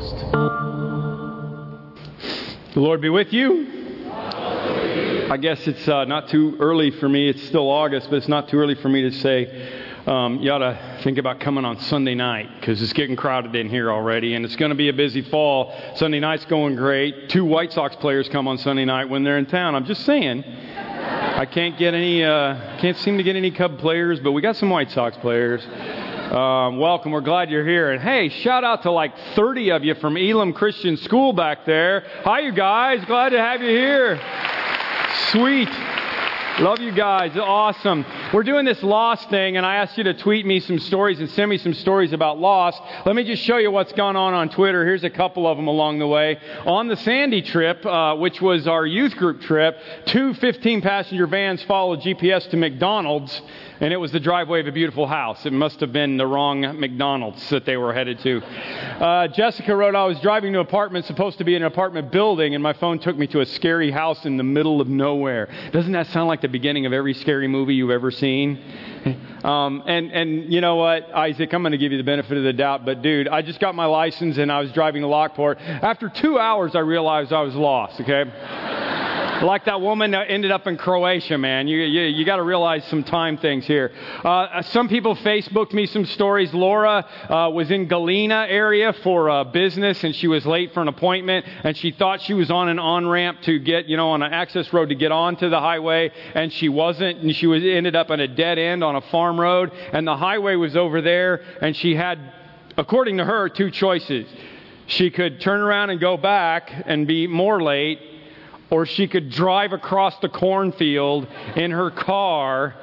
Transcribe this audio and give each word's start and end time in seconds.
lost. 0.00 0.16
The 2.74 2.80
Lord 2.80 3.00
be 3.00 3.08
with 3.08 3.32
you. 3.32 3.72
I 5.28 5.38
guess 5.38 5.66
it's 5.66 5.88
uh, 5.88 6.04
not 6.04 6.28
too 6.28 6.56
early 6.60 6.92
for 6.92 7.08
me. 7.08 7.28
It's 7.28 7.42
still 7.44 7.68
August, 7.68 8.08
but 8.10 8.16
it's 8.16 8.28
not 8.28 8.48
too 8.48 8.58
early 8.58 8.76
for 8.76 8.88
me 8.88 9.02
to 9.02 9.10
say 9.10 9.82
um, 10.06 10.38
you 10.38 10.52
ought 10.52 10.58
to 10.58 11.00
think 11.02 11.18
about 11.18 11.40
coming 11.40 11.64
on 11.64 11.80
Sunday 11.80 12.14
night 12.14 12.48
because 12.60 12.80
it's 12.80 12.92
getting 12.92 13.16
crowded 13.16 13.56
in 13.56 13.68
here 13.68 13.90
already, 13.90 14.34
and 14.34 14.44
it's 14.44 14.54
going 14.54 14.68
to 14.68 14.76
be 14.76 14.88
a 14.88 14.92
busy 14.92 15.22
fall. 15.22 15.74
Sunday 15.96 16.20
night's 16.20 16.44
going 16.44 16.76
great. 16.76 17.28
Two 17.28 17.44
White 17.44 17.72
Sox 17.72 17.96
players 17.96 18.28
come 18.28 18.46
on 18.46 18.56
Sunday 18.58 18.84
night 18.84 19.08
when 19.08 19.24
they're 19.24 19.38
in 19.38 19.46
town. 19.46 19.74
I'm 19.74 19.84
just 19.84 20.04
saying. 20.04 20.44
I 20.44 21.44
can't 21.44 21.76
get 21.76 21.92
any, 21.92 22.24
uh, 22.24 22.78
can't 22.78 22.96
seem 22.98 23.16
to 23.18 23.22
get 23.22 23.36
any 23.36 23.50
Cub 23.50 23.78
players, 23.78 24.20
but 24.20 24.32
we 24.32 24.42
got 24.42 24.56
some 24.56 24.70
White 24.70 24.90
Sox 24.92 25.16
players. 25.18 25.66
Um, 26.30 26.78
welcome. 26.78 27.12
We're 27.12 27.20
glad 27.20 27.50
you're 27.50 27.64
here. 27.64 27.92
And 27.92 28.02
hey, 28.02 28.30
shout 28.30 28.64
out 28.64 28.82
to 28.82 28.90
like 28.90 29.12
30 29.36 29.70
of 29.70 29.84
you 29.84 29.94
from 29.94 30.16
Elim 30.16 30.54
Christian 30.54 30.96
School 30.96 31.32
back 31.32 31.64
there. 31.64 32.02
Hi, 32.24 32.40
you 32.40 32.52
guys. 32.52 33.04
Glad 33.04 33.28
to 33.28 33.38
have 33.38 33.62
you 33.62 33.68
here. 33.68 34.20
Sweet. 35.30 35.68
Love 36.58 36.80
you 36.80 36.90
guys. 36.90 37.36
Awesome. 37.36 38.04
We're 38.34 38.42
doing 38.42 38.64
this 38.64 38.82
Lost 38.82 39.30
thing, 39.30 39.56
and 39.56 39.64
I 39.64 39.76
asked 39.76 39.96
you 39.98 40.04
to 40.04 40.14
tweet 40.14 40.44
me 40.46 40.58
some 40.58 40.80
stories 40.80 41.20
and 41.20 41.30
send 41.30 41.48
me 41.48 41.58
some 41.58 41.74
stories 41.74 42.12
about 42.12 42.40
Lost. 42.40 42.80
Let 43.04 43.14
me 43.14 43.22
just 43.22 43.44
show 43.44 43.58
you 43.58 43.70
what's 43.70 43.92
gone 43.92 44.16
on 44.16 44.34
on 44.34 44.48
Twitter. 44.48 44.84
Here's 44.84 45.04
a 45.04 45.10
couple 45.10 45.46
of 45.46 45.56
them 45.56 45.68
along 45.68 46.00
the 46.00 46.08
way. 46.08 46.40
On 46.64 46.88
the 46.88 46.96
Sandy 46.96 47.42
trip, 47.42 47.86
uh, 47.86 48.16
which 48.16 48.40
was 48.40 48.66
our 48.66 48.84
youth 48.84 49.14
group 49.14 49.42
trip, 49.42 49.78
two 50.06 50.34
15 50.34 50.80
passenger 50.80 51.28
vans 51.28 51.62
followed 51.64 52.00
GPS 52.00 52.50
to 52.50 52.56
McDonald's 52.56 53.42
and 53.80 53.92
it 53.92 53.96
was 53.96 54.12
the 54.12 54.20
driveway 54.20 54.60
of 54.60 54.66
a 54.66 54.72
beautiful 54.72 55.06
house. 55.06 55.44
It 55.44 55.52
must 55.52 55.80
have 55.80 55.92
been 55.92 56.16
the 56.16 56.26
wrong 56.26 56.60
McDonald's 56.80 57.48
that 57.50 57.64
they 57.64 57.76
were 57.76 57.92
headed 57.92 58.18
to. 58.20 58.42
Uh, 58.42 59.28
Jessica 59.28 59.74
wrote, 59.74 59.94
I 59.94 60.04
was 60.04 60.18
driving 60.20 60.52
to 60.54 60.60
an 60.60 60.66
apartment 60.66 61.04
supposed 61.04 61.38
to 61.38 61.44
be 61.44 61.54
an 61.54 61.62
apartment 61.62 62.10
building, 62.10 62.54
and 62.54 62.62
my 62.62 62.72
phone 62.72 62.98
took 62.98 63.16
me 63.16 63.26
to 63.28 63.40
a 63.40 63.46
scary 63.46 63.90
house 63.90 64.24
in 64.24 64.36
the 64.36 64.44
middle 64.44 64.80
of 64.80 64.88
nowhere. 64.88 65.48
Doesn't 65.72 65.92
that 65.92 66.06
sound 66.08 66.28
like 66.28 66.40
the 66.40 66.48
beginning 66.48 66.86
of 66.86 66.92
every 66.92 67.14
scary 67.14 67.48
movie 67.48 67.74
you've 67.74 67.90
ever 67.90 68.10
seen? 68.10 68.62
Um, 69.44 69.84
and, 69.86 70.10
and 70.10 70.52
you 70.52 70.60
know 70.60 70.76
what, 70.76 71.08
Isaac, 71.14 71.52
I'm 71.52 71.62
going 71.62 71.72
to 71.72 71.78
give 71.78 71.92
you 71.92 71.98
the 71.98 72.04
benefit 72.04 72.36
of 72.36 72.42
the 72.42 72.52
doubt, 72.52 72.84
but 72.84 73.02
dude, 73.02 73.28
I 73.28 73.42
just 73.42 73.60
got 73.60 73.74
my 73.74 73.86
license 73.86 74.38
and 74.38 74.50
I 74.50 74.60
was 74.60 74.72
driving 74.72 75.02
to 75.02 75.08
Lockport. 75.08 75.58
After 75.60 76.08
two 76.08 76.38
hours, 76.38 76.74
I 76.74 76.80
realized 76.80 77.32
I 77.32 77.42
was 77.42 77.54
lost, 77.54 78.00
okay? 78.00 78.85
Like 79.42 79.64
that 79.66 79.80
woman 79.80 80.12
that 80.12 80.30
ended 80.30 80.50
up 80.50 80.66
in 80.66 80.76
Croatia, 80.76 81.38
man. 81.38 81.68
You, 81.68 81.78
you, 81.78 82.02
you 82.02 82.24
got 82.24 82.36
to 82.36 82.42
realize 82.42 82.84
some 82.88 83.04
time 83.04 83.36
things 83.38 83.66
here. 83.66 83.92
Uh, 84.24 84.62
some 84.62 84.88
people 84.88 85.14
Facebooked 85.16 85.72
me 85.72 85.86
some 85.86 86.04
stories. 86.06 86.52
Laura 86.54 87.06
uh, 87.28 87.50
was 87.50 87.70
in 87.70 87.86
Galena 87.86 88.46
area 88.48 88.92
for 89.02 89.28
uh, 89.28 89.44
business, 89.44 90.02
and 90.04 90.14
she 90.14 90.28
was 90.28 90.46
late 90.46 90.72
for 90.72 90.80
an 90.80 90.88
appointment, 90.88 91.46
and 91.64 91.76
she 91.76 91.92
thought 91.92 92.22
she 92.22 92.34
was 92.34 92.50
on 92.50 92.68
an 92.68 92.78
on 92.78 93.06
ramp 93.06 93.42
to 93.42 93.58
get, 93.58 93.86
you 93.86 93.96
know, 93.96 94.10
on 94.10 94.22
an 94.22 94.32
access 94.32 94.72
road 94.72 94.88
to 94.88 94.94
get 94.94 95.12
onto 95.12 95.50
the 95.50 95.60
highway, 95.60 96.10
and 96.34 96.52
she 96.52 96.68
wasn't, 96.68 97.18
and 97.20 97.34
she 97.34 97.46
was 97.46 97.62
ended 97.62 97.96
up 97.96 98.10
on 98.10 98.20
a 98.20 98.28
dead 98.28 98.58
end 98.58 98.82
on 98.82 98.96
a 98.96 99.02
farm 99.02 99.40
road, 99.40 99.70
and 99.92 100.06
the 100.06 100.16
highway 100.16 100.56
was 100.56 100.76
over 100.76 101.02
there, 101.02 101.42
and 101.60 101.76
she 101.76 101.94
had, 101.94 102.18
according 102.76 103.18
to 103.18 103.24
her, 103.24 103.48
two 103.48 103.70
choices. 103.70 104.26
She 104.88 105.10
could 105.10 105.40
turn 105.40 105.60
around 105.60 105.90
and 105.90 106.00
go 106.00 106.16
back 106.16 106.70
and 106.86 107.08
be 107.08 107.26
more 107.26 107.60
late, 107.60 107.98
or 108.70 108.86
she 108.86 109.06
could 109.08 109.30
drive 109.30 109.72
across 109.72 110.18
the 110.18 110.28
cornfield 110.28 111.26
in 111.56 111.70
her 111.70 111.90
car. 111.90 112.74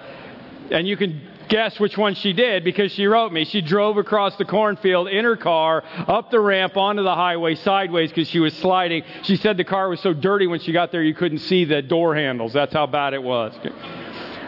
And 0.71 0.87
you 0.87 0.95
can 0.97 1.21
guess 1.49 1.79
which 1.79 1.97
one 1.97 2.15
she 2.15 2.33
did 2.33 2.63
because 2.63 2.91
she 2.91 3.05
wrote 3.05 3.31
me. 3.31 3.45
She 3.45 3.61
drove 3.61 3.97
across 3.97 4.35
the 4.37 4.45
cornfield 4.45 5.07
in 5.07 5.25
her 5.25 5.35
car, 5.35 5.83
up 6.07 6.31
the 6.31 6.39
ramp 6.39 6.77
onto 6.77 7.03
the 7.03 7.13
highway 7.15 7.55
sideways 7.55 8.09
because 8.09 8.27
she 8.29 8.39
was 8.39 8.55
sliding. 8.57 9.03
She 9.23 9.35
said 9.35 9.57
the 9.57 9.63
car 9.63 9.89
was 9.89 9.99
so 9.99 10.13
dirty 10.13 10.47
when 10.47 10.59
she 10.59 10.71
got 10.71 10.91
there 10.91 11.03
you 11.03 11.13
couldn't 11.13 11.39
see 11.39 11.65
the 11.65 11.81
door 11.81 12.15
handles. 12.15 12.53
That's 12.53 12.73
how 12.73 12.87
bad 12.87 13.13
it 13.13 13.21
was. 13.21 13.53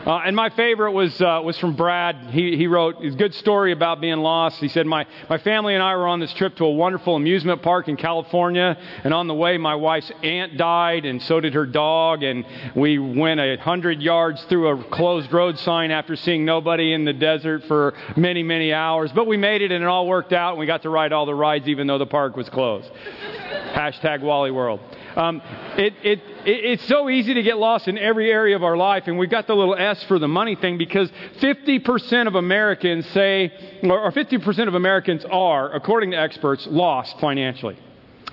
Uh, 0.06 0.22
and 0.24 0.36
my 0.36 0.52
favorite 0.52 0.92
was, 0.92 1.20
uh, 1.20 1.42
was 1.44 1.58
from 1.58 1.76
Brad. 1.76 2.30
He, 2.30 2.56
he 2.58 2.68
wrote 2.68 3.04
a 3.04 3.10
good 3.10 3.34
story 3.34 3.72
about 3.72 4.00
being 4.00 4.18
lost. 4.18 4.60
He 4.60 4.68
said, 4.68 4.86
my, 4.86 5.08
my 5.30 5.40
family 5.40 5.74
and 5.74 5.82
I 5.82 5.96
were 5.96 6.08
on 6.08 6.20
this 6.20 6.32
trip 6.34 6.56
to 6.58 6.66
a 6.66 6.72
wonderful 6.72 7.16
amusement 7.16 7.64
park 7.64 7.88
in 7.88 7.98
California. 7.98 8.78
And 9.04 9.16
on 9.16 9.28
the 9.28 9.34
way, 9.34 9.58
my 9.58 9.74
wife's 9.74 10.12
aunt 10.22 10.58
died, 10.58 11.06
and 11.06 11.20
so 11.24 11.40
did 11.40 11.56
her 11.56 11.66
dog. 11.66 12.22
And 12.22 12.46
we 12.76 13.00
went 13.00 13.40
a 13.40 13.58
hundred 13.58 14.00
yards 14.00 14.44
through 14.44 14.80
a 14.80 14.84
closed 14.90 15.34
road 15.34 15.58
sign 15.58 15.90
after 15.90 16.16
seeing 16.16 16.46
nobody 16.46 16.94
in 16.94 17.04
the 17.04 17.14
desert 17.14 17.64
for 17.64 17.96
many, 18.16 18.44
many 18.44 18.72
hours. 18.72 19.12
But 19.12 19.26
we 19.26 19.38
made 19.38 19.64
it, 19.64 19.72
and 19.72 19.84
it 19.84 19.88
all 19.88 20.06
worked 20.06 20.34
out, 20.34 20.52
and 20.52 20.60
we 20.60 20.68
got 20.68 20.84
to 20.84 20.90
ride 20.90 21.14
all 21.14 21.26
the 21.26 21.34
rides 21.34 21.68
even 21.68 21.88
though 21.88 21.98
the 21.98 22.06
park 22.06 22.38
was 22.38 22.48
closed. 22.50 22.92
Hashtag 23.74 24.22
Wally 24.22 24.52
World. 24.52 24.82
Um, 25.16 25.42
it, 25.78 25.94
it, 26.04 26.20
it, 26.46 26.66
it's 26.66 26.88
so 26.88 27.10
easy 27.10 27.34
to 27.34 27.44
get 27.44 27.58
lost 27.58 27.88
in 27.88 27.98
every 27.98 28.32
area 28.32 28.56
of 28.56 28.64
our 28.64 28.78
life, 28.78 29.04
and 29.08 29.18
we've 29.18 29.30
got 29.30 29.48
the 29.48 29.56
little 29.56 29.76
S 29.76 30.04
for 30.04 30.20
the 30.20 30.28
money 30.28 30.56
thing 30.56 30.78
because 30.78 31.10
50% 31.40 32.28
of 32.28 32.36
Americans 32.36 33.06
say, 33.08 33.52
or 33.84 34.12
50% 34.12 34.68
of 34.68 34.76
Americans 34.76 35.26
are, 35.26 35.74
according 35.74 36.12
to 36.12 36.18
experts, 36.18 36.68
lost 36.68 37.20
financially. 37.20 37.78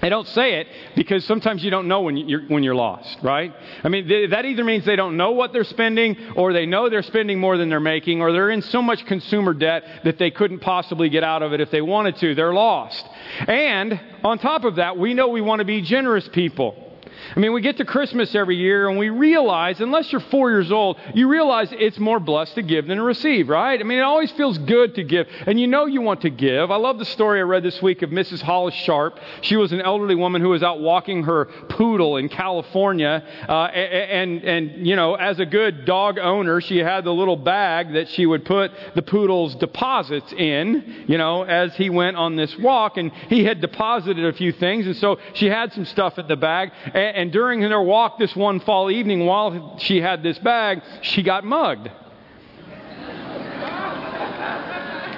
They 0.02 0.08
don't 0.08 0.26
say 0.26 0.54
it 0.54 0.66
because 0.96 1.24
sometimes 1.26 1.62
you 1.62 1.70
don't 1.70 1.86
know 1.86 2.00
when 2.00 2.16
you're, 2.16 2.42
when 2.48 2.64
you're 2.64 2.74
lost, 2.74 3.18
right? 3.22 3.54
I 3.84 3.88
mean, 3.88 4.30
that 4.30 4.44
either 4.44 4.64
means 4.64 4.84
they 4.84 4.96
don't 4.96 5.16
know 5.16 5.30
what 5.30 5.52
they're 5.52 5.62
spending, 5.62 6.16
or 6.34 6.52
they 6.52 6.66
know 6.66 6.90
they're 6.90 7.02
spending 7.02 7.38
more 7.38 7.56
than 7.56 7.68
they're 7.68 7.78
making, 7.78 8.20
or 8.20 8.32
they're 8.32 8.50
in 8.50 8.62
so 8.62 8.82
much 8.82 9.06
consumer 9.06 9.54
debt 9.54 9.84
that 10.02 10.18
they 10.18 10.32
couldn't 10.32 10.58
possibly 10.58 11.08
get 11.08 11.22
out 11.22 11.42
of 11.42 11.52
it 11.52 11.60
if 11.60 11.70
they 11.70 11.80
wanted 11.80 12.16
to. 12.16 12.34
They're 12.34 12.52
lost. 12.52 13.06
And 13.46 14.00
on 14.24 14.40
top 14.40 14.64
of 14.64 14.76
that, 14.76 14.98
we 14.98 15.14
know 15.14 15.28
we 15.28 15.40
want 15.40 15.60
to 15.60 15.64
be 15.64 15.82
generous 15.82 16.28
people. 16.32 16.91
I 17.34 17.40
mean, 17.40 17.52
we 17.52 17.60
get 17.60 17.78
to 17.78 17.84
Christmas 17.84 18.34
every 18.34 18.56
year 18.56 18.88
and 18.88 18.98
we 18.98 19.08
realize, 19.10 19.80
unless 19.80 20.12
you're 20.12 20.20
four 20.20 20.50
years 20.50 20.70
old, 20.70 20.98
you 21.14 21.28
realize 21.28 21.68
it's 21.72 21.98
more 21.98 22.20
blessed 22.20 22.54
to 22.56 22.62
give 22.62 22.86
than 22.86 22.98
to 22.98 23.02
receive, 23.02 23.48
right? 23.48 23.78
I 23.78 23.82
mean, 23.82 23.98
it 23.98 24.02
always 24.02 24.30
feels 24.32 24.58
good 24.58 24.94
to 24.96 25.04
give. 25.04 25.26
And 25.46 25.58
you 25.58 25.66
know 25.66 25.86
you 25.86 26.00
want 26.00 26.22
to 26.22 26.30
give. 26.30 26.70
I 26.70 26.76
love 26.76 26.98
the 26.98 27.04
story 27.04 27.40
I 27.40 27.42
read 27.42 27.62
this 27.62 27.80
week 27.80 28.02
of 28.02 28.10
Mrs. 28.10 28.42
Hollis 28.42 28.74
Sharp. 28.74 29.18
She 29.40 29.56
was 29.56 29.72
an 29.72 29.80
elderly 29.80 30.14
woman 30.14 30.42
who 30.42 30.50
was 30.50 30.62
out 30.62 30.80
walking 30.80 31.24
her 31.24 31.46
poodle 31.68 32.16
in 32.16 32.28
California. 32.28 33.24
Uh, 33.48 33.64
and, 33.64 34.42
and, 34.44 34.86
you 34.86 34.96
know, 34.96 35.14
as 35.14 35.38
a 35.40 35.46
good 35.46 35.84
dog 35.84 36.18
owner, 36.18 36.60
she 36.60 36.78
had 36.78 37.04
the 37.04 37.14
little 37.14 37.36
bag 37.36 37.94
that 37.94 38.08
she 38.08 38.26
would 38.26 38.44
put 38.44 38.72
the 38.94 39.02
poodle's 39.02 39.54
deposits 39.56 40.32
in, 40.32 41.04
you 41.06 41.18
know, 41.18 41.42
as 41.42 41.74
he 41.76 41.90
went 41.90 42.16
on 42.16 42.36
this 42.36 42.56
walk. 42.58 42.96
And 42.96 43.12
he 43.28 43.44
had 43.44 43.60
deposited 43.60 44.24
a 44.24 44.32
few 44.32 44.52
things. 44.52 44.86
And 44.86 44.96
so 44.96 45.18
she 45.34 45.46
had 45.46 45.72
some 45.72 45.84
stuff 45.84 46.18
in 46.18 46.26
the 46.28 46.36
bag. 46.36 46.72
And, 46.92 47.11
and 47.14 47.32
during 47.32 47.60
their 47.60 47.82
walk 47.82 48.18
this 48.18 48.34
one 48.34 48.60
fall 48.60 48.90
evening, 48.90 49.26
while 49.26 49.78
she 49.78 50.00
had 50.00 50.22
this 50.22 50.38
bag, 50.38 50.82
she 51.02 51.22
got 51.22 51.44
mugged. 51.44 51.90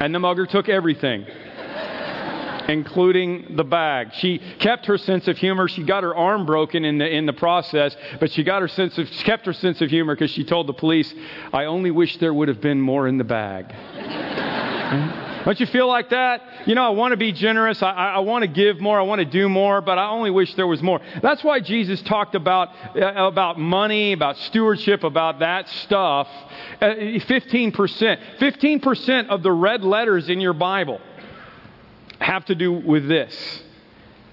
And 0.00 0.14
the 0.14 0.18
mugger 0.18 0.44
took 0.44 0.68
everything, 0.68 1.24
including 2.68 3.56
the 3.56 3.64
bag. 3.64 4.08
She 4.14 4.38
kept 4.58 4.86
her 4.86 4.98
sense 4.98 5.28
of 5.28 5.38
humor. 5.38 5.68
She 5.68 5.84
got 5.84 6.02
her 6.02 6.14
arm 6.14 6.44
broken 6.44 6.84
in 6.84 6.98
the, 6.98 7.08
in 7.08 7.26
the 7.26 7.32
process, 7.32 7.96
but 8.20 8.30
she, 8.30 8.42
got 8.42 8.60
her 8.60 8.68
sense 8.68 8.98
of, 8.98 9.08
kept 9.08 9.46
her 9.46 9.52
sense 9.52 9.80
of 9.80 9.88
humor 9.90 10.14
because 10.14 10.30
she 10.30 10.44
told 10.44 10.66
the 10.66 10.74
police, 10.74 11.14
I 11.52 11.64
only 11.64 11.90
wish 11.90 12.18
there 12.18 12.34
would 12.34 12.48
have 12.48 12.60
been 12.60 12.80
more 12.80 13.08
in 13.08 13.18
the 13.18 13.24
bag. 13.24 13.72
Don't 15.44 15.60
you 15.60 15.66
feel 15.66 15.86
like 15.86 16.08
that? 16.08 16.40
You 16.66 16.74
know, 16.74 16.84
I 16.84 16.88
want 16.90 17.12
to 17.12 17.18
be 17.18 17.30
generous. 17.30 17.82
I, 17.82 17.90
I 17.90 18.18
want 18.20 18.42
to 18.42 18.48
give 18.48 18.80
more. 18.80 18.98
I 18.98 19.02
want 19.02 19.18
to 19.18 19.26
do 19.26 19.46
more, 19.46 19.82
but 19.82 19.98
I 19.98 20.08
only 20.08 20.30
wish 20.30 20.54
there 20.54 20.66
was 20.66 20.82
more. 20.82 21.00
That's 21.22 21.44
why 21.44 21.60
Jesus 21.60 22.00
talked 22.02 22.34
about, 22.34 22.70
uh, 22.96 23.26
about 23.26 23.58
money, 23.58 24.14
about 24.14 24.38
stewardship, 24.38 25.04
about 25.04 25.40
that 25.40 25.68
stuff. 25.68 26.28
Uh, 26.80 26.86
15%. 26.86 28.38
15% 28.38 29.28
of 29.28 29.42
the 29.42 29.52
red 29.52 29.84
letters 29.84 30.30
in 30.30 30.40
your 30.40 30.54
Bible 30.54 30.98
have 32.20 32.46
to 32.46 32.54
do 32.54 32.72
with 32.72 33.06
this, 33.06 33.62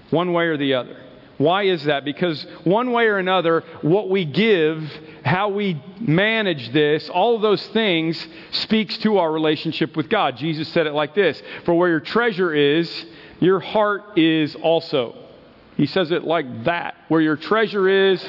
one 0.08 0.32
way 0.32 0.46
or 0.46 0.56
the 0.56 0.74
other. 0.74 0.96
Why 1.36 1.64
is 1.64 1.84
that? 1.84 2.04
Because 2.04 2.44
one 2.64 2.92
way 2.92 3.06
or 3.06 3.18
another, 3.18 3.64
what 3.82 4.08
we 4.08 4.24
give, 4.24 4.78
how 5.24 5.48
we 5.48 5.82
manage 6.00 6.72
this, 6.72 7.08
all 7.08 7.36
of 7.36 7.42
those 7.42 7.64
things 7.68 8.26
speaks 8.50 8.96
to 8.98 9.18
our 9.18 9.30
relationship 9.30 9.96
with 9.96 10.08
God. 10.08 10.36
Jesus 10.36 10.68
said 10.68 10.86
it 10.86 10.92
like 10.92 11.14
this 11.14 11.40
For 11.64 11.74
where 11.74 11.88
your 11.88 12.00
treasure 12.00 12.54
is, 12.54 13.06
your 13.40 13.60
heart 13.60 14.18
is 14.18 14.54
also. 14.56 15.16
He 15.76 15.86
says 15.86 16.10
it 16.10 16.24
like 16.24 16.64
that. 16.64 16.94
Where 17.08 17.20
your 17.20 17.36
treasure 17.36 17.88
is, 17.88 18.22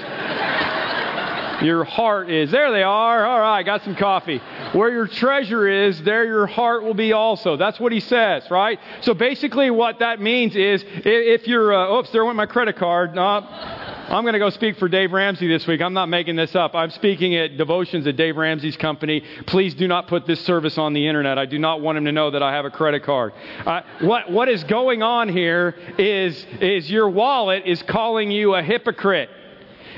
your 1.63 1.83
heart 1.83 2.29
is. 2.29 2.51
There 2.51 2.71
they 2.71 2.83
are. 2.83 3.25
All 3.25 3.39
right, 3.39 3.63
got 3.63 3.83
some 3.83 3.95
coffee. 3.95 4.41
Where 4.73 4.91
your 4.91 5.07
treasure 5.07 5.67
is, 5.67 6.01
there 6.03 6.25
your 6.25 6.47
heart 6.47 6.83
will 6.83 6.93
be 6.93 7.13
also. 7.13 7.57
That's 7.57 7.79
what 7.79 7.91
he 7.91 7.99
says, 7.99 8.43
right? 8.49 8.79
So 9.01 9.13
basically, 9.13 9.71
what 9.71 9.99
that 9.99 10.21
means 10.21 10.55
is 10.55 10.83
if 10.85 11.47
you're, 11.47 11.73
uh, 11.73 11.97
oops, 11.97 12.09
there 12.11 12.25
went 12.25 12.37
my 12.37 12.45
credit 12.45 12.75
card. 12.77 13.15
No, 13.15 13.23
I'm 13.23 14.23
going 14.23 14.33
to 14.33 14.39
go 14.39 14.49
speak 14.49 14.77
for 14.77 14.87
Dave 14.87 15.11
Ramsey 15.11 15.47
this 15.47 15.65
week. 15.65 15.81
I'm 15.81 15.93
not 15.93 16.09
making 16.09 16.35
this 16.35 16.55
up. 16.55 16.75
I'm 16.75 16.91
speaking 16.91 17.35
at 17.35 17.57
devotions 17.57 18.05
at 18.05 18.17
Dave 18.17 18.35
Ramsey's 18.35 18.77
company. 18.77 19.23
Please 19.47 19.73
do 19.73 19.87
not 19.87 20.07
put 20.07 20.27
this 20.27 20.43
service 20.45 20.77
on 20.77 20.93
the 20.93 21.07
internet. 21.07 21.37
I 21.37 21.45
do 21.45 21.57
not 21.57 21.81
want 21.81 21.97
him 21.97 22.05
to 22.05 22.11
know 22.11 22.29
that 22.31 22.43
I 22.43 22.51
have 22.53 22.65
a 22.65 22.69
credit 22.69 23.03
card. 23.03 23.33
Uh, 23.65 23.81
what, 24.01 24.29
what 24.29 24.49
is 24.49 24.63
going 24.65 25.01
on 25.01 25.29
here 25.29 25.75
is, 25.97 26.45
is 26.59 26.91
your 26.91 27.09
wallet 27.09 27.63
is 27.65 27.81
calling 27.83 28.29
you 28.29 28.55
a 28.55 28.61
hypocrite. 28.61 29.29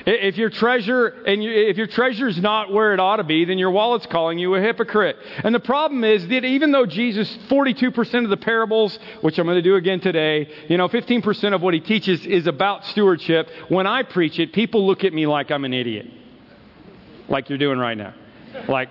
If 0.08 0.38
your 0.38 0.52
treasure 0.52 1.08
and 1.26 1.44
you, 1.44 1.52
if 1.52 1.78
your 1.78 1.88
treasure 1.88 2.28
is 2.28 2.40
not 2.40 2.72
where 2.72 2.94
it 2.94 3.00
ought 3.00 3.18
to 3.18 3.24
be, 3.24 3.46
then 3.46 3.58
your 3.58 3.72
wallet's 3.72 4.06
calling 4.06 4.38
you 4.38 4.54
a 4.54 4.62
hypocrite. 4.62 5.18
And 5.44 5.54
the 5.54 5.60
problem 5.60 6.04
is 6.04 6.28
that 6.28 6.46
even 6.46 6.72
though 6.72 6.86
Jesus, 6.86 7.28
42% 7.50 8.24
of 8.24 8.30
the 8.30 8.38
parables, 8.38 8.98
which 9.22 9.40
I'm 9.40 9.48
going 9.48 9.56
to 9.56 9.64
do 9.64 9.76
again 9.76 10.00
today, 10.00 10.48
you 10.68 10.78
know, 10.78 10.88
15% 10.88 11.56
of 11.56 11.62
what 11.62 11.74
he 11.74 11.80
teaches 11.80 12.24
is 12.26 12.46
about 12.46 12.86
stewardship. 12.86 13.50
When 13.70 13.88
I 13.88 14.04
preach 14.04 14.38
it, 14.38 14.54
people 14.54 14.86
look 14.86 15.04
at 15.04 15.12
me 15.12 15.26
like 15.26 15.50
I'm 15.50 15.66
an 15.66 15.74
idiot, 15.74 16.06
like 17.28 17.50
you're 17.50 17.58
doing 17.58 17.80
right 17.80 17.98
now, 17.98 18.14
like 18.68 18.90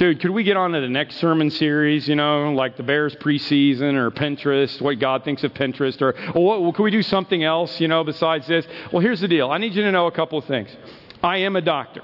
dude, 0.00 0.18
could 0.18 0.30
we 0.30 0.42
get 0.42 0.56
on 0.56 0.72
to 0.72 0.80
the 0.80 0.88
next 0.88 1.16
sermon 1.16 1.50
series, 1.50 2.08
you 2.08 2.16
know, 2.16 2.50
like 2.54 2.74
the 2.78 2.82
Bears 2.82 3.14
preseason 3.16 3.96
or 3.96 4.10
Pinterest, 4.10 4.80
what 4.80 4.98
God 4.98 5.24
thinks 5.24 5.44
of 5.44 5.52
Pinterest, 5.52 6.00
or, 6.00 6.14
or 6.34 6.42
what, 6.42 6.62
well, 6.62 6.72
could 6.72 6.84
we 6.84 6.90
do 6.90 7.02
something 7.02 7.44
else, 7.44 7.78
you 7.78 7.86
know, 7.86 8.02
besides 8.02 8.46
this? 8.46 8.66
Well, 8.90 9.02
here's 9.02 9.20
the 9.20 9.28
deal. 9.28 9.50
I 9.50 9.58
need 9.58 9.74
you 9.74 9.82
to 9.82 9.92
know 9.92 10.06
a 10.06 10.10
couple 10.10 10.38
of 10.38 10.46
things. 10.46 10.74
I 11.22 11.36
am 11.38 11.54
a 11.54 11.60
doctor. 11.60 12.02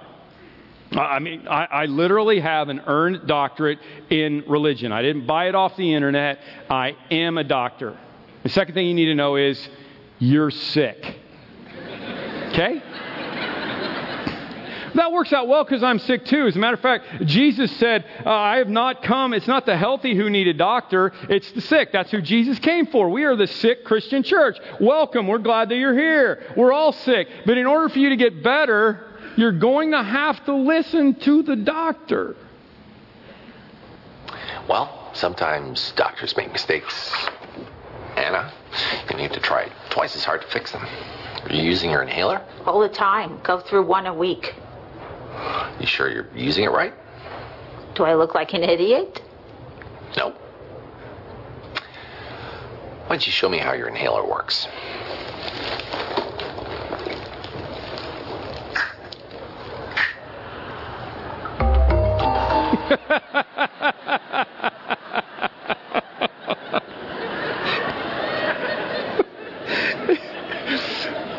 I 0.92 1.20
mean, 1.20 1.48
I, 1.48 1.64
I, 1.64 1.84
literally 1.86 2.38
have 2.38 2.68
an 2.68 2.82
earned 2.86 3.26
doctorate 3.26 3.78
in 4.10 4.44
religion. 4.46 4.92
I 4.92 5.00
didn't 5.00 5.26
buy 5.26 5.48
it 5.48 5.54
off 5.54 5.74
the 5.76 5.94
internet. 5.94 6.38
I 6.68 6.94
am 7.10 7.38
a 7.38 7.44
doctor. 7.44 7.98
The 8.42 8.50
second 8.50 8.74
thing 8.74 8.86
you 8.88 8.94
need 8.94 9.06
to 9.06 9.14
know 9.14 9.36
is 9.36 9.68
you're 10.18 10.50
sick. 10.50 11.18
Okay? 12.50 12.82
That 14.96 15.12
works 15.12 15.30
out 15.32 15.46
well 15.46 15.62
because 15.62 15.82
I'm 15.82 15.98
sick 15.98 16.24
too. 16.24 16.46
As 16.46 16.56
a 16.56 16.58
matter 16.58 16.74
of 16.74 16.80
fact, 16.80 17.04
Jesus 17.26 17.70
said, 17.76 18.06
uh, 18.24 18.30
I 18.30 18.56
have 18.56 18.68
not 18.68 19.02
come, 19.02 19.34
it's 19.34 19.46
not 19.46 19.66
the 19.66 19.76
healthy 19.76 20.16
who 20.16 20.30
need 20.30 20.48
a 20.48 20.54
doctor, 20.54 21.12
it's 21.28 21.52
the 21.52 21.60
sick. 21.60 21.92
That's 21.92 22.10
who 22.10 22.22
Jesus 22.22 22.58
came 22.58 22.86
for. 22.86 23.10
We 23.10 23.24
are 23.24 23.36
the 23.36 23.46
sick 23.46 23.84
Christian 23.84 24.22
church. 24.22 24.56
Welcome. 24.80 25.26
We're 25.26 25.38
glad 25.38 25.68
that 25.68 25.76
you're 25.76 25.96
here. 25.96 26.44
We're 26.56 26.72
all 26.72 26.92
sick. 26.92 27.28
But 27.44 27.58
in 27.58 27.66
order 27.66 27.90
for 27.90 27.98
you 27.98 28.08
to 28.08 28.16
get 28.16 28.42
better, 28.42 29.04
you're 29.36 29.52
going 29.52 29.90
to 29.90 30.02
have 30.02 30.42
to 30.46 30.54
listen 30.54 31.14
to 31.20 31.42
the 31.42 31.56
doctor. 31.56 32.34
Well, 34.66 35.10
sometimes 35.12 35.92
doctors 35.96 36.34
make 36.38 36.50
mistakes. 36.52 37.28
Anna, 38.16 38.50
you 39.10 39.16
need 39.18 39.32
to 39.34 39.40
try 39.40 39.70
twice 39.90 40.16
as 40.16 40.24
hard 40.24 40.40
to 40.40 40.48
fix 40.48 40.72
them. 40.72 40.82
Are 40.82 41.52
you 41.52 41.62
using 41.62 41.90
your 41.90 42.00
inhaler? 42.00 42.42
All 42.64 42.80
the 42.80 42.88
time. 42.88 43.40
Go 43.44 43.60
through 43.60 43.86
one 43.86 44.06
a 44.06 44.14
week. 44.14 44.54
You 45.78 45.86
sure 45.86 46.10
you're 46.10 46.28
using 46.34 46.64
it 46.64 46.70
right? 46.70 46.94
Do 47.94 48.04
I 48.04 48.14
look 48.14 48.34
like 48.34 48.54
an 48.54 48.62
idiot? 48.62 49.22
No. 50.16 50.30
Why 53.06 53.08
don't 53.08 53.26
you 53.26 53.32
show 53.32 53.48
me 53.48 53.58
how 53.58 53.72
your 53.72 53.88
inhaler 53.88 54.26
works? 54.26 54.66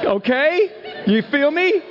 okay? 0.05 1.03
You 1.05 1.21
feel 1.23 1.51
me? 1.51 1.81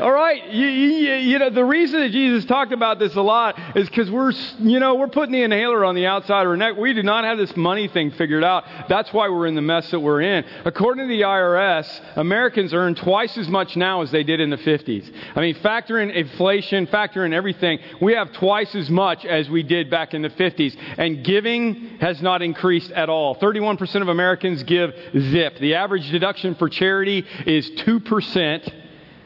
All 0.00 0.12
right, 0.12 0.48
you, 0.50 0.66
you, 0.66 1.14
you, 1.14 1.38
know 1.40 1.50
the 1.50 1.64
reason 1.64 1.98
that 1.98 2.10
Jesus 2.10 2.44
talked 2.44 2.70
about 2.70 3.00
this 3.00 3.16
a 3.16 3.20
lot 3.20 3.58
is 3.76 3.88
because 3.88 4.08
we're, 4.08 4.30
you 4.60 4.78
know, 4.78 4.94
we're 4.94 5.08
putting 5.08 5.32
the 5.32 5.42
inhaler 5.42 5.84
on 5.84 5.96
the 5.96 6.06
outside 6.06 6.42
of 6.42 6.50
our 6.50 6.56
neck. 6.56 6.76
We 6.76 6.92
do 6.92 7.02
not 7.02 7.24
have 7.24 7.36
this 7.36 7.56
money 7.56 7.88
thing 7.88 8.12
figured 8.12 8.44
out. 8.44 8.62
That's 8.88 9.12
why 9.12 9.28
we're 9.28 9.48
in 9.48 9.56
the 9.56 9.62
mess 9.62 9.90
that 9.90 9.98
we're 9.98 10.20
in. 10.20 10.44
According 10.64 11.08
to 11.08 11.08
the 11.08 11.22
IRS, 11.22 12.16
Americans 12.16 12.72
earn 12.72 12.94
twice 12.94 13.36
as 13.38 13.48
much 13.48 13.76
now 13.76 14.02
as 14.02 14.12
they 14.12 14.22
did 14.22 14.38
in 14.38 14.50
the 14.50 14.56
50s. 14.56 15.12
I 15.34 15.40
mean, 15.40 15.56
factor 15.56 15.98
in 15.98 16.10
inflation, 16.10 16.86
factor 16.86 17.24
in 17.24 17.32
everything. 17.32 17.80
We 18.00 18.12
have 18.12 18.32
twice 18.34 18.76
as 18.76 18.88
much 18.88 19.24
as 19.24 19.50
we 19.50 19.64
did 19.64 19.90
back 19.90 20.14
in 20.14 20.22
the 20.22 20.30
50s, 20.30 20.76
and 20.96 21.24
giving 21.24 21.98
has 21.98 22.22
not 22.22 22.40
increased 22.40 22.92
at 22.92 23.08
all. 23.08 23.34
31% 23.34 24.02
of 24.02 24.06
Americans 24.06 24.62
give 24.62 24.94
zip. 25.18 25.58
The 25.58 25.74
average 25.74 26.08
deduction 26.12 26.54
for 26.54 26.68
charity 26.68 27.26
is 27.46 27.68
two 27.70 27.98
percent. 27.98 28.72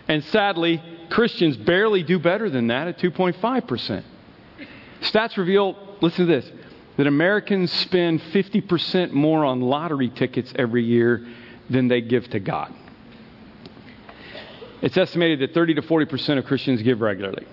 And 0.09 0.25
sadly, 0.25 0.83
Christians 1.11 1.57
barely 1.57 2.03
do 2.03 2.19
better 2.19 2.51
than 2.51 2.69
that 2.69 2.89
at 2.89 2.99
2.5%. 2.99 4.05
Stats 5.03 5.37
reveal, 5.37 5.97
listen 6.01 6.27
to 6.27 6.33
this, 6.33 6.51
that 6.97 7.07
Americans 7.07 7.73
spend 7.73 8.21
50% 8.21 9.13
more 9.13 9.45
on 9.45 9.61
lottery 9.61 10.11
tickets 10.11 10.53
every 10.57 10.85
year 10.85 11.27
than 11.71 11.89
they 11.89 12.01
give 12.01 12.29
to 12.31 12.41
God. 12.41 12.73
It's 14.83 14.97
estimated 14.97 15.41
that 15.41 15.55
30 15.55 15.75
to 15.75 15.83
40% 15.83 16.39
of 16.39 16.45
Christians 16.45 16.83
give 16.83 17.01
regularly. 17.01 17.47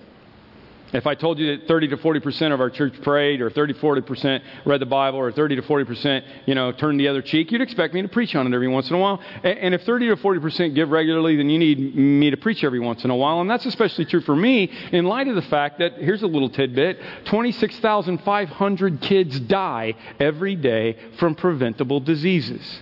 If 0.92 1.06
I 1.06 1.14
told 1.14 1.38
you 1.38 1.56
that 1.56 1.68
30 1.68 1.88
to 1.88 1.96
40 1.96 2.20
percent 2.20 2.52
of 2.52 2.60
our 2.60 2.70
church 2.70 3.00
prayed, 3.02 3.40
or 3.40 3.50
30 3.50 3.74
to 3.74 3.78
40 3.78 4.00
percent 4.02 4.44
read 4.64 4.80
the 4.80 4.86
Bible, 4.86 5.18
or 5.18 5.30
30 5.30 5.56
to 5.56 5.62
40 5.62 5.84
percent, 5.84 6.24
you 6.46 6.54
know, 6.54 6.72
turned 6.72 6.98
the 6.98 7.08
other 7.08 7.22
cheek, 7.22 7.52
you'd 7.52 7.60
expect 7.60 7.94
me 7.94 8.02
to 8.02 8.08
preach 8.08 8.34
on 8.34 8.46
it 8.46 8.54
every 8.54 8.68
once 8.68 8.88
in 8.88 8.96
a 8.96 8.98
while. 8.98 9.20
And 9.44 9.74
if 9.74 9.82
30 9.82 10.08
to 10.08 10.16
40 10.16 10.40
percent 10.40 10.74
give 10.74 10.90
regularly, 10.90 11.36
then 11.36 11.48
you 11.48 11.58
need 11.58 11.94
me 11.94 12.30
to 12.30 12.36
preach 12.36 12.64
every 12.64 12.80
once 12.80 13.04
in 13.04 13.10
a 13.10 13.16
while. 13.16 13.40
And 13.40 13.48
that's 13.48 13.66
especially 13.66 14.04
true 14.04 14.20
for 14.20 14.34
me 14.34 14.70
in 14.92 15.04
light 15.04 15.28
of 15.28 15.36
the 15.36 15.42
fact 15.42 15.78
that, 15.78 15.94
here's 15.94 16.22
a 16.22 16.26
little 16.26 16.50
tidbit 16.50 16.98
26,500 17.26 19.00
kids 19.00 19.38
die 19.40 19.94
every 20.18 20.56
day 20.56 20.96
from 21.18 21.34
preventable 21.34 22.00
diseases. 22.00 22.80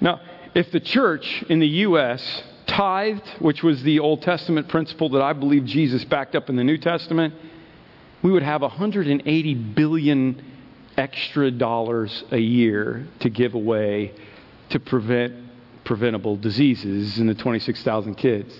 Now, 0.00 0.20
if 0.54 0.70
the 0.72 0.80
church 0.80 1.44
in 1.48 1.58
the 1.58 1.68
U.S 1.68 2.42
tithed, 2.70 3.26
which 3.40 3.62
was 3.62 3.82
the 3.82 3.98
Old 3.98 4.22
Testament 4.22 4.68
principle 4.68 5.08
that 5.10 5.22
I 5.22 5.32
believe 5.32 5.64
Jesus 5.64 6.04
backed 6.04 6.34
up 6.34 6.48
in 6.48 6.56
the 6.56 6.64
New 6.64 6.78
Testament, 6.78 7.34
we 8.22 8.30
would 8.30 8.42
have 8.42 8.62
180 8.62 9.54
billion 9.54 10.44
extra 10.96 11.50
dollars 11.50 12.24
a 12.30 12.38
year 12.38 13.06
to 13.20 13.30
give 13.30 13.54
away 13.54 14.12
to 14.70 14.78
prevent 14.78 15.34
preventable 15.84 16.36
diseases 16.36 17.18
in 17.18 17.26
the 17.26 17.34
26,000 17.34 18.14
kids. 18.14 18.54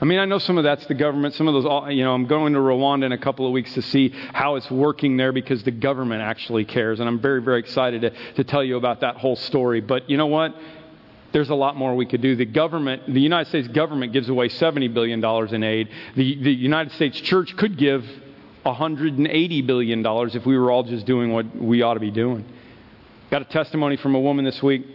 I 0.00 0.04
mean, 0.04 0.18
I 0.18 0.24
know 0.26 0.38
some 0.38 0.58
of 0.58 0.64
that's 0.64 0.84
the 0.86 0.94
government. 0.94 1.34
Some 1.34 1.48
of 1.48 1.54
those, 1.54 1.64
uh, 1.64 1.88
you 1.88 2.04
know, 2.04 2.12
I'm 2.12 2.26
going 2.26 2.52
to 2.52 2.58
Rwanda 2.58 3.04
in 3.04 3.12
a 3.12 3.18
couple 3.18 3.46
of 3.46 3.52
weeks 3.52 3.72
to 3.74 3.82
see 3.82 4.12
how 4.32 4.56
it's 4.56 4.70
working 4.70 5.16
there 5.16 5.32
because 5.32 5.62
the 5.62 5.70
government 5.70 6.20
actually 6.20 6.64
cares. 6.64 7.00
And 7.00 7.08
I'm 7.08 7.20
very, 7.20 7.40
very 7.40 7.60
excited 7.60 8.02
to, 8.02 8.10
to 8.34 8.44
tell 8.44 8.62
you 8.62 8.76
about 8.76 9.00
that 9.00 9.16
whole 9.16 9.36
story. 9.36 9.80
But 9.80 10.10
you 10.10 10.16
know 10.16 10.26
what? 10.26 10.54
There's 11.34 11.50
a 11.50 11.54
lot 11.54 11.76
more 11.76 11.96
we 11.96 12.06
could 12.06 12.22
do. 12.22 12.36
The 12.36 12.46
government, 12.46 13.12
the 13.12 13.20
United 13.20 13.48
States 13.48 13.66
government 13.66 14.12
gives 14.12 14.28
away 14.28 14.48
$70 14.48 14.94
billion 14.94 15.22
in 15.52 15.62
aid. 15.64 15.88
The, 16.14 16.42
the 16.42 16.52
United 16.52 16.92
States 16.92 17.20
church 17.20 17.52
could 17.56 17.76
give 17.76 18.04
$180 18.64 19.66
billion 19.66 20.06
if 20.06 20.46
we 20.46 20.56
were 20.56 20.70
all 20.70 20.84
just 20.84 21.04
doing 21.06 21.32
what 21.32 21.54
we 21.56 21.82
ought 21.82 21.94
to 21.94 22.00
be 22.00 22.12
doing. 22.12 22.44
Got 23.32 23.42
a 23.42 23.46
testimony 23.46 23.96
from 23.96 24.14
a 24.14 24.20
woman 24.20 24.44
this 24.44 24.62
week. 24.62 24.86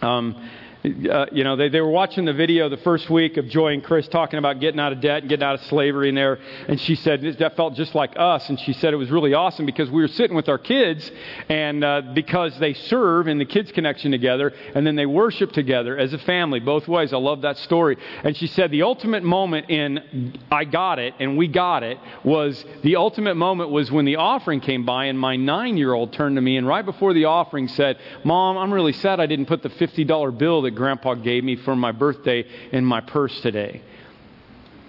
Um, 0.00 0.48
uh, 0.84 1.26
you 1.30 1.44
know, 1.44 1.54
they, 1.54 1.68
they 1.68 1.80
were 1.80 1.90
watching 1.90 2.24
the 2.24 2.32
video 2.32 2.68
the 2.68 2.76
first 2.78 3.08
week 3.08 3.36
of 3.36 3.46
Joy 3.46 3.72
and 3.72 3.84
Chris 3.84 4.08
talking 4.08 4.40
about 4.40 4.58
getting 4.58 4.80
out 4.80 4.92
of 4.92 5.00
debt 5.00 5.22
and 5.22 5.28
getting 5.28 5.44
out 5.44 5.54
of 5.54 5.60
slavery 5.66 6.08
in 6.08 6.16
there. 6.16 6.40
And 6.66 6.80
she 6.80 6.96
said 6.96 7.22
that 7.38 7.56
felt 7.56 7.74
just 7.74 7.94
like 7.94 8.14
us. 8.16 8.48
And 8.48 8.58
she 8.58 8.72
said 8.72 8.92
it 8.92 8.96
was 8.96 9.10
really 9.10 9.32
awesome 9.32 9.64
because 9.64 9.88
we 9.90 10.02
were 10.02 10.08
sitting 10.08 10.34
with 10.34 10.48
our 10.48 10.58
kids 10.58 11.08
and 11.48 11.84
uh, 11.84 12.02
because 12.14 12.58
they 12.58 12.74
serve 12.74 13.28
in 13.28 13.38
the 13.38 13.44
kids 13.44 13.70
connection 13.70 14.10
together 14.10 14.52
and 14.74 14.84
then 14.84 14.96
they 14.96 15.06
worship 15.06 15.52
together 15.52 15.96
as 15.96 16.12
a 16.12 16.18
family 16.18 16.58
both 16.58 16.88
ways. 16.88 17.12
I 17.12 17.18
love 17.18 17.42
that 17.42 17.58
story. 17.58 17.96
And 18.24 18.36
she 18.36 18.48
said 18.48 18.72
the 18.72 18.82
ultimate 18.82 19.22
moment 19.22 19.70
in 19.70 20.36
I 20.50 20.64
got 20.64 20.98
it 20.98 21.14
and 21.20 21.38
we 21.38 21.46
got 21.46 21.84
it 21.84 21.98
was 22.24 22.64
the 22.82 22.96
ultimate 22.96 23.36
moment 23.36 23.70
was 23.70 23.92
when 23.92 24.04
the 24.04 24.16
offering 24.16 24.60
came 24.60 24.84
by 24.84 25.04
and 25.04 25.18
my 25.18 25.36
nine 25.36 25.76
year 25.76 25.92
old 25.92 26.12
turned 26.12 26.36
to 26.36 26.42
me 26.42 26.56
and 26.56 26.66
right 26.66 26.84
before 26.84 27.14
the 27.14 27.26
offering 27.26 27.68
said, 27.68 27.98
Mom, 28.24 28.58
I'm 28.58 28.74
really 28.74 28.92
sad 28.92 29.20
I 29.20 29.26
didn't 29.26 29.46
put 29.46 29.62
the 29.62 29.68
$50 29.68 30.36
bill 30.36 30.62
that 30.62 30.71
that 30.72 30.78
Grandpa 30.78 31.14
gave 31.14 31.44
me 31.44 31.56
for 31.56 31.76
my 31.76 31.92
birthday 31.92 32.44
in 32.72 32.84
my 32.84 33.00
purse 33.00 33.38
today. 33.40 33.82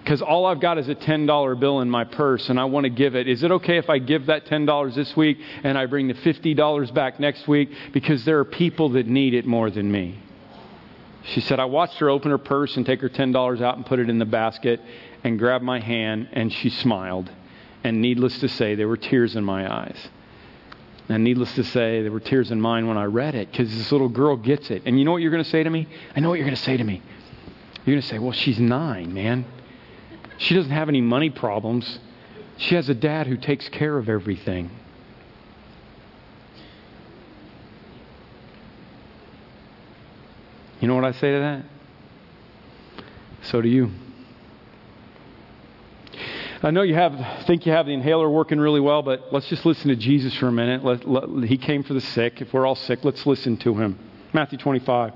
Because 0.02 0.20
all 0.20 0.44
I've 0.44 0.60
got 0.60 0.76
is 0.78 0.88
a 0.88 0.94
$10 0.94 1.60
bill 1.60 1.80
in 1.80 1.88
my 1.88 2.04
purse 2.04 2.50
and 2.50 2.60
I 2.60 2.64
want 2.64 2.84
to 2.84 2.90
give 2.90 3.14
it. 3.14 3.26
Is 3.26 3.42
it 3.42 3.50
okay 3.52 3.78
if 3.78 3.88
I 3.88 3.98
give 3.98 4.26
that 4.26 4.46
$10 4.46 4.94
this 4.94 5.16
week 5.16 5.38
and 5.62 5.78
I 5.78 5.86
bring 5.86 6.08
the 6.08 6.14
$50 6.14 6.92
back 6.92 7.18
next 7.18 7.48
week? 7.48 7.70
Because 7.92 8.24
there 8.24 8.38
are 8.38 8.44
people 8.44 8.90
that 8.90 9.06
need 9.06 9.32
it 9.32 9.46
more 9.46 9.70
than 9.70 9.90
me. 9.90 10.18
She 11.24 11.40
said, 11.40 11.58
I 11.58 11.64
watched 11.64 11.98
her 12.00 12.10
open 12.10 12.30
her 12.30 12.38
purse 12.38 12.76
and 12.76 12.84
take 12.84 13.00
her 13.00 13.08
$10 13.08 13.62
out 13.62 13.76
and 13.76 13.86
put 13.86 13.98
it 13.98 14.10
in 14.10 14.18
the 14.18 14.26
basket 14.26 14.80
and 15.22 15.38
grab 15.38 15.62
my 15.62 15.80
hand, 15.80 16.28
and 16.32 16.52
she 16.52 16.68
smiled. 16.68 17.30
And 17.82 18.02
needless 18.02 18.40
to 18.40 18.48
say, 18.48 18.74
there 18.74 18.88
were 18.88 18.98
tears 18.98 19.34
in 19.34 19.42
my 19.42 19.72
eyes. 19.72 19.96
And 21.08 21.22
needless 21.22 21.54
to 21.56 21.64
say, 21.64 22.02
there 22.02 22.10
were 22.10 22.20
tears 22.20 22.50
in 22.50 22.60
mine 22.60 22.86
when 22.86 22.96
I 22.96 23.04
read 23.04 23.34
it 23.34 23.50
because 23.50 23.70
this 23.76 23.92
little 23.92 24.08
girl 24.08 24.36
gets 24.36 24.70
it. 24.70 24.82
And 24.86 24.98
you 24.98 25.04
know 25.04 25.12
what 25.12 25.20
you're 25.20 25.30
going 25.30 25.44
to 25.44 25.50
say 25.50 25.62
to 25.62 25.68
me? 25.68 25.86
I 26.16 26.20
know 26.20 26.30
what 26.30 26.36
you're 26.36 26.46
going 26.46 26.56
to 26.56 26.62
say 26.62 26.76
to 26.76 26.84
me. 26.84 27.02
You're 27.84 27.94
going 27.94 28.02
to 28.02 28.08
say, 28.08 28.18
well, 28.18 28.32
she's 28.32 28.58
nine, 28.58 29.12
man. 29.12 29.44
She 30.38 30.54
doesn't 30.54 30.70
have 30.70 30.88
any 30.88 31.02
money 31.02 31.28
problems. 31.28 31.98
She 32.56 32.74
has 32.74 32.88
a 32.88 32.94
dad 32.94 33.26
who 33.26 33.36
takes 33.36 33.68
care 33.68 33.98
of 33.98 34.08
everything. 34.08 34.70
You 40.80 40.88
know 40.88 40.94
what 40.94 41.04
I 41.04 41.12
say 41.12 41.32
to 41.32 41.38
that? 41.38 41.64
So 43.42 43.60
do 43.60 43.68
you. 43.68 43.90
I 46.62 46.70
know 46.70 46.82
you 46.82 46.94
have 46.94 47.44
think 47.46 47.66
you 47.66 47.72
have 47.72 47.86
the 47.86 47.92
inhaler 47.92 48.30
working 48.30 48.58
really 48.58 48.80
well, 48.80 49.02
but 49.02 49.32
let's 49.32 49.48
just 49.48 49.66
listen 49.66 49.88
to 49.88 49.96
Jesus 49.96 50.34
for 50.34 50.48
a 50.48 50.52
minute. 50.52 50.84
Let, 50.84 51.08
let, 51.08 51.48
he 51.48 51.58
came 51.58 51.82
for 51.82 51.94
the 51.94 52.00
sick. 52.00 52.40
If 52.40 52.52
we're 52.52 52.66
all 52.66 52.76
sick, 52.76 53.00
let's 53.02 53.26
listen 53.26 53.56
to 53.58 53.74
him. 53.74 53.98
Matthew 54.32 54.58
25. 54.58 55.12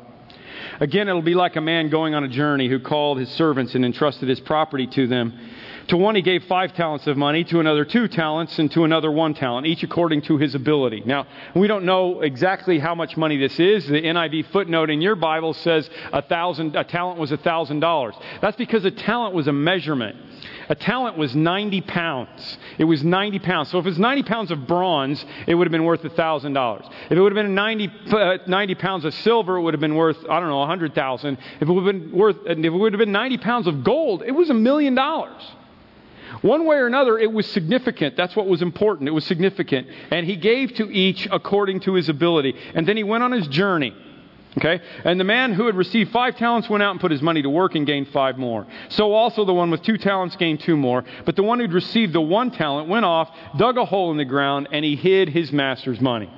Again, 0.80 1.08
it'll 1.08 1.22
be 1.22 1.34
like 1.34 1.56
a 1.56 1.60
man 1.60 1.88
going 1.88 2.14
on 2.14 2.24
a 2.24 2.28
journey 2.28 2.68
who 2.68 2.80
called 2.80 3.18
his 3.18 3.28
servants 3.30 3.74
and 3.74 3.84
entrusted 3.84 4.28
his 4.28 4.40
property 4.40 4.86
to 4.88 5.06
them. 5.06 5.38
To 5.88 5.96
one 5.96 6.14
he 6.16 6.22
gave 6.22 6.44
five 6.44 6.74
talents 6.74 7.06
of 7.06 7.16
money, 7.16 7.44
to 7.44 7.60
another 7.60 7.84
two 7.86 8.08
talents, 8.08 8.58
and 8.58 8.70
to 8.72 8.84
another 8.84 9.10
one 9.10 9.32
talent, 9.32 9.66
each 9.66 9.82
according 9.82 10.22
to 10.22 10.36
his 10.36 10.54
ability. 10.54 11.02
Now, 11.06 11.26
we 11.56 11.66
don't 11.66 11.84
know 11.84 12.20
exactly 12.20 12.78
how 12.78 12.94
much 12.94 13.16
money 13.16 13.38
this 13.38 13.58
is. 13.58 13.86
The 13.86 14.02
NIV 14.02 14.50
footnote 14.52 14.90
in 14.90 15.00
your 15.00 15.16
Bible 15.16 15.54
says 15.54 15.88
a 16.12 16.20
thousand 16.20 16.76
a 16.76 16.84
talent 16.84 17.18
was 17.18 17.32
a 17.32 17.38
thousand 17.38 17.80
dollars. 17.80 18.14
That's 18.42 18.56
because 18.56 18.84
a 18.84 18.90
talent 18.90 19.34
was 19.34 19.46
a 19.46 19.52
measurement. 19.52 20.16
A 20.68 20.74
talent 20.74 21.16
was 21.16 21.34
90 21.34 21.80
pounds. 21.82 22.58
It 22.76 22.84
was 22.84 23.02
90 23.02 23.38
pounds. 23.38 23.70
So 23.70 23.78
if 23.78 23.86
it's 23.86 23.98
90 23.98 24.22
pounds 24.24 24.50
of 24.50 24.66
bronze, 24.66 25.24
it 25.46 25.54
would 25.54 25.66
have 25.66 25.72
been 25.72 25.84
worth 25.84 26.02
$1,000. 26.02 26.90
If 27.06 27.12
it 27.12 27.20
would 27.20 27.32
have 27.32 27.44
been 27.44 27.54
90, 27.54 27.92
uh, 28.10 28.38
90 28.46 28.74
pounds 28.74 29.04
of 29.04 29.14
silver, 29.14 29.56
it 29.56 29.62
would 29.62 29.74
have 29.74 29.80
been 29.80 29.94
worth, 29.94 30.18
I 30.28 30.40
don't 30.40 30.48
know, 30.48 30.58
100,000. 30.58 31.38
If 31.60 31.62
it 31.62 31.72
would 31.72 31.84
have 31.84 31.94
been 31.94 32.12
worth, 32.12 32.36
if 32.44 32.58
it 32.58 32.70
would 32.70 32.92
have 32.92 32.98
been 32.98 33.12
90 33.12 33.38
pounds 33.38 33.66
of 33.66 33.82
gold, 33.82 34.22
it 34.26 34.32
was 34.32 34.50
a 34.50 34.54
million 34.54 34.94
dollars. 34.94 35.42
One 36.42 36.66
way 36.66 36.76
or 36.76 36.86
another, 36.86 37.18
it 37.18 37.32
was 37.32 37.46
significant. 37.46 38.16
That's 38.16 38.36
what 38.36 38.46
was 38.46 38.60
important. 38.60 39.08
It 39.08 39.12
was 39.12 39.24
significant. 39.24 39.88
And 40.10 40.26
he 40.26 40.36
gave 40.36 40.74
to 40.74 40.90
each 40.90 41.26
according 41.30 41.80
to 41.80 41.94
his 41.94 42.08
ability. 42.08 42.54
And 42.74 42.86
then 42.86 42.96
he 42.96 43.02
went 43.02 43.24
on 43.24 43.32
his 43.32 43.48
journey. 43.48 43.94
Okay? 44.58 44.82
And 45.04 45.20
the 45.20 45.24
man 45.24 45.52
who 45.52 45.66
had 45.66 45.76
received 45.76 46.10
five 46.10 46.36
talents 46.36 46.68
went 46.68 46.82
out 46.82 46.90
and 46.90 47.00
put 47.00 47.12
his 47.12 47.22
money 47.22 47.42
to 47.42 47.48
work 47.48 47.76
and 47.76 47.86
gained 47.86 48.08
five 48.08 48.38
more. 48.38 48.66
So 48.88 49.12
also 49.12 49.44
the 49.44 49.54
one 49.54 49.70
with 49.70 49.82
two 49.82 49.96
talents 49.96 50.34
gained 50.34 50.60
two 50.60 50.76
more. 50.76 51.04
But 51.24 51.36
the 51.36 51.44
one 51.44 51.60
who'd 51.60 51.72
received 51.72 52.12
the 52.12 52.20
one 52.20 52.50
talent 52.50 52.88
went 52.88 53.04
off, 53.04 53.30
dug 53.56 53.78
a 53.78 53.84
hole 53.84 54.10
in 54.10 54.16
the 54.16 54.24
ground, 54.24 54.68
and 54.72 54.84
he 54.84 54.96
hid 54.96 55.28
his 55.28 55.52
master's 55.52 56.00
money. 56.00 56.28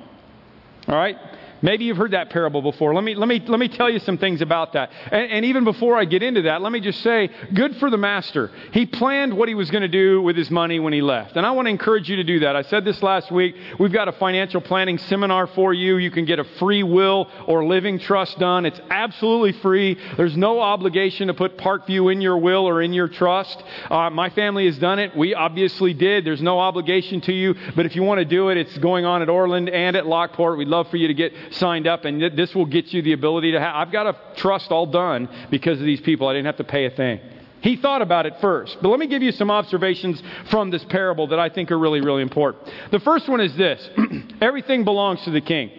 All 0.87 0.95
right? 0.95 1.17
Maybe 1.61 1.85
you've 1.85 1.97
heard 1.97 2.11
that 2.11 2.29
parable 2.29 2.61
before. 2.61 2.93
Let 2.93 3.03
me, 3.03 3.15
let 3.15 3.27
me, 3.27 3.41
let 3.47 3.59
me 3.59 3.67
tell 3.67 3.89
you 3.89 3.99
some 3.99 4.17
things 4.17 4.41
about 4.41 4.73
that. 4.73 4.91
And, 5.11 5.31
and 5.31 5.45
even 5.45 5.63
before 5.63 5.97
I 5.97 6.05
get 6.05 6.23
into 6.23 6.43
that, 6.43 6.61
let 6.61 6.71
me 6.71 6.79
just 6.79 7.01
say, 7.01 7.29
good 7.53 7.75
for 7.77 7.89
the 7.89 7.97
master. 7.97 8.49
He 8.73 8.85
planned 8.85 9.35
what 9.35 9.47
he 9.47 9.55
was 9.55 9.69
going 9.69 9.83
to 9.83 9.87
do 9.87 10.21
with 10.21 10.35
his 10.35 10.49
money 10.49 10.79
when 10.79 10.93
he 10.93 11.01
left. 11.01 11.35
And 11.35 11.45
I 11.45 11.51
want 11.51 11.67
to 11.67 11.69
encourage 11.69 12.09
you 12.09 12.15
to 12.17 12.23
do 12.23 12.39
that. 12.39 12.55
I 12.55 12.63
said 12.63 12.83
this 12.83 13.03
last 13.03 13.31
week. 13.31 13.55
We've 13.79 13.91
got 13.91 14.07
a 14.07 14.13
financial 14.13 14.61
planning 14.61 14.97
seminar 14.97 15.47
for 15.47 15.73
you. 15.73 15.97
You 15.97 16.11
can 16.11 16.25
get 16.25 16.39
a 16.39 16.43
free 16.57 16.83
will 16.83 17.29
or 17.47 17.65
living 17.65 17.99
trust 17.99 18.39
done. 18.39 18.65
It's 18.65 18.81
absolutely 18.89 19.53
free. 19.61 19.97
There's 20.17 20.35
no 20.35 20.59
obligation 20.59 21.27
to 21.27 21.33
put 21.33 21.57
Parkview 21.57 22.11
in 22.11 22.21
your 22.21 22.37
will 22.37 22.67
or 22.67 22.81
in 22.81 22.93
your 22.93 23.07
trust. 23.07 23.61
Uh, 23.89 24.09
my 24.09 24.29
family 24.31 24.65
has 24.65 24.77
done 24.77 24.99
it. 24.99 25.15
We 25.15 25.35
obviously 25.35 25.93
did. 25.93 26.25
There's 26.25 26.41
no 26.41 26.59
obligation 26.59 27.21
to 27.21 27.33
you. 27.33 27.55
But 27.75 27.85
if 27.85 27.95
you 27.95 28.03
want 28.03 28.19
to 28.19 28.25
do 28.25 28.49
it, 28.49 28.57
it's 28.57 28.77
going 28.79 29.05
on 29.05 29.21
at 29.21 29.29
Orland 29.29 29.69
and 29.69 29.95
at 29.95 30.07
Lockport. 30.07 30.57
We'd 30.57 30.67
love 30.67 30.89
for 30.89 30.97
you 30.97 31.07
to 31.07 31.13
get 31.13 31.33
signed 31.51 31.87
up, 31.87 32.05
and 32.05 32.37
this 32.37 32.55
will 32.55 32.65
get 32.65 32.93
you 32.93 33.01
the 33.01 33.13
ability 33.13 33.51
to 33.51 33.59
have. 33.59 33.75
I've 33.75 33.91
got 33.91 34.07
a 34.07 34.15
trust 34.35 34.71
all 34.71 34.85
done 34.85 35.29
because 35.49 35.79
of 35.79 35.85
these 35.85 36.01
people. 36.01 36.27
I 36.27 36.33
didn't 36.33 36.47
have 36.47 36.57
to 36.57 36.63
pay 36.63 36.85
a 36.85 36.91
thing. 36.91 37.19
He 37.61 37.75
thought 37.75 38.01
about 38.01 38.25
it 38.25 38.39
first. 38.41 38.77
But 38.81 38.89
let 38.89 38.99
me 38.99 39.07
give 39.07 39.21
you 39.21 39.31
some 39.31 39.51
observations 39.51 40.21
from 40.49 40.71
this 40.71 40.83
parable 40.85 41.27
that 41.27 41.39
I 41.39 41.49
think 41.49 41.71
are 41.71 41.77
really, 41.77 42.01
really 42.01 42.23
important. 42.23 42.71
The 42.89 42.99
first 42.99 43.29
one 43.29 43.39
is 43.39 43.55
this 43.55 43.87
everything 44.41 44.83
belongs 44.83 45.21
to 45.23 45.31
the 45.31 45.41
king. 45.41 45.71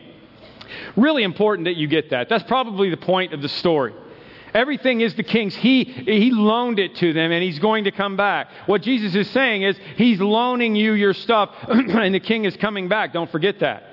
Really 0.97 1.25
important 1.25 1.67
that 1.67 1.77
you 1.77 1.89
get 1.89 2.11
that. 2.11 2.29
That's 2.29 2.45
probably 2.45 2.89
the 2.89 2.97
point 2.97 3.35
of 3.35 3.43
the 3.43 3.49
story. 3.49 3.95
Everything 4.55 5.01
is 5.01 5.15
the 5.15 5.23
king's. 5.23 5.55
He, 5.55 5.85
he 5.85 6.31
loaned 6.31 6.79
it 6.79 6.95
to 6.97 7.13
them 7.13 7.33
and 7.33 7.43
he's 7.43 7.59
going 7.59 7.85
to 7.85 7.91
come 7.91 8.17
back. 8.17 8.49
What 8.67 8.83
Jesus 8.83 9.15
is 9.15 9.29
saying 9.31 9.63
is 9.63 9.77
he's 9.97 10.21
loaning 10.21 10.77
you 10.77 10.93
your 10.93 11.15
stuff 11.15 11.51
and 11.69 12.15
the 12.15 12.21
king 12.21 12.45
is 12.45 12.57
coming 12.57 12.89
back. 12.89 13.13
Don't 13.13 13.31
forget 13.31 13.61
that. 13.61 13.85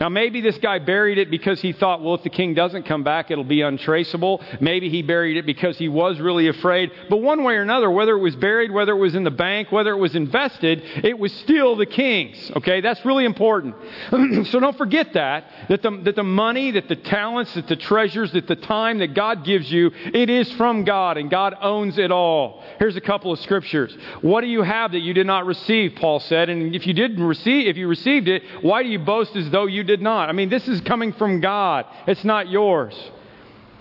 Now, 0.00 0.08
maybe 0.08 0.40
this 0.40 0.58
guy 0.58 0.78
buried 0.78 1.18
it 1.18 1.30
because 1.30 1.60
he 1.60 1.72
thought, 1.72 2.02
well, 2.02 2.14
if 2.14 2.22
the 2.22 2.30
king 2.30 2.54
doesn't 2.54 2.84
come 2.84 3.02
back, 3.04 3.30
it'll 3.30 3.44
be 3.44 3.62
untraceable. 3.62 4.42
Maybe 4.60 4.90
he 4.90 5.02
buried 5.02 5.36
it 5.36 5.46
because 5.46 5.78
he 5.78 5.88
was 5.88 6.20
really 6.20 6.48
afraid. 6.48 6.90
But 7.08 7.18
one 7.18 7.44
way 7.44 7.54
or 7.54 7.62
another, 7.62 7.90
whether 7.90 8.12
it 8.12 8.20
was 8.20 8.36
buried, 8.36 8.70
whether 8.70 8.92
it 8.92 8.98
was 8.98 9.14
in 9.14 9.24
the 9.24 9.30
bank, 9.30 9.72
whether 9.72 9.90
it 9.90 9.98
was 9.98 10.14
invested, 10.14 10.82
it 11.04 11.18
was 11.18 11.32
still 11.32 11.76
the 11.76 11.86
king's. 11.86 12.50
Okay? 12.56 12.80
That's 12.80 13.04
really 13.04 13.24
important. 13.24 13.74
so 14.46 14.60
don't 14.60 14.76
forget 14.76 15.12
that, 15.14 15.44
that 15.68 15.82
the, 15.82 16.00
that 16.04 16.16
the 16.16 16.22
money, 16.22 16.72
that 16.72 16.88
the 16.88 16.96
talents, 16.96 17.54
that 17.54 17.68
the 17.68 17.76
treasures, 17.76 18.32
that 18.32 18.46
the 18.46 18.56
time 18.56 18.98
that 18.98 19.14
God 19.14 19.44
gives 19.44 19.70
you, 19.70 19.90
it 19.94 20.28
is 20.28 20.50
from 20.52 20.84
God, 20.84 21.16
and 21.16 21.30
God 21.30 21.54
owns 21.60 21.98
it 21.98 22.10
all. 22.10 22.62
Here's 22.78 22.96
a 22.96 23.00
couple 23.00 23.32
of 23.32 23.38
scriptures. 23.40 23.96
What 24.20 24.42
do 24.42 24.46
you 24.46 24.62
have 24.62 24.92
that 24.92 25.00
you 25.00 25.14
did 25.14 25.26
not 25.26 25.46
receive? 25.46 25.94
Paul 25.96 26.20
said. 26.20 26.48
And 26.48 26.74
if 26.74 26.86
you 26.86 26.92
didn't 26.92 27.22
receive, 27.22 27.68
if 27.68 27.76
you 27.76 27.88
received 27.88 28.28
it, 28.28 28.42
why 28.62 28.82
do 28.82 28.88
you 28.88 28.98
boast 28.98 29.34
as 29.36 29.50
though 29.50 29.66
you 29.66 29.82
did 29.86 30.02
not. 30.02 30.28
I 30.28 30.32
mean, 30.32 30.48
this 30.48 30.68
is 30.68 30.80
coming 30.82 31.12
from 31.12 31.40
God, 31.40 31.86
it's 32.06 32.24
not 32.24 32.48
yours. 32.48 32.94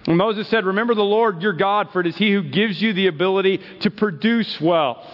And 0.08 0.18
Moses 0.18 0.48
said, 0.50 0.66
Remember 0.66 0.94
the 0.94 1.04
Lord 1.04 1.42
your 1.42 1.54
God, 1.54 1.90
for 1.92 2.00
it 2.00 2.08
is 2.08 2.16
He 2.16 2.32
who 2.32 2.44
gives 2.44 2.82
you 2.82 2.94
the 2.94 3.08
ability 3.08 3.60
to 3.82 3.90
produce 3.90 4.62
wealth. 4.62 5.06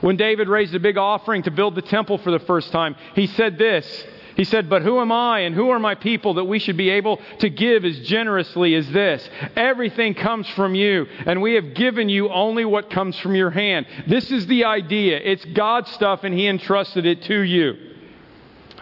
When 0.00 0.16
David 0.16 0.48
raised 0.48 0.74
a 0.74 0.80
big 0.80 0.98
offering 0.98 1.44
to 1.44 1.50
build 1.50 1.74
the 1.74 1.82
temple 1.82 2.18
for 2.18 2.30
the 2.30 2.40
first 2.40 2.72
time, 2.72 2.96
he 3.14 3.26
said 3.28 3.58
this. 3.58 4.04
He 4.36 4.44
said, 4.44 4.68
But 4.70 4.82
who 4.82 5.00
am 5.00 5.12
I 5.12 5.40
and 5.40 5.54
who 5.54 5.70
are 5.70 5.78
my 5.78 5.94
people 5.94 6.34
that 6.34 6.44
we 6.44 6.58
should 6.58 6.76
be 6.76 6.90
able 6.90 7.20
to 7.40 7.50
give 7.50 7.84
as 7.84 8.00
generously 8.00 8.74
as 8.74 8.90
this? 8.90 9.28
Everything 9.54 10.14
comes 10.14 10.48
from 10.50 10.74
you, 10.74 11.06
and 11.26 11.42
we 11.42 11.54
have 11.54 11.74
given 11.74 12.08
you 12.08 12.30
only 12.30 12.64
what 12.64 12.90
comes 12.90 13.18
from 13.18 13.34
your 13.34 13.50
hand. 13.50 13.86
This 14.06 14.30
is 14.30 14.46
the 14.46 14.64
idea. 14.64 15.18
It's 15.22 15.44
God's 15.44 15.90
stuff, 15.92 16.24
and 16.24 16.34
He 16.34 16.48
entrusted 16.48 17.06
it 17.06 17.22
to 17.24 17.40
you. 17.40 17.89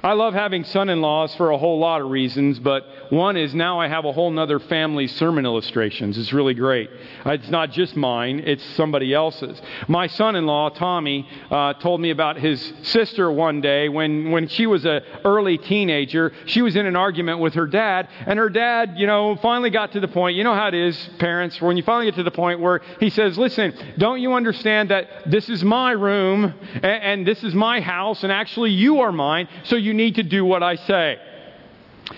I 0.03 0.13
love 0.13 0.33
having 0.33 0.63
son 0.63 0.91
in 0.91 1.01
laws 1.01 1.35
for 1.35 1.51
a 1.51 1.59
whole 1.59 1.81
lot 1.81 2.01
of 2.01 2.09
reasons, 2.09 2.61
but 2.61 2.87
one 3.11 3.37
is 3.37 3.53
now 3.53 3.81
I 3.81 3.89
have 3.89 4.05
a 4.05 4.13
whole 4.13 4.31
nother 4.31 4.61
family 4.61 5.09
sermon 5.09 5.45
illustrations. 5.45 6.17
It's 6.17 6.33
really 6.33 6.55
great. 6.55 6.89
It's 7.27 7.49
not 7.49 7.73
just 7.73 7.97
mine, 7.97 8.41
it's 8.45 8.65
somebody 8.77 9.13
else's. 9.13 9.61
My 9.89 10.07
son 10.07 10.37
in 10.37 10.47
law, 10.47 10.69
Tommy, 10.69 11.29
uh, 11.51 11.75
told 11.75 12.01
me 12.01 12.11
about 12.11 12.37
his 12.37 12.73
sister 12.83 13.31
one 13.31 13.61
day 13.61 13.89
when, 13.89 14.31
when 14.31 14.47
she 14.47 14.67
was 14.67 14.85
an 14.85 15.03
early 15.25 15.59
teenager. 15.59 16.33
She 16.47 16.63
was 16.63 16.77
in 16.77 16.87
an 16.87 16.95
argument 16.95 17.41
with 17.41 17.55
her 17.55 17.67
dad, 17.67 18.09
and 18.25 18.39
her 18.39 18.51
dad, 18.51 18.95
you 18.97 19.07
know, 19.09 19.35
finally 19.37 19.71
got 19.71 19.93
to 19.93 20.01
the 20.01 20.09
point. 20.09 20.37
You 20.37 20.45
know 20.45 20.55
how 20.55 20.69
it 20.69 20.75
is, 20.75 20.97
parents, 21.19 21.61
when 21.61 21.77
you 21.77 21.83
finally 21.83 22.07
get 22.07 22.15
to 22.17 22.23
the 22.23 22.31
point 22.31 22.61
where 22.61 22.83
he 23.01 23.11
says, 23.11 23.37
Listen, 23.37 23.75
don't 23.99 24.21
you 24.21 24.35
understand 24.35 24.91
that 24.91 25.09
this 25.27 25.49
is 25.49 25.65
my 25.65 25.91
room 25.91 26.55
and, 26.75 26.85
and 26.85 27.27
this 27.27 27.43
is 27.43 27.53
my 27.53 27.81
house, 27.81 28.23
and 28.23 28.31
actually 28.31 28.71
you 28.71 29.01
are 29.01 29.11
mine, 29.11 29.49
so 29.65 29.75
you 29.75 29.88
you 29.89 29.95
need 29.95 30.17
to 30.17 30.23
do 30.23 30.45
what 30.45 30.63
I 30.63 30.77
say. 30.77 31.19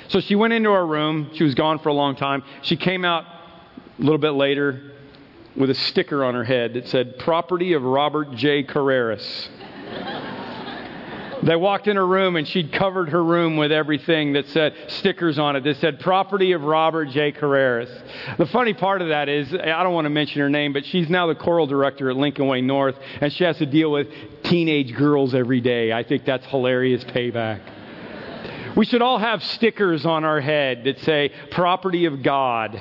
So 0.08 0.20
she 0.20 0.34
went 0.34 0.52
into 0.52 0.70
her 0.72 0.84
room. 0.84 1.30
She 1.34 1.44
was 1.44 1.54
gone 1.54 1.78
for 1.78 1.88
a 1.88 1.94
long 1.94 2.16
time. 2.16 2.42
She 2.62 2.76
came 2.76 3.04
out 3.04 3.24
a 3.24 4.02
little 4.02 4.18
bit 4.18 4.32
later 4.32 4.92
with 5.56 5.70
a 5.70 5.74
sticker 5.74 6.24
on 6.24 6.34
her 6.34 6.44
head 6.44 6.74
that 6.74 6.88
said, 6.88 7.18
Property 7.18 7.72
of 7.72 7.82
Robert 7.82 8.32
J. 8.34 8.64
Carreras. 8.64 9.48
They 11.42 11.56
walked 11.56 11.88
in 11.88 11.96
her 11.96 12.06
room 12.06 12.36
and 12.36 12.46
she'd 12.46 12.72
covered 12.72 13.08
her 13.10 13.24
room 13.24 13.56
with 13.56 13.72
everything 13.72 14.34
that 14.34 14.46
said 14.48 14.74
stickers 14.88 15.38
on 15.38 15.56
it 15.56 15.64
that 15.64 15.78
said 15.78 16.00
property 16.00 16.52
of 16.52 16.62
Robert 16.62 17.06
J. 17.06 17.32
Carreras. 17.32 17.90
The 18.36 18.46
funny 18.46 18.74
part 18.74 19.00
of 19.00 19.08
that 19.08 19.28
is, 19.28 19.52
I 19.54 19.82
don't 19.82 19.94
want 19.94 20.04
to 20.04 20.10
mention 20.10 20.40
her 20.42 20.50
name, 20.50 20.72
but 20.72 20.84
she's 20.84 21.08
now 21.08 21.26
the 21.26 21.34
choral 21.34 21.66
director 21.66 22.10
at 22.10 22.16
Lincoln 22.16 22.46
Way 22.46 22.60
North 22.60 22.96
and 23.20 23.32
she 23.32 23.44
has 23.44 23.56
to 23.58 23.66
deal 23.66 23.90
with 23.90 24.08
teenage 24.42 24.94
girls 24.94 25.34
every 25.34 25.60
day. 25.60 25.92
I 25.92 26.02
think 26.02 26.24
that's 26.24 26.44
hilarious 26.46 27.04
payback. 27.04 27.60
We 28.76 28.84
should 28.84 29.02
all 29.02 29.18
have 29.18 29.42
stickers 29.42 30.04
on 30.04 30.24
our 30.24 30.40
head 30.40 30.84
that 30.84 30.98
say 31.00 31.32
property 31.50 32.04
of 32.04 32.22
God 32.22 32.80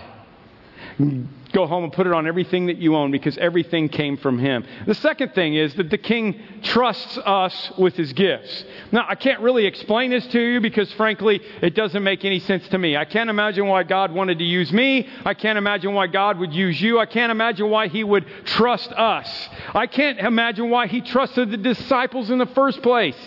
go 1.51 1.67
home 1.67 1.83
and 1.83 1.93
put 1.93 2.07
it 2.07 2.13
on 2.13 2.27
everything 2.27 2.67
that 2.67 2.77
you 2.77 2.95
own 2.95 3.11
because 3.11 3.37
everything 3.37 3.89
came 3.89 4.17
from 4.17 4.37
him. 4.39 4.65
The 4.85 4.95
second 4.95 5.33
thing 5.33 5.55
is 5.55 5.73
that 5.75 5.89
the 5.89 5.97
king 5.97 6.39
trusts 6.61 7.17
us 7.17 7.71
with 7.77 7.95
his 7.95 8.13
gifts. 8.13 8.63
Now, 8.91 9.05
I 9.07 9.15
can't 9.15 9.41
really 9.41 9.65
explain 9.65 10.11
this 10.11 10.25
to 10.27 10.39
you 10.39 10.61
because, 10.61 10.91
frankly, 10.93 11.41
it 11.61 11.75
doesn't 11.75 12.03
make 12.03 12.25
any 12.25 12.39
sense 12.39 12.67
to 12.69 12.77
me. 12.77 12.95
I 12.97 13.05
can't 13.05 13.29
imagine 13.29 13.67
why 13.67 13.83
God 13.83 14.11
wanted 14.11 14.39
to 14.39 14.45
use 14.45 14.71
me. 14.71 15.07
I 15.25 15.33
can't 15.33 15.57
imagine 15.57 15.93
why 15.93 16.07
God 16.07 16.37
would 16.39 16.53
use 16.53 16.79
you. 16.81 16.99
I 16.99 17.05
can't 17.05 17.31
imagine 17.31 17.69
why 17.69 17.87
he 17.87 18.03
would 18.03 18.25
trust 18.45 18.91
us. 18.91 19.49
I 19.73 19.87
can't 19.87 20.19
imagine 20.19 20.69
why 20.69 20.87
he 20.87 21.01
trusted 21.01 21.51
the 21.51 21.57
disciples 21.57 22.29
in 22.29 22.37
the 22.37 22.45
first 22.47 22.81
place. 22.81 23.17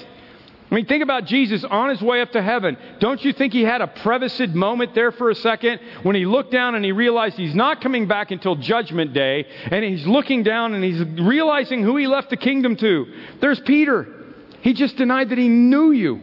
I 0.73 0.75
mean, 0.75 0.87
think 0.87 1.03
about 1.03 1.27
Jesus 1.27 1.65
on 1.65 1.91
his 1.91 2.01
way 2.01 2.23
up 2.23 2.33
to 2.33 2.41
heaven. 2.41 2.79
Don't 2.99 3.23
you 3.23 3.35
think 3.35 3.53
he 3.53 3.63
had 3.63 3.83
a 3.83 3.87
prevacid 3.87 4.55
moment 4.55 4.95
there 4.95 5.13
for 5.13 5.29
a 5.29 5.35
second 5.35 5.81
when 6.03 6.17
he 6.17 6.25
looked 6.25 6.51
down 6.51 6.75
and 6.75 6.83
he 6.83 6.93
realized 6.93 7.37
he's 7.37 7.55
not 7.55 7.83
coming 7.83 8.09
back 8.09 8.31
until 8.31 8.57
Judgment 8.57 9.13
Day, 9.13 9.45
and 9.71 9.85
he's 9.85 10.07
looking 10.07 10.43
down 10.43 10.73
and 10.73 10.83
he's 10.83 11.05
realizing 11.23 11.83
who 11.83 11.99
he 11.99 12.07
left 12.07 12.31
the 12.31 12.39
kingdom 12.39 12.77
to? 12.77 13.05
There's 13.39 13.61
Peter. 13.61 14.25
He 14.63 14.73
just 14.73 14.97
denied 14.97 15.29
that 15.29 15.37
he 15.37 15.49
knew 15.49 15.93
you. 15.93 16.23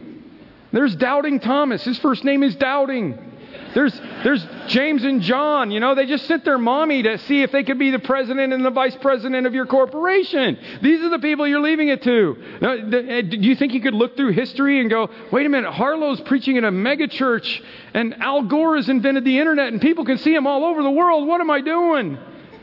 There's 0.72 0.96
Doubting 0.96 1.38
Thomas. 1.38 1.84
His 1.84 2.00
first 2.00 2.24
name 2.24 2.42
is 2.42 2.56
Doubting. 2.56 3.29
There's, 3.74 3.98
there's 4.24 4.44
James 4.66 5.04
and 5.04 5.22
John. 5.22 5.70
You 5.70 5.80
know, 5.80 5.94
they 5.94 6.06
just 6.06 6.26
sent 6.26 6.44
their 6.44 6.58
mommy 6.58 7.02
to 7.02 7.18
see 7.18 7.42
if 7.42 7.52
they 7.52 7.62
could 7.62 7.78
be 7.78 7.90
the 7.90 7.98
president 8.00 8.52
and 8.52 8.64
the 8.64 8.70
vice 8.70 8.96
president 8.96 9.46
of 9.46 9.54
your 9.54 9.66
corporation. 9.66 10.58
These 10.82 11.02
are 11.02 11.08
the 11.08 11.18
people 11.18 11.46
you're 11.46 11.60
leaving 11.60 11.88
it 11.88 12.02
to. 12.02 12.36
Now, 12.60 12.72
eh, 12.72 13.22
do 13.22 13.36
you 13.36 13.54
think 13.54 13.72
you 13.72 13.80
could 13.80 13.94
look 13.94 14.16
through 14.16 14.32
history 14.32 14.80
and 14.80 14.90
go, 14.90 15.08
wait 15.30 15.46
a 15.46 15.48
minute, 15.48 15.72
Harlow's 15.72 16.20
preaching 16.22 16.56
in 16.56 16.64
a 16.64 16.72
megachurch 16.72 17.62
and 17.94 18.20
Al 18.20 18.42
Gore 18.42 18.76
has 18.76 18.88
invented 18.88 19.24
the 19.24 19.38
internet 19.38 19.72
and 19.72 19.80
people 19.80 20.04
can 20.04 20.18
see 20.18 20.34
him 20.34 20.46
all 20.46 20.64
over 20.64 20.82
the 20.82 20.90
world. 20.90 21.28
What 21.28 21.40
am 21.40 21.50
I 21.50 21.60
doing? 21.60 22.18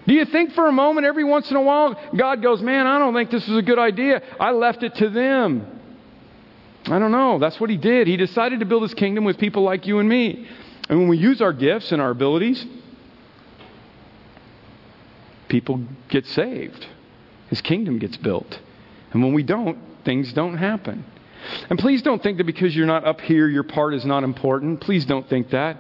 Do 0.08 0.14
you 0.14 0.26
think 0.26 0.54
for 0.54 0.68
a 0.68 0.72
moment, 0.72 1.06
every 1.06 1.26
once 1.26 1.52
in 1.52 1.58
a 1.58 1.62
while, 1.62 2.00
God 2.16 2.42
goes, 2.42 2.62
man, 2.62 2.88
I 2.88 2.98
don't 2.98 3.14
think 3.14 3.30
this 3.30 3.48
is 3.48 3.58
a 3.58 3.62
good 3.62 3.80
idea. 3.80 4.22
I 4.40 4.52
left 4.52 4.84
it 4.84 4.96
to 4.96 5.10
them. 5.10 5.68
I 6.86 7.00
don't 7.00 7.12
know. 7.12 7.40
That's 7.40 7.60
what 7.60 7.70
he 7.70 7.76
did. 7.76 8.08
He 8.08 8.16
decided 8.16 8.62
to 8.62 8.66
build 8.66 8.84
his 8.84 8.94
kingdom 8.94 9.26
with 9.26 9.38
people 9.38 9.64
like 9.64 9.86
you 9.86 10.00
and 10.00 10.08
me. 10.08 10.48
And 10.90 11.00
when 11.00 11.08
we 11.08 11.18
use 11.18 11.42
our 11.42 11.54
gifts 11.54 11.92
and 11.92 12.02
our 12.02 12.12
abilities, 12.12 12.66
people 15.50 15.82
get 16.10 16.26
saved. 16.28 16.86
His 17.50 17.62
kingdom 17.62 18.00
gets 18.00 18.18
built. 18.18 18.60
And 19.12 19.24
when 19.24 19.34
we 19.34 19.44
don't, 19.44 19.78
things 20.06 20.32
don't 20.34 20.58
happen. 20.58 21.06
And 21.70 21.80
please 21.80 22.02
don't 22.02 22.22
think 22.22 22.38
that 22.38 22.46
because 22.46 22.76
you're 22.76 22.86
not 22.86 23.06
up 23.06 23.22
here, 23.22 23.48
your 23.48 23.64
part 23.64 23.94
is 23.94 24.06
not 24.06 24.24
important. 24.24 24.82
Please 24.82 25.06
don't 25.06 25.28
think 25.30 25.50
that. 25.52 25.78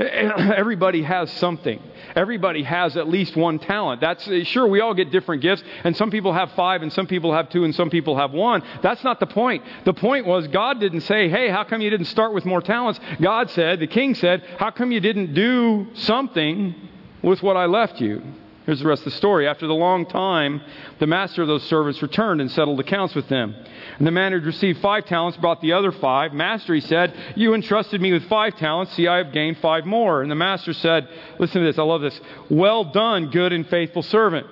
Everybody 0.56 1.02
has 1.02 1.30
something. 1.32 1.78
Everybody 2.16 2.62
has 2.62 2.96
at 2.96 3.06
least 3.06 3.36
one 3.36 3.58
talent. 3.58 4.00
That's 4.00 4.24
sure 4.46 4.66
we 4.66 4.80
all 4.80 4.94
get 4.94 5.10
different 5.10 5.42
gifts 5.42 5.62
and 5.84 5.94
some 5.94 6.10
people 6.10 6.32
have 6.32 6.52
5 6.52 6.82
and 6.82 6.90
some 6.90 7.06
people 7.06 7.34
have 7.34 7.50
2 7.50 7.64
and 7.64 7.74
some 7.74 7.90
people 7.90 8.16
have 8.16 8.32
1. 8.32 8.62
That's 8.82 9.04
not 9.04 9.20
the 9.20 9.26
point. 9.26 9.62
The 9.84 9.92
point 9.92 10.24
was 10.24 10.48
God 10.48 10.80
didn't 10.80 11.02
say, 11.02 11.28
"Hey, 11.28 11.50
how 11.50 11.64
come 11.64 11.82
you 11.82 11.90
didn't 11.90 12.06
start 12.06 12.32
with 12.32 12.46
more 12.46 12.62
talents?" 12.62 12.98
God 13.20 13.50
said, 13.50 13.78
the 13.78 13.86
king 13.86 14.14
said, 14.14 14.42
"How 14.58 14.70
come 14.70 14.90
you 14.90 15.00
didn't 15.00 15.34
do 15.34 15.88
something 15.92 16.74
with 17.22 17.42
what 17.42 17.58
I 17.58 17.66
left 17.66 18.00
you?" 18.00 18.22
Here's 18.70 18.78
the 18.78 18.86
rest 18.86 19.00
of 19.00 19.06
the 19.06 19.18
story. 19.18 19.48
After 19.48 19.66
the 19.66 19.74
long 19.74 20.06
time, 20.06 20.62
the 21.00 21.06
master 21.08 21.42
of 21.42 21.48
those 21.48 21.64
servants 21.64 22.00
returned 22.02 22.40
and 22.40 22.48
settled 22.52 22.78
accounts 22.78 23.16
with 23.16 23.28
them. 23.28 23.52
And 23.98 24.06
the 24.06 24.12
man 24.12 24.30
who 24.30 24.38
had 24.38 24.46
received 24.46 24.78
five 24.78 25.06
talents 25.06 25.36
brought 25.36 25.60
the 25.60 25.72
other 25.72 25.90
five. 25.90 26.32
Master, 26.32 26.72
he 26.72 26.80
said, 26.80 27.12
You 27.34 27.54
entrusted 27.54 28.00
me 28.00 28.12
with 28.12 28.28
five 28.28 28.54
talents. 28.58 28.92
See, 28.92 29.08
I 29.08 29.16
have 29.16 29.32
gained 29.32 29.58
five 29.58 29.86
more. 29.86 30.22
And 30.22 30.30
the 30.30 30.36
master 30.36 30.72
said, 30.72 31.08
Listen 31.40 31.62
to 31.62 31.66
this. 31.66 31.80
I 31.80 31.82
love 31.82 32.00
this. 32.00 32.20
Well 32.48 32.84
done, 32.84 33.30
good 33.30 33.52
and 33.52 33.66
faithful 33.66 34.04
servant. 34.04 34.46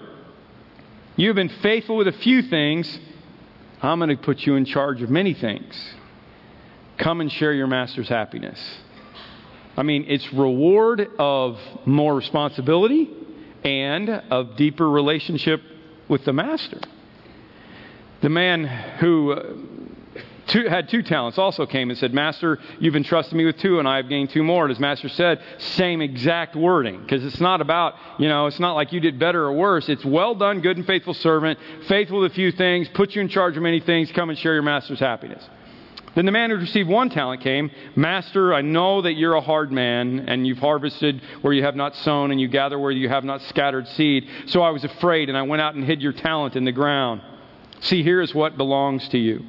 You 1.14 1.28
have 1.28 1.36
been 1.36 1.52
faithful 1.62 1.96
with 1.96 2.08
a 2.08 2.12
few 2.12 2.42
things. 2.42 2.98
I'm 3.80 4.00
going 4.00 4.10
to 4.10 4.16
put 4.16 4.40
you 4.40 4.56
in 4.56 4.64
charge 4.64 5.00
of 5.00 5.10
many 5.10 5.34
things. 5.34 5.94
Come 6.98 7.20
and 7.20 7.30
share 7.30 7.52
your 7.52 7.68
master's 7.68 8.08
happiness. 8.08 8.58
I 9.76 9.84
mean, 9.84 10.06
it's 10.08 10.32
reward 10.32 11.08
of 11.20 11.56
more 11.86 12.16
responsibility 12.16 13.12
and 13.64 14.08
of 14.08 14.56
deeper 14.56 14.88
relationship 14.88 15.62
with 16.08 16.24
the 16.24 16.32
master. 16.32 16.80
The 18.20 18.28
man 18.28 18.64
who 18.64 19.32
uh, 19.32 19.52
two, 20.48 20.66
had 20.66 20.88
two 20.88 21.02
talents 21.02 21.38
also 21.38 21.66
came 21.66 21.90
and 21.90 21.98
said, 21.98 22.12
Master, 22.12 22.58
you've 22.80 22.96
entrusted 22.96 23.36
me 23.36 23.44
with 23.44 23.58
two, 23.58 23.78
and 23.78 23.86
I 23.86 23.96
have 23.96 24.08
gained 24.08 24.30
two 24.30 24.42
more. 24.42 24.64
And 24.64 24.70
his 24.70 24.80
master 24.80 25.08
said, 25.08 25.40
same 25.58 26.00
exact 26.00 26.56
wording, 26.56 27.02
because 27.02 27.24
it's 27.24 27.40
not 27.40 27.60
about, 27.60 27.94
you 28.18 28.28
know, 28.28 28.46
it's 28.46 28.58
not 28.58 28.74
like 28.74 28.92
you 28.92 29.00
did 29.00 29.18
better 29.18 29.44
or 29.44 29.52
worse. 29.52 29.88
It's 29.88 30.04
well 30.04 30.34
done, 30.34 30.60
good 30.60 30.76
and 30.76 30.86
faithful 30.86 31.14
servant, 31.14 31.58
faithful 31.86 32.20
with 32.20 32.32
a 32.32 32.34
few 32.34 32.50
things, 32.50 32.88
put 32.94 33.14
you 33.14 33.20
in 33.20 33.28
charge 33.28 33.56
of 33.56 33.62
many 33.62 33.80
things, 33.80 34.10
come 34.12 34.30
and 34.30 34.38
share 34.38 34.54
your 34.54 34.62
master's 34.62 35.00
happiness. 35.00 35.46
Then 36.18 36.26
the 36.26 36.32
man 36.32 36.50
who 36.50 36.56
received 36.56 36.88
one 36.88 37.10
talent 37.10 37.42
came, 37.42 37.70
Master, 37.94 38.52
I 38.52 38.60
know 38.60 39.02
that 39.02 39.12
you're 39.12 39.34
a 39.34 39.40
hard 39.40 39.70
man, 39.70 40.24
and 40.28 40.44
you've 40.44 40.58
harvested 40.58 41.22
where 41.42 41.52
you 41.52 41.62
have 41.62 41.76
not 41.76 41.94
sown, 41.94 42.32
and 42.32 42.40
you 42.40 42.48
gather 42.48 42.76
where 42.76 42.90
you 42.90 43.08
have 43.08 43.22
not 43.22 43.40
scattered 43.42 43.86
seed. 43.86 44.28
So 44.46 44.60
I 44.60 44.70
was 44.70 44.82
afraid, 44.82 45.28
and 45.28 45.38
I 45.38 45.42
went 45.42 45.62
out 45.62 45.76
and 45.76 45.84
hid 45.84 46.02
your 46.02 46.12
talent 46.12 46.56
in 46.56 46.64
the 46.64 46.72
ground. 46.72 47.22
See, 47.82 48.02
here 48.02 48.20
is 48.20 48.34
what 48.34 48.56
belongs 48.56 49.08
to 49.10 49.18
you. 49.18 49.44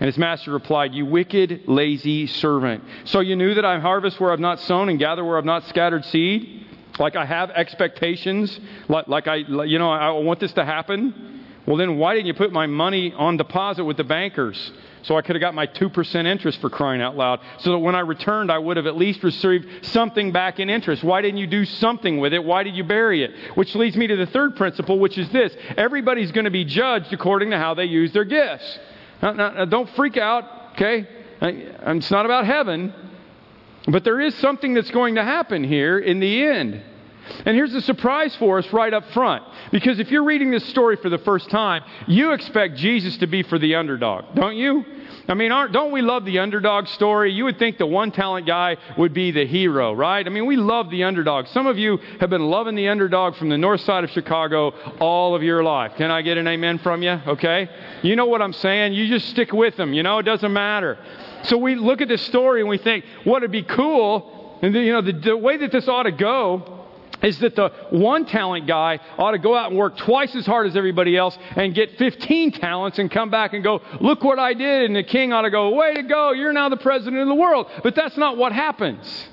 And 0.00 0.06
his 0.08 0.18
master 0.18 0.50
replied, 0.50 0.92
You 0.92 1.06
wicked, 1.06 1.68
lazy 1.68 2.26
servant. 2.26 2.82
So 3.04 3.20
you 3.20 3.36
knew 3.36 3.54
that 3.54 3.64
I 3.64 3.78
harvest 3.78 4.18
where 4.18 4.32
I've 4.32 4.40
not 4.40 4.58
sown 4.58 4.88
and 4.88 4.98
gather 4.98 5.24
where 5.24 5.38
I've 5.38 5.44
not 5.44 5.68
scattered 5.68 6.04
seed? 6.06 6.66
Like 6.98 7.14
I 7.14 7.24
have 7.24 7.50
expectations? 7.52 8.58
Like, 8.88 9.06
like 9.06 9.28
I, 9.28 9.36
you 9.36 9.78
know, 9.78 9.92
I 9.92 10.10
want 10.10 10.40
this 10.40 10.52
to 10.54 10.64
happen? 10.64 11.31
Well, 11.66 11.76
then 11.76 11.96
why 11.96 12.14
didn't 12.14 12.26
you 12.26 12.34
put 12.34 12.52
my 12.52 12.66
money 12.66 13.12
on 13.12 13.36
deposit 13.36 13.84
with 13.84 13.96
the 13.96 14.04
bankers? 14.04 14.72
So 15.02 15.16
I 15.16 15.22
could 15.22 15.34
have 15.36 15.40
got 15.40 15.54
my 15.54 15.66
2% 15.66 16.26
interest 16.26 16.60
for 16.60 16.70
crying 16.70 17.02
out 17.02 17.16
loud. 17.16 17.40
So 17.58 17.72
that 17.72 17.78
when 17.78 17.94
I 17.94 18.00
returned, 18.00 18.50
I 18.52 18.58
would 18.58 18.76
have 18.76 18.86
at 18.86 18.96
least 18.96 19.22
received 19.22 19.86
something 19.86 20.32
back 20.32 20.60
in 20.60 20.70
interest. 20.70 21.02
Why 21.02 21.22
didn't 21.22 21.38
you 21.38 21.46
do 21.46 21.64
something 21.64 22.18
with 22.18 22.32
it? 22.32 22.42
Why 22.42 22.62
did 22.62 22.76
you 22.76 22.84
bury 22.84 23.24
it? 23.24 23.32
Which 23.56 23.74
leads 23.74 23.96
me 23.96 24.06
to 24.06 24.16
the 24.16 24.26
third 24.26 24.56
principle, 24.56 24.98
which 24.98 25.18
is 25.18 25.28
this 25.30 25.54
everybody's 25.76 26.30
going 26.32 26.44
to 26.44 26.50
be 26.50 26.64
judged 26.64 27.12
according 27.12 27.50
to 27.50 27.58
how 27.58 27.74
they 27.74 27.84
use 27.84 28.12
their 28.12 28.24
gifts. 28.24 28.78
Now, 29.20 29.32
now, 29.32 29.50
now 29.50 29.64
don't 29.64 29.88
freak 29.90 30.16
out, 30.16 30.44
okay? 30.74 31.06
It's 31.40 32.10
not 32.10 32.24
about 32.24 32.46
heaven, 32.46 32.94
but 33.88 34.04
there 34.04 34.20
is 34.20 34.34
something 34.36 34.74
that's 34.74 34.90
going 34.92 35.16
to 35.16 35.24
happen 35.24 35.64
here 35.64 35.98
in 35.98 36.20
the 36.20 36.44
end. 36.44 36.82
And 37.44 37.56
here's 37.56 37.72
the 37.72 37.80
surprise 37.80 38.34
for 38.36 38.58
us 38.58 38.72
right 38.72 38.92
up 38.92 39.04
front. 39.10 39.44
Because 39.70 39.98
if 39.98 40.10
you're 40.10 40.24
reading 40.24 40.50
this 40.50 40.64
story 40.66 40.96
for 40.96 41.08
the 41.08 41.18
first 41.18 41.50
time, 41.50 41.82
you 42.06 42.32
expect 42.32 42.76
Jesus 42.76 43.16
to 43.18 43.26
be 43.26 43.42
for 43.42 43.58
the 43.58 43.74
underdog, 43.74 44.34
don't 44.34 44.56
you? 44.56 44.84
I 45.28 45.34
mean, 45.34 45.50
don't 45.50 45.92
we 45.92 46.02
love 46.02 46.24
the 46.24 46.40
underdog 46.40 46.88
story? 46.88 47.32
You 47.32 47.44
would 47.44 47.58
think 47.58 47.78
the 47.78 47.86
one 47.86 48.10
talent 48.10 48.46
guy 48.46 48.76
would 48.98 49.14
be 49.14 49.30
the 49.30 49.46
hero, 49.46 49.92
right? 49.92 50.26
I 50.26 50.30
mean, 50.30 50.46
we 50.46 50.56
love 50.56 50.90
the 50.90 51.04
underdog. 51.04 51.46
Some 51.48 51.66
of 51.66 51.78
you 51.78 51.98
have 52.20 52.28
been 52.28 52.46
loving 52.46 52.74
the 52.74 52.88
underdog 52.88 53.36
from 53.36 53.48
the 53.48 53.58
north 53.58 53.80
side 53.82 54.04
of 54.04 54.10
Chicago 54.10 54.70
all 54.98 55.34
of 55.34 55.42
your 55.42 55.62
life. 55.62 55.92
Can 55.96 56.10
I 56.10 56.22
get 56.22 56.38
an 56.38 56.48
amen 56.48 56.78
from 56.78 57.02
you? 57.02 57.20
Okay? 57.26 57.68
You 58.02 58.16
know 58.16 58.26
what 58.26 58.42
I'm 58.42 58.52
saying? 58.52 58.94
You 58.94 59.08
just 59.08 59.28
stick 59.28 59.52
with 59.52 59.76
them. 59.76 59.92
You 59.92 60.02
know, 60.02 60.18
it 60.18 60.24
doesn't 60.24 60.52
matter. 60.52 60.98
So 61.44 61.56
we 61.56 61.76
look 61.76 62.00
at 62.00 62.08
this 62.08 62.22
story 62.22 62.60
and 62.60 62.68
we 62.68 62.78
think, 62.78 63.04
what 63.24 63.42
would 63.42 63.52
be 63.52 63.62
cool? 63.62 64.58
And, 64.62 64.74
you 64.74 64.92
know, 64.92 65.02
the, 65.02 65.12
the 65.12 65.36
way 65.36 65.56
that 65.56 65.72
this 65.72 65.88
ought 65.88 66.04
to 66.04 66.12
go 66.12 66.81
is 67.22 67.38
that 67.38 67.54
the 67.54 67.70
one 67.90 68.26
talent 68.26 68.66
guy 68.66 68.98
ought 69.18 69.30
to 69.32 69.38
go 69.38 69.56
out 69.56 69.70
and 69.70 69.78
work 69.78 69.96
twice 69.96 70.34
as 70.34 70.44
hard 70.44 70.66
as 70.66 70.76
everybody 70.76 71.16
else 71.16 71.36
and 71.56 71.74
get 71.74 71.96
15 71.98 72.52
talents 72.52 72.98
and 72.98 73.10
come 73.10 73.30
back 73.30 73.52
and 73.52 73.62
go, 73.62 73.80
Look 74.00 74.24
what 74.24 74.38
I 74.38 74.54
did. 74.54 74.82
And 74.82 74.96
the 74.96 75.04
king 75.04 75.32
ought 75.32 75.42
to 75.42 75.50
go, 75.50 75.70
Way 75.74 75.94
to 75.94 76.02
go, 76.02 76.32
you're 76.32 76.52
now 76.52 76.68
the 76.68 76.76
president 76.76 77.22
of 77.22 77.28
the 77.28 77.34
world. 77.34 77.68
But 77.82 77.94
that's 77.94 78.16
not 78.16 78.36
what 78.36 78.52
happens. 78.52 79.28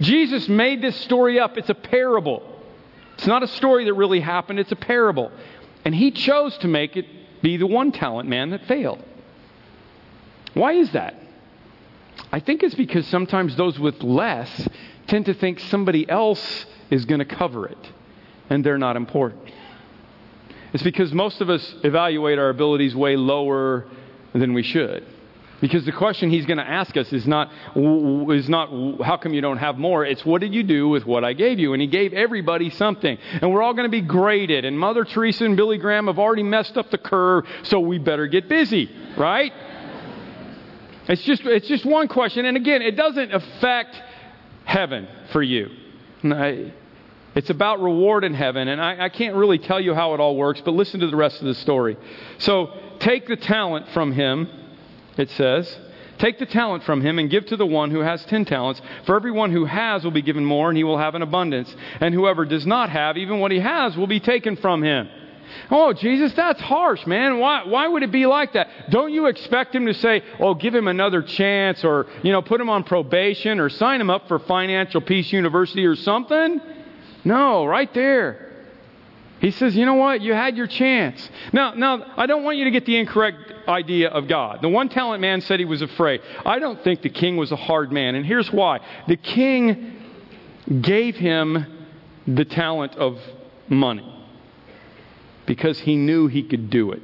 Jesus 0.00 0.48
made 0.48 0.82
this 0.82 0.96
story 1.02 1.38
up. 1.38 1.56
It's 1.56 1.70
a 1.70 1.74
parable. 1.74 2.50
It's 3.14 3.26
not 3.26 3.42
a 3.42 3.48
story 3.48 3.84
that 3.84 3.94
really 3.94 4.20
happened, 4.20 4.58
it's 4.58 4.72
a 4.72 4.76
parable. 4.76 5.30
And 5.84 5.94
he 5.94 6.10
chose 6.10 6.56
to 6.58 6.68
make 6.68 6.96
it 6.96 7.06
be 7.42 7.56
the 7.56 7.66
one 7.66 7.92
talent 7.92 8.28
man 8.28 8.50
that 8.50 8.66
failed. 8.66 9.02
Why 10.54 10.72
is 10.72 10.90
that? 10.92 11.14
I 12.32 12.40
think 12.40 12.62
it's 12.62 12.74
because 12.74 13.06
sometimes 13.08 13.56
those 13.56 13.78
with 13.78 14.02
less 14.02 14.68
tend 15.06 15.26
to 15.26 15.34
think 15.34 15.60
somebody 15.60 16.08
else 16.08 16.66
is 16.94 17.04
going 17.04 17.18
to 17.18 17.24
cover 17.24 17.66
it, 17.66 17.90
and 18.50 18.64
they're 18.64 18.78
not 18.78 18.96
important. 18.96 19.42
It's 20.72 20.82
because 20.82 21.12
most 21.12 21.40
of 21.40 21.50
us 21.50 21.74
evaluate 21.82 22.38
our 22.38 22.50
abilities 22.50 22.94
way 22.94 23.16
lower 23.16 23.86
than 24.32 24.54
we 24.54 24.62
should. 24.62 25.04
Because 25.60 25.84
the 25.84 25.92
question 25.92 26.30
he's 26.30 26.46
going 26.46 26.58
to 26.58 26.68
ask 26.68 26.96
us 26.96 27.12
is 27.12 27.26
not, 27.26 27.50
is 27.74 28.48
not, 28.48 28.68
how 29.02 29.16
come 29.16 29.32
you 29.32 29.40
don't 29.40 29.58
have 29.58 29.78
more? 29.78 30.04
It's, 30.04 30.24
what 30.24 30.40
did 30.40 30.52
you 30.52 30.62
do 30.62 30.88
with 30.88 31.06
what 31.06 31.24
I 31.24 31.32
gave 31.32 31.58
you? 31.58 31.72
And 31.72 31.80
he 31.80 31.88
gave 31.88 32.12
everybody 32.12 32.70
something. 32.70 33.16
And 33.40 33.52
we're 33.52 33.62
all 33.62 33.72
going 33.72 33.90
to 33.90 33.90
be 33.90 34.02
graded. 34.02 34.64
And 34.64 34.78
Mother 34.78 35.04
Teresa 35.04 35.44
and 35.44 35.56
Billy 35.56 35.78
Graham 35.78 36.06
have 36.08 36.18
already 36.18 36.42
messed 36.42 36.76
up 36.76 36.90
the 36.90 36.98
curve, 36.98 37.46
so 37.62 37.80
we 37.80 37.98
better 37.98 38.26
get 38.26 38.48
busy, 38.48 38.90
right? 39.16 39.52
It's 41.08 41.22
just, 41.22 41.42
it's 41.44 41.68
just 41.68 41.84
one 41.84 42.08
question. 42.08 42.46
And 42.46 42.56
again, 42.56 42.82
it 42.82 42.96
doesn't 42.96 43.32
affect 43.32 44.00
heaven 44.64 45.08
for 45.32 45.42
you. 45.42 45.70
It's 47.34 47.50
about 47.50 47.80
reward 47.80 48.24
in 48.24 48.34
heaven, 48.34 48.68
and 48.68 48.80
I, 48.80 49.06
I, 49.06 49.08
can't 49.08 49.34
really 49.34 49.58
tell 49.58 49.80
you 49.80 49.92
how 49.92 50.14
it 50.14 50.20
all 50.20 50.36
works, 50.36 50.62
but 50.64 50.72
listen 50.72 51.00
to 51.00 51.08
the 51.08 51.16
rest 51.16 51.40
of 51.40 51.46
the 51.46 51.54
story. 51.54 51.96
So, 52.38 52.70
take 53.00 53.26
the 53.26 53.36
talent 53.36 53.88
from 53.88 54.12
him, 54.12 54.48
it 55.16 55.30
says. 55.30 55.78
Take 56.18 56.38
the 56.38 56.46
talent 56.46 56.84
from 56.84 57.00
him 57.00 57.18
and 57.18 57.28
give 57.28 57.46
to 57.46 57.56
the 57.56 57.66
one 57.66 57.90
who 57.90 58.00
has 58.00 58.24
ten 58.26 58.44
talents. 58.44 58.80
For 59.04 59.16
everyone 59.16 59.50
who 59.50 59.64
has 59.64 60.04
will 60.04 60.12
be 60.12 60.22
given 60.22 60.44
more, 60.44 60.68
and 60.68 60.76
he 60.76 60.84
will 60.84 60.98
have 60.98 61.16
an 61.16 61.22
abundance. 61.22 61.74
And 62.00 62.14
whoever 62.14 62.44
does 62.44 62.66
not 62.66 62.88
have, 62.90 63.16
even 63.16 63.40
what 63.40 63.50
he 63.50 63.58
has, 63.58 63.96
will 63.96 64.06
be 64.06 64.20
taken 64.20 64.56
from 64.56 64.84
him. 64.84 65.08
Oh, 65.70 65.92
Jesus, 65.92 66.32
that's 66.34 66.60
harsh, 66.60 67.06
man. 67.06 67.38
Why, 67.38 67.64
why 67.66 67.88
would 67.88 68.02
it 68.02 68.12
be 68.12 68.26
like 68.26 68.52
that? 68.54 68.90
Don't 68.90 69.12
you 69.12 69.26
expect 69.26 69.74
him 69.74 69.86
to 69.86 69.94
say, 69.94 70.22
oh, 70.38 70.54
give 70.54 70.74
him 70.74 70.88
another 70.88 71.22
chance 71.22 71.84
or, 71.84 72.06
you 72.22 72.32
know, 72.32 72.42
put 72.42 72.60
him 72.60 72.70
on 72.70 72.84
probation 72.84 73.60
or 73.60 73.68
sign 73.68 74.00
him 74.00 74.10
up 74.10 74.28
for 74.28 74.38
Financial 74.38 75.00
Peace 75.00 75.32
University 75.32 75.84
or 75.84 75.96
something? 75.96 76.60
No, 77.24 77.64
right 77.64 77.92
there. 77.94 78.50
He 79.40 79.50
says, 79.50 79.76
you 79.76 79.84
know 79.84 79.94
what? 79.94 80.20
You 80.20 80.32
had 80.32 80.56
your 80.56 80.66
chance. 80.66 81.28
Now, 81.52 81.74
now, 81.74 82.14
I 82.16 82.26
don't 82.26 82.44
want 82.44 82.56
you 82.56 82.64
to 82.64 82.70
get 82.70 82.86
the 82.86 82.96
incorrect 82.96 83.52
idea 83.68 84.08
of 84.08 84.28
God. 84.28 84.62
The 84.62 84.68
one 84.68 84.88
talent 84.88 85.20
man 85.20 85.40
said 85.40 85.58
he 85.58 85.66
was 85.66 85.82
afraid. 85.82 86.20
I 86.46 86.58
don't 86.58 86.82
think 86.82 87.02
the 87.02 87.10
king 87.10 87.36
was 87.36 87.52
a 87.52 87.56
hard 87.56 87.92
man, 87.92 88.14
and 88.14 88.24
here's 88.24 88.50
why. 88.50 88.80
The 89.06 89.16
king 89.16 90.02
gave 90.80 91.16
him 91.16 91.66
the 92.26 92.44
talent 92.44 92.94
of 92.96 93.18
money 93.68 94.10
because 95.46 95.78
he 95.78 95.96
knew 95.96 96.26
he 96.26 96.42
could 96.42 96.70
do 96.70 96.92
it. 96.92 97.02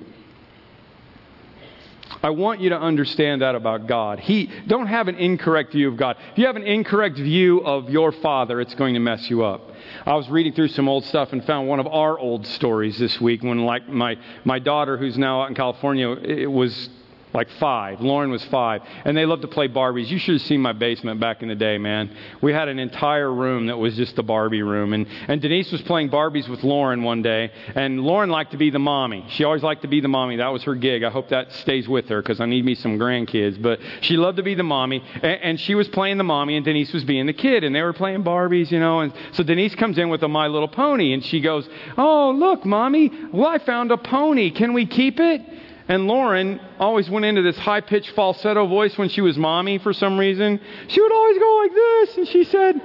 I 2.23 2.31
want 2.31 2.61
you 2.61 2.71
to 2.71 2.79
understand 2.79 3.41
that 3.41 3.55
about 3.55 3.87
God. 3.87 4.21
He 4.21 4.51
don't 4.67 4.87
have 4.87 5.09
an 5.09 5.15
incorrect 5.15 5.73
view 5.73 5.89
of 5.89 5.97
God. 5.97 6.17
If 6.33 6.39
you 6.39 6.47
have 6.47 6.57
an 6.57 6.65
incorrect 6.65 7.17
view 7.17 7.61
of 7.61 7.89
your 7.89 8.13
father, 8.13 8.61
it's 8.61 8.75
going 8.75 8.95
to 8.95 9.01
mess 9.01 9.31
you 9.31 9.43
up. 9.45 9.71
I 10.05 10.15
was 10.15 10.29
reading 10.29 10.53
through 10.53 10.69
some 10.69 10.89
old 10.89 11.05
stuff 11.05 11.33
and 11.33 11.43
found 11.45 11.69
one 11.69 11.81
of 11.81 11.87
our 11.87 12.19
old 12.19 12.47
stories 12.47 12.99
this 12.99 13.21
week 13.21 13.43
when 13.43 13.65
like 13.65 13.89
my 13.89 14.17
my 14.45 14.59
daughter 14.59 14.99
who's 14.99 15.17
now 15.17 15.43
out 15.43 15.49
in 15.49 15.55
California 15.55 16.11
it 16.11 16.51
was 16.51 16.91
like 17.33 17.49
five. 17.59 18.01
Lauren 18.01 18.31
was 18.31 18.45
five. 18.47 18.83
And 19.05 19.17
they 19.17 19.25
loved 19.25 19.43
to 19.43 19.49
play 19.49 19.69
Barbies. 19.69 20.09
You 20.09 20.19
should 20.19 20.35
have 20.35 20.43
seen 20.43 20.61
my 20.61 20.73
basement 20.73 21.21
back 21.21 21.43
in 21.43 21.49
the 21.49 21.55
day, 21.55 21.79
man. 21.79 22.15
We 22.43 22.53
had 22.53 22.69
an 22.69 22.79
entire 22.79 23.33
room 23.33 23.67
that 23.67 23.77
was 23.77 23.97
just 23.97 24.17
the 24.17 24.23
Barbie 24.23 24.63
room. 24.63 24.93
And, 24.93 25.07
and 25.29 25.41
Denise 25.41 25.71
was 25.71 25.83
playing 25.83 26.11
Barbies 26.11 26.49
with 26.49 26.63
Lauren 26.63 27.03
one 27.03 27.23
day. 27.23 27.51
And 27.75 28.01
Lauren 28.01 28.31
liked 28.31 28.53
to 28.53 28.57
be 28.57 28.71
the 28.71 28.79
mommy. 28.79 29.25
She 29.31 29.45
always 29.45 29.63
liked 29.63 29.83
to 29.83 29.89
be 29.89 30.01
the 30.01 30.09
mommy. 30.09 30.37
That 30.37 30.49
was 30.49 30.65
her 30.65 30.75
gig. 30.75 31.05
I 31.05 31.11
hope 31.11 31.29
that 31.29 31.53
stays 31.53 31.89
with 31.89 32.09
her 32.09 32.21
because 32.21 32.41
I 32.41 32.47
need 32.47 32.65
me 32.65 32.75
some 32.75 32.99
grandkids. 32.99 33.61
But 33.61 33.81
she 34.01 34.17
loved 34.17 34.39
to 34.39 34.43
be 34.43 34.55
the 34.55 34.63
mommy. 34.63 35.03
And, 35.15 35.25
and 35.25 35.61
she 35.61 35.75
was 35.75 35.89
playing 35.89 36.19
the 36.19 36.25
mommy, 36.25 36.57
and 36.57 36.65
Denise 36.65 36.93
was 36.93 37.05
being 37.05 37.27
the 37.27 37.33
kid. 37.33 37.65
And 37.65 37.75
they 37.75 37.83
were 37.83 37.93
playing 37.93 38.25
Barbies, 38.25 38.71
you 38.71 38.81
know. 38.81 39.01
And 39.01 39.13
so 39.33 39.43
Denise 39.43 39.75
comes 39.75 39.99
in 39.99 40.09
with 40.09 40.23
a 40.23 40.29
My 40.29 40.49
Little 40.49 40.69
Pony. 40.69 41.13
And 41.13 41.25
she 41.25 41.41
goes, 41.41 41.69
Oh, 41.97 42.31
look, 42.33 42.65
mommy. 42.65 43.11
Well, 43.33 43.47
I 43.47 43.59
found 43.59 43.93
a 43.93 43.97
pony. 43.97 44.51
Can 44.51 44.73
we 44.73 44.87
keep 44.87 45.21
it? 45.21 45.43
And 45.91 46.07
Lauren 46.07 46.61
always 46.79 47.11
went 47.11 47.25
into 47.25 47.43
this 47.43 47.59
high 47.59 47.81
pitched 47.81 48.11
falsetto 48.11 48.65
voice 48.69 48.97
when 48.97 49.09
she 49.09 49.21
was 49.23 49.37
mommy 49.37 49.79
for 49.79 49.93
some 49.93 50.17
reason. 50.21 50.61
She 50.87 51.01
would 51.01 51.11
always 51.11 51.37
go 51.37 51.57
like 51.65 51.75
this, 51.75 52.17
and 52.17 52.29
she 52.29 52.45
said, 52.45 52.81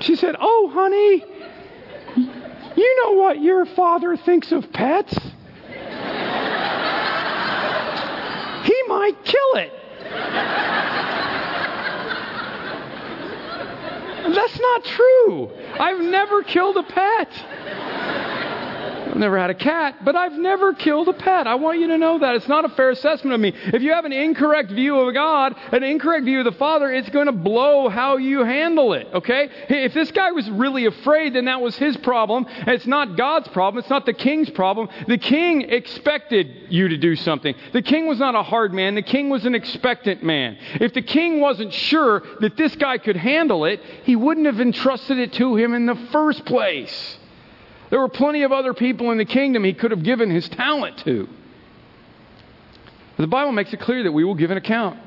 she 0.00 0.16
said, 0.16 0.36
Oh, 0.38 0.70
honey, 0.70 1.24
you 2.76 3.04
know 3.04 3.12
what 3.14 3.40
your 3.40 3.64
father 3.64 4.18
thinks 4.18 4.52
of 4.52 4.70
pets? 4.70 5.14
he 8.64 8.82
might 8.86 9.16
kill 9.24 9.54
it. 9.54 9.72
That's 14.34 14.60
not 14.60 14.84
true. 14.84 15.50
I've 15.80 16.00
never 16.00 16.42
killed 16.42 16.76
a 16.76 16.82
pet. 16.82 17.30
Never 19.22 19.38
had 19.38 19.50
a 19.50 19.54
cat, 19.54 20.04
but 20.04 20.16
I've 20.16 20.32
never 20.32 20.74
killed 20.74 21.06
a 21.06 21.12
pet. 21.12 21.46
I 21.46 21.54
want 21.54 21.78
you 21.78 21.86
to 21.86 21.96
know 21.96 22.18
that. 22.18 22.34
It's 22.34 22.48
not 22.48 22.64
a 22.64 22.68
fair 22.70 22.90
assessment 22.90 23.32
of 23.32 23.38
me. 23.38 23.54
If 23.66 23.80
you 23.80 23.92
have 23.92 24.04
an 24.04 24.12
incorrect 24.12 24.72
view 24.72 24.98
of 24.98 25.14
God, 25.14 25.54
an 25.70 25.84
incorrect 25.84 26.24
view 26.24 26.40
of 26.40 26.44
the 26.44 26.58
Father, 26.58 26.92
it's 26.92 27.08
going 27.10 27.26
to 27.26 27.32
blow 27.32 27.88
how 27.88 28.16
you 28.16 28.42
handle 28.42 28.94
it, 28.94 29.06
okay? 29.14 29.48
If 29.68 29.94
this 29.94 30.10
guy 30.10 30.32
was 30.32 30.50
really 30.50 30.86
afraid, 30.86 31.34
then 31.34 31.44
that 31.44 31.60
was 31.60 31.76
his 31.76 31.96
problem. 31.98 32.46
It's 32.66 32.84
not 32.88 33.16
God's 33.16 33.46
problem. 33.46 33.78
It's 33.78 33.90
not 33.90 34.06
the 34.06 34.12
king's 34.12 34.50
problem. 34.50 34.88
The 35.06 35.18
king 35.18 35.70
expected 35.70 36.66
you 36.70 36.88
to 36.88 36.96
do 36.96 37.14
something. 37.14 37.54
The 37.72 37.82
king 37.82 38.08
was 38.08 38.18
not 38.18 38.34
a 38.34 38.42
hard 38.42 38.74
man. 38.74 38.96
The 38.96 39.02
king 39.02 39.28
was 39.28 39.46
an 39.46 39.54
expectant 39.54 40.24
man. 40.24 40.58
If 40.80 40.94
the 40.94 41.02
king 41.02 41.38
wasn't 41.38 41.72
sure 41.72 42.24
that 42.40 42.56
this 42.56 42.74
guy 42.74 42.98
could 42.98 43.16
handle 43.16 43.66
it, 43.66 43.80
he 44.02 44.16
wouldn't 44.16 44.46
have 44.46 44.60
entrusted 44.60 45.20
it 45.20 45.32
to 45.34 45.54
him 45.54 45.74
in 45.74 45.86
the 45.86 46.08
first 46.10 46.44
place. 46.44 47.18
There 47.92 48.00
were 48.00 48.08
plenty 48.08 48.42
of 48.42 48.52
other 48.52 48.72
people 48.72 49.10
in 49.10 49.18
the 49.18 49.26
kingdom 49.26 49.64
he 49.64 49.74
could 49.74 49.90
have 49.90 50.02
given 50.02 50.30
his 50.30 50.48
talent 50.48 50.96
to. 51.04 51.28
The 53.18 53.26
Bible 53.26 53.52
makes 53.52 53.70
it 53.74 53.80
clear 53.80 54.04
that 54.04 54.12
we 54.12 54.24
will 54.24 54.34
give 54.34 54.50
an 54.50 54.56
account 54.56 54.98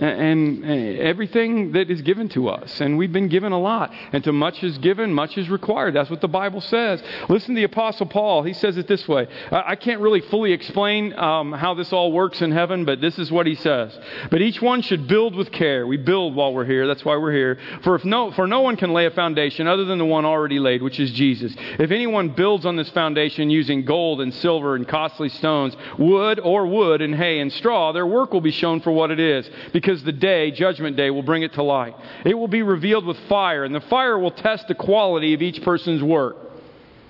and 0.00 0.64
everything 0.64 1.72
that 1.72 1.90
is 1.90 2.02
given 2.02 2.28
to 2.30 2.48
us. 2.48 2.80
And 2.80 2.98
we've 2.98 3.12
been 3.12 3.28
given 3.28 3.52
a 3.52 3.60
lot. 3.60 3.92
And 4.12 4.24
to 4.24 4.32
much 4.32 4.62
is 4.62 4.78
given, 4.78 5.12
much 5.12 5.38
is 5.38 5.48
required. 5.48 5.94
That's 5.94 6.10
what 6.10 6.20
the 6.20 6.28
Bible 6.28 6.60
says. 6.60 7.02
Listen 7.28 7.54
to 7.54 7.60
the 7.60 7.64
Apostle 7.64 8.06
Paul. 8.06 8.42
He 8.42 8.54
says 8.54 8.76
it 8.76 8.88
this 8.88 9.06
way. 9.06 9.28
I 9.52 9.76
can't 9.76 10.00
really 10.00 10.20
fully 10.20 10.52
explain 10.52 11.12
um, 11.14 11.52
how 11.52 11.74
this 11.74 11.92
all 11.92 12.12
works 12.12 12.42
in 12.42 12.50
heaven, 12.50 12.84
but 12.84 13.00
this 13.00 13.18
is 13.18 13.30
what 13.30 13.46
he 13.46 13.54
says. 13.54 13.96
But 14.30 14.42
each 14.42 14.60
one 14.60 14.82
should 14.82 15.06
build 15.06 15.36
with 15.36 15.52
care. 15.52 15.86
We 15.86 15.96
build 15.96 16.34
while 16.34 16.52
we're 16.52 16.64
here. 16.64 16.86
That's 16.86 17.04
why 17.04 17.16
we're 17.16 17.32
here. 17.32 17.58
For, 17.82 17.94
if 17.94 18.04
no, 18.04 18.32
for 18.32 18.46
no 18.46 18.62
one 18.62 18.76
can 18.76 18.92
lay 18.92 19.06
a 19.06 19.10
foundation 19.10 19.66
other 19.66 19.84
than 19.84 19.98
the 19.98 20.04
one 20.04 20.24
already 20.24 20.58
laid, 20.58 20.82
which 20.82 20.98
is 20.98 21.12
Jesus. 21.12 21.54
If 21.78 21.90
anyone 21.90 22.30
builds 22.30 22.66
on 22.66 22.76
this 22.76 22.90
foundation 22.90 23.50
using 23.50 23.84
gold 23.84 24.20
and 24.20 24.34
silver 24.34 24.74
and 24.74 24.88
costly 24.88 25.28
stones, 25.28 25.76
wood 25.98 26.40
or 26.40 26.66
wood 26.66 27.00
and 27.00 27.14
hay 27.14 27.38
and 27.40 27.52
straw, 27.52 27.92
their 27.92 28.06
work 28.06 28.32
will 28.32 28.40
be 28.40 28.50
shown 28.50 28.80
for 28.80 28.90
what 28.90 29.10
it 29.10 29.20
is. 29.20 29.48
Because 29.72 29.83
because 29.84 30.02
the 30.02 30.12
day, 30.12 30.50
Judgment 30.50 30.96
Day, 30.96 31.10
will 31.10 31.22
bring 31.22 31.42
it 31.42 31.52
to 31.54 31.62
light. 31.62 31.94
It 32.24 32.32
will 32.32 32.48
be 32.48 32.62
revealed 32.62 33.04
with 33.04 33.18
fire, 33.28 33.64
and 33.64 33.74
the 33.74 33.82
fire 33.82 34.18
will 34.18 34.30
test 34.30 34.66
the 34.66 34.74
quality 34.74 35.34
of 35.34 35.42
each 35.42 35.62
person's 35.62 36.02
work. 36.02 36.36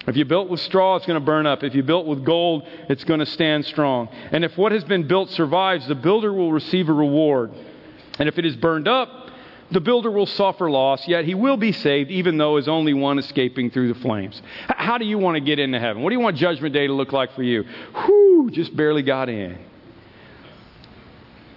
If 0.09 0.17
you 0.17 0.25
built 0.25 0.49
with 0.49 0.59
straw, 0.59 0.97
it's 0.97 1.07
going 1.07 1.19
to 1.19 1.25
burn 1.25 1.47
up. 1.47 1.63
If 1.63 1.77
you 1.77 1.85
built 1.85 2.05
with 2.05 2.25
gold, 2.25 2.65
it's 2.89 3.05
going 3.05 3.21
to 3.21 3.27
stand 3.27 3.65
strong. 3.67 4.09
And 4.33 4.45
if 4.45 4.59
what 4.59 4.73
has 4.73 4.83
been 4.83 5.07
built 5.07 5.31
survives, 5.31 5.87
the 5.87 5.95
builder 5.95 6.33
will 6.33 6.53
receive 6.53 6.89
a 6.89 6.93
reward. 6.93 7.53
And 8.19 8.29
if 8.29 8.39
it 8.39 8.45
is 8.45 8.57
burned 8.57 8.89
up, 8.89 9.31
the 9.71 9.81
builder 9.81 10.11
will 10.11 10.27
suffer 10.27 10.69
loss, 10.69 11.07
yet 11.07 11.25
he 11.25 11.35
will 11.35 11.57
be 11.57 11.71
saved, 11.71 12.11
even 12.11 12.39
though 12.39 12.57
is 12.57 12.67
only 12.67 12.93
one 12.93 13.21
escaping 13.21 13.71
through 13.71 13.95
the 13.95 14.01
flames. 14.01 14.43
How 14.67 14.99
do 14.99 15.05
you 15.05 15.17
want 15.17 15.37
to 15.37 15.41
get 15.41 15.61
into 15.61 15.79
heaven? 15.79 16.03
What 16.03 16.11
do 16.11 16.17
you 16.17 16.21
want 16.21 16.37
Judgment 16.37 16.75
Day 16.75 16.89
to 16.89 16.93
look 16.93 17.13
like 17.13 17.35
for 17.37 17.45
you? 17.45 17.65
Whew, 18.05 18.51
just 18.53 18.77
barely 18.77 19.03
got 19.03 19.29
in. 19.29 19.59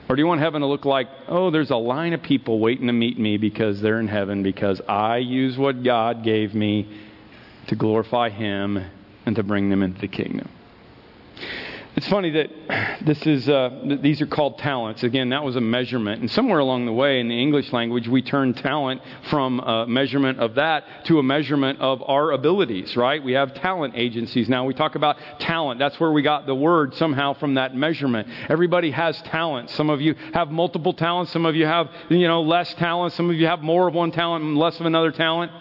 Or 0.10 0.16
do 0.16 0.22
you 0.22 0.28
want 0.28 0.40
heaven 0.40 0.62
to 0.62 0.68
look 0.68 0.86
like, 0.86 1.08
oh, 1.28 1.52
there's 1.52 1.70
a 1.70 1.76
line 1.76 2.14
of 2.14 2.22
people 2.22 2.60
waiting 2.60 2.88
to 2.88 2.94
meet 2.94 3.20
me 3.20 3.38
because 3.38 3.82
they're 3.82 4.00
in 4.00 4.08
heaven 4.08 4.42
because 4.42 4.82
I 4.88 5.18
use 5.18 5.58
what 5.58 5.84
God 5.84 6.24
gave 6.24 6.54
me 6.54 6.88
to 7.68 7.76
glorify 7.76 8.30
Him 8.30 8.84
and 9.26 9.36
to 9.36 9.44
bring 9.44 9.70
them 9.70 9.84
into 9.84 10.00
the 10.00 10.08
kingdom? 10.08 10.50
It's 11.98 12.08
funny 12.10 12.30
that 12.30 13.00
this 13.08 13.26
is, 13.26 13.50
uh, 13.50 13.98
these 14.04 14.22
are 14.22 14.28
called 14.28 14.60
talents. 14.60 15.02
Again, 15.02 15.30
that 15.30 15.44
was 15.44 15.56
a 15.56 15.62
measurement. 15.62 16.22
And 16.22 16.30
somewhere 16.30 16.60
along 16.60 16.86
the 16.86 16.94
way 16.94 17.20
in 17.20 17.28
the 17.28 17.42
English 17.42 17.74
language, 17.74 18.08
we 18.08 18.22
turned 18.22 18.56
talent 18.58 19.02
from 19.32 19.60
a 19.62 19.88
measurement 19.88 20.38
of 20.40 20.54
that 20.56 20.84
to 21.06 21.18
a 21.18 21.24
measurement 21.24 21.82
of 21.82 22.04
our 22.08 22.34
abilities, 22.34 22.96
right? 22.96 23.24
We 23.24 23.34
have 23.34 23.56
talent 23.56 23.96
agencies 23.98 24.48
now. 24.48 24.64
We 24.64 24.76
talk 24.76 24.94
about 24.94 25.18
talent. 25.40 25.80
That's 25.80 26.00
where 26.00 26.12
we 26.12 26.22
got 26.22 26.46
the 26.46 26.54
word 26.54 26.94
somehow 26.94 27.34
from 27.34 27.56
that 27.56 27.76
measurement. 27.76 28.28
Everybody 28.48 28.92
has 28.92 29.20
talent. 29.24 29.72
Some 29.72 29.90
of 29.90 30.00
you 30.00 30.14
have 30.36 30.52
multiple 30.52 30.94
talents. 30.94 31.32
Some 31.32 31.48
of 31.48 31.56
you 31.56 31.66
have, 31.66 31.90
you 32.10 32.28
know, 32.28 32.44
less 32.44 32.72
talent. 32.76 33.14
Some 33.14 33.32
of 33.32 33.38
you 33.38 33.48
have 33.48 33.62
more 33.62 33.88
of 33.88 33.96
one 33.96 34.12
talent 34.12 34.46
and 34.46 34.56
less 34.56 34.80
of 34.80 34.86
another 34.86 35.12
talent. 35.12 35.52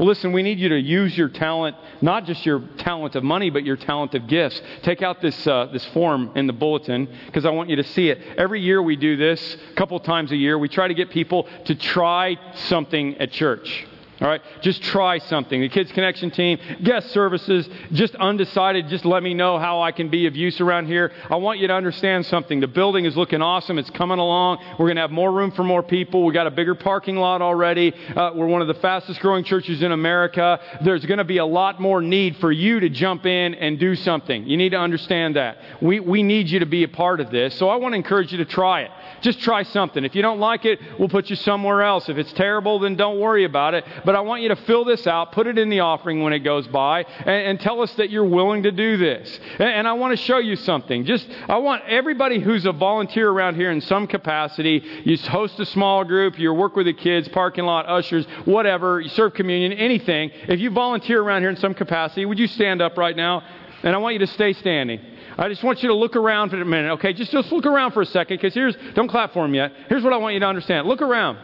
Well, 0.00 0.08
listen, 0.08 0.32
we 0.32 0.42
need 0.42 0.58
you 0.58 0.70
to 0.70 0.80
use 0.80 1.14
your 1.14 1.28
talent, 1.28 1.76
not 2.00 2.24
just 2.24 2.46
your 2.46 2.66
talent 2.78 3.16
of 3.16 3.22
money, 3.22 3.50
but 3.50 3.64
your 3.64 3.76
talent 3.76 4.14
of 4.14 4.28
gifts. 4.28 4.58
Take 4.80 5.02
out 5.02 5.20
this, 5.20 5.46
uh, 5.46 5.66
this 5.74 5.84
form 5.88 6.32
in 6.36 6.46
the 6.46 6.54
bulletin 6.54 7.06
because 7.26 7.44
I 7.44 7.50
want 7.50 7.68
you 7.68 7.76
to 7.76 7.84
see 7.84 8.08
it. 8.08 8.18
Every 8.38 8.62
year 8.62 8.80
we 8.80 8.96
do 8.96 9.18
this, 9.18 9.58
a 9.70 9.74
couple 9.74 10.00
times 10.00 10.32
a 10.32 10.36
year. 10.36 10.58
We 10.58 10.70
try 10.70 10.88
to 10.88 10.94
get 10.94 11.10
people 11.10 11.46
to 11.66 11.74
try 11.74 12.38
something 12.54 13.18
at 13.18 13.32
church. 13.32 13.86
All 14.20 14.28
right, 14.28 14.42
just 14.60 14.82
try 14.82 15.16
something. 15.16 15.62
The 15.62 15.70
Kids 15.70 15.90
Connection 15.92 16.30
team, 16.30 16.58
guest 16.82 17.10
services, 17.10 17.66
just 17.92 18.14
undecided. 18.16 18.88
Just 18.88 19.06
let 19.06 19.22
me 19.22 19.32
know 19.32 19.58
how 19.58 19.80
I 19.80 19.92
can 19.92 20.10
be 20.10 20.26
of 20.26 20.36
use 20.36 20.60
around 20.60 20.88
here. 20.88 21.10
I 21.30 21.36
want 21.36 21.58
you 21.58 21.68
to 21.68 21.72
understand 21.74 22.26
something. 22.26 22.60
The 22.60 22.68
building 22.68 23.06
is 23.06 23.16
looking 23.16 23.40
awesome. 23.40 23.78
It's 23.78 23.88
coming 23.88 24.18
along. 24.18 24.58
We're 24.78 24.86
going 24.86 24.96
to 24.96 25.00
have 25.00 25.10
more 25.10 25.32
room 25.32 25.52
for 25.52 25.64
more 25.64 25.82
people. 25.82 26.26
We 26.26 26.34
got 26.34 26.46
a 26.46 26.50
bigger 26.50 26.74
parking 26.74 27.16
lot 27.16 27.40
already. 27.40 27.94
Uh, 27.94 28.32
we're 28.34 28.46
one 28.46 28.60
of 28.60 28.68
the 28.68 28.74
fastest 28.74 29.20
growing 29.20 29.42
churches 29.42 29.82
in 29.82 29.90
America. 29.90 30.60
There's 30.84 31.06
going 31.06 31.16
to 31.16 31.24
be 31.24 31.38
a 31.38 31.46
lot 31.46 31.80
more 31.80 32.02
need 32.02 32.36
for 32.36 32.52
you 32.52 32.78
to 32.80 32.90
jump 32.90 33.24
in 33.24 33.54
and 33.54 33.78
do 33.78 33.94
something. 33.94 34.46
You 34.46 34.58
need 34.58 34.70
to 34.70 34.78
understand 34.80 35.36
that. 35.36 35.56
We, 35.80 35.98
we 35.98 36.22
need 36.22 36.50
you 36.50 36.58
to 36.58 36.66
be 36.66 36.82
a 36.84 36.88
part 36.88 37.20
of 37.20 37.30
this. 37.30 37.54
So 37.58 37.70
I 37.70 37.76
want 37.76 37.94
to 37.94 37.96
encourage 37.96 38.32
you 38.32 38.38
to 38.38 38.44
try 38.44 38.82
it. 38.82 38.90
Just 39.22 39.40
try 39.40 39.62
something. 39.62 40.04
If 40.04 40.14
you 40.14 40.20
don't 40.20 40.40
like 40.40 40.66
it, 40.66 40.78
we'll 40.98 41.08
put 41.08 41.30
you 41.30 41.36
somewhere 41.36 41.82
else. 41.82 42.10
If 42.10 42.18
it's 42.18 42.32
terrible, 42.34 42.80
then 42.80 42.96
don't 42.96 43.18
worry 43.18 43.44
about 43.44 43.72
it. 43.72 43.84
But 44.04 44.09
I 44.14 44.20
want 44.20 44.42
you 44.42 44.48
to 44.48 44.56
fill 44.56 44.84
this 44.84 45.06
out, 45.06 45.32
put 45.32 45.46
it 45.46 45.58
in 45.58 45.68
the 45.68 45.80
offering 45.80 46.22
when 46.22 46.32
it 46.32 46.40
goes 46.40 46.66
by, 46.68 47.02
and, 47.02 47.28
and 47.28 47.60
tell 47.60 47.80
us 47.82 47.92
that 47.94 48.10
you're 48.10 48.24
willing 48.24 48.62
to 48.64 48.72
do 48.72 48.96
this. 48.96 49.38
And, 49.58 49.68
and 49.68 49.88
I 49.88 49.92
want 49.94 50.16
to 50.18 50.24
show 50.24 50.38
you 50.38 50.56
something. 50.56 51.04
Just, 51.04 51.28
I 51.48 51.58
want 51.58 51.84
everybody 51.84 52.40
who's 52.40 52.66
a 52.66 52.72
volunteer 52.72 53.30
around 53.30 53.56
here 53.56 53.70
in 53.70 53.80
some 53.80 54.06
capacity, 54.06 54.82
you 55.04 55.16
host 55.18 55.58
a 55.60 55.66
small 55.66 56.04
group, 56.04 56.38
you 56.38 56.52
work 56.52 56.76
with 56.76 56.86
the 56.86 56.92
kids, 56.92 57.28
parking 57.28 57.64
lot, 57.64 57.86
ushers, 57.86 58.26
whatever, 58.44 59.00
you 59.00 59.08
serve 59.10 59.34
communion, 59.34 59.72
anything. 59.72 60.30
If 60.48 60.60
you 60.60 60.70
volunteer 60.70 61.22
around 61.22 61.42
here 61.42 61.50
in 61.50 61.56
some 61.56 61.74
capacity, 61.74 62.24
would 62.24 62.38
you 62.38 62.46
stand 62.46 62.80
up 62.80 62.96
right 62.96 63.16
now? 63.16 63.42
And 63.82 63.94
I 63.94 63.98
want 63.98 64.14
you 64.14 64.18
to 64.20 64.26
stay 64.26 64.52
standing. 64.52 65.00
I 65.38 65.48
just 65.48 65.62
want 65.62 65.82
you 65.82 65.88
to 65.88 65.94
look 65.94 66.16
around 66.16 66.50
for 66.50 66.60
a 66.60 66.64
minute, 66.64 66.92
okay? 66.92 67.12
Just, 67.12 67.32
just 67.32 67.50
look 67.50 67.64
around 67.64 67.92
for 67.92 68.02
a 68.02 68.06
second 68.06 68.36
because 68.36 68.52
here's, 68.52 68.76
don't 68.94 69.08
clap 69.08 69.32
for 69.32 69.42
them 69.44 69.54
yet. 69.54 69.72
Here's 69.88 70.04
what 70.04 70.12
I 70.12 70.18
want 70.18 70.34
you 70.34 70.40
to 70.40 70.46
understand. 70.46 70.86
Look 70.86 71.00
around. 71.00 71.38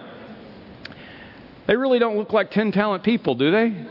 They 1.66 1.76
really 1.76 1.98
don't 1.98 2.16
look 2.16 2.32
like 2.32 2.50
10 2.50 2.72
talent 2.72 3.02
people, 3.02 3.34
do 3.34 3.50
they? 3.50 3.86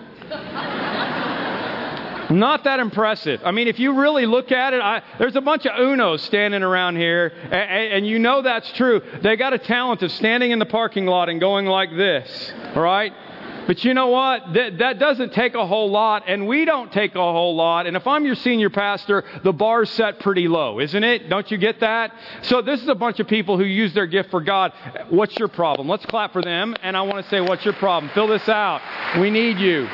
Not 2.29 2.63
that 2.63 2.79
impressive. 2.79 3.41
I 3.45 3.51
mean, 3.51 3.67
if 3.67 3.77
you 3.79 3.99
really 3.99 4.25
look 4.25 4.51
at 4.51 4.73
it, 4.73 4.81
I, 4.81 5.03
there's 5.19 5.35
a 5.35 5.41
bunch 5.41 5.65
of 5.67 5.73
Unos 5.73 6.21
standing 6.21 6.63
around 6.63 6.95
here, 6.95 7.31
and, 7.43 7.93
and, 7.93 8.07
you 8.07 8.17
know 8.17 8.41
that's 8.41 8.71
true. 8.73 9.01
They 9.21 9.35
got 9.35 9.53
a 9.53 9.59
talent 9.59 10.01
of 10.01 10.11
standing 10.11 10.49
in 10.49 10.57
the 10.57 10.65
parking 10.65 11.05
lot 11.05 11.29
and 11.29 11.39
going 11.39 11.67
like 11.67 11.95
this, 11.95 12.51
right? 12.75 13.13
But 13.67 13.83
you 13.83 13.93
know 13.93 14.07
what? 14.07 14.53
That, 14.53 14.77
that 14.79 14.99
doesn't 14.99 15.33
take 15.33 15.55
a 15.55 15.65
whole 15.65 15.89
lot, 15.89 16.23
and 16.27 16.47
we 16.47 16.65
don't 16.65 16.91
take 16.91 17.15
a 17.15 17.19
whole 17.19 17.55
lot. 17.55 17.87
And 17.87 17.97
if 17.97 18.05
I'm 18.05 18.25
your 18.25 18.35
senior 18.35 18.69
pastor, 18.69 19.23
the 19.43 19.53
bar's 19.53 19.89
set 19.89 20.19
pretty 20.19 20.47
low, 20.47 20.79
isn't 20.79 21.03
it? 21.03 21.29
Don't 21.29 21.49
you 21.49 21.57
get 21.57 21.79
that? 21.79 22.13
So 22.43 22.61
this 22.61 22.81
is 22.81 22.87
a 22.87 22.95
bunch 22.95 23.19
of 23.19 23.27
people 23.27 23.57
who 23.57 23.63
use 23.63 23.93
their 23.93 24.07
gift 24.07 24.29
for 24.29 24.41
God. 24.41 24.73
What's 25.09 25.37
your 25.37 25.47
problem? 25.47 25.87
Let's 25.87 26.05
clap 26.05 26.33
for 26.33 26.41
them, 26.41 26.75
and 26.81 26.95
I 26.95 27.01
want 27.01 27.23
to 27.23 27.29
say, 27.29 27.41
what's 27.41 27.65
your 27.65 27.73
problem? 27.75 28.11
Fill 28.13 28.27
this 28.27 28.47
out. 28.47 28.81
We 29.19 29.29
need 29.31 29.57
you. 29.57 29.87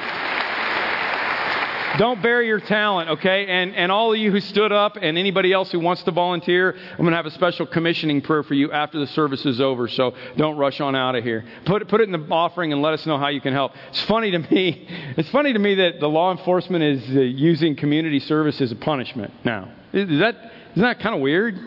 Don't 1.98 2.22
bury 2.22 2.48
your 2.48 2.62
talent, 2.62 3.10
okay? 3.10 3.46
And, 3.48 3.76
and 3.76 3.92
all 3.92 4.14
of 4.14 4.18
you 4.18 4.32
who 4.32 4.40
stood 4.40 4.72
up 4.72 4.98
and 5.02 5.18
anybody 5.18 5.52
else 5.52 5.72
who 5.72 5.80
wants 5.80 6.04
to 6.04 6.12
volunteer, 6.12 6.74
I'm 6.92 6.98
going 6.98 7.12
to 7.12 7.18
have 7.18 7.26
a 7.26 7.32
special 7.32 7.66
commissioning 7.66 8.22
prayer 8.22 8.44
for 8.44 8.54
you 8.54 8.72
after 8.72 8.98
the 9.00 9.08
service 9.08 9.46
is 9.46 9.60
over, 9.60 9.88
so 9.90 10.14
don't 10.38 10.58
rush 10.58 10.80
on 10.80 10.96
out 10.96 11.16
of 11.16 11.24
here. 11.24 11.44
Put, 11.66 11.88
put 11.90 12.00
it 12.00 12.06
in 12.06 12.12
the 12.14 12.26
offering 12.34 12.72
and 12.72 12.82
let 12.82 12.94
us 12.94 13.06
know 13.06 13.18
how 13.18 13.28
you 13.28 13.42
can 13.42 13.54
help. 13.54 13.74
It's 13.90 14.02
funny 14.04 14.32
to 14.32 14.40
me, 14.40 14.88
it's 15.18 15.30
funny 15.32 15.52
to 15.52 15.60
me 15.60 15.76
that 15.76 16.00
the 16.00 16.08
law 16.08 16.32
enforcement 16.32 16.84
is 16.84 17.04
uh, 17.10 17.20
using 17.20 17.76
community 17.76 18.20
service 18.22 18.62
as 18.62 18.72
a 18.72 18.76
punishment 18.76 19.34
now. 19.44 19.70
Is 19.92 20.20
that, 20.20 20.36
isn't 20.72 20.82
that 20.82 21.00
kind 21.02 21.16
of 21.16 21.22
weird? 21.22 21.60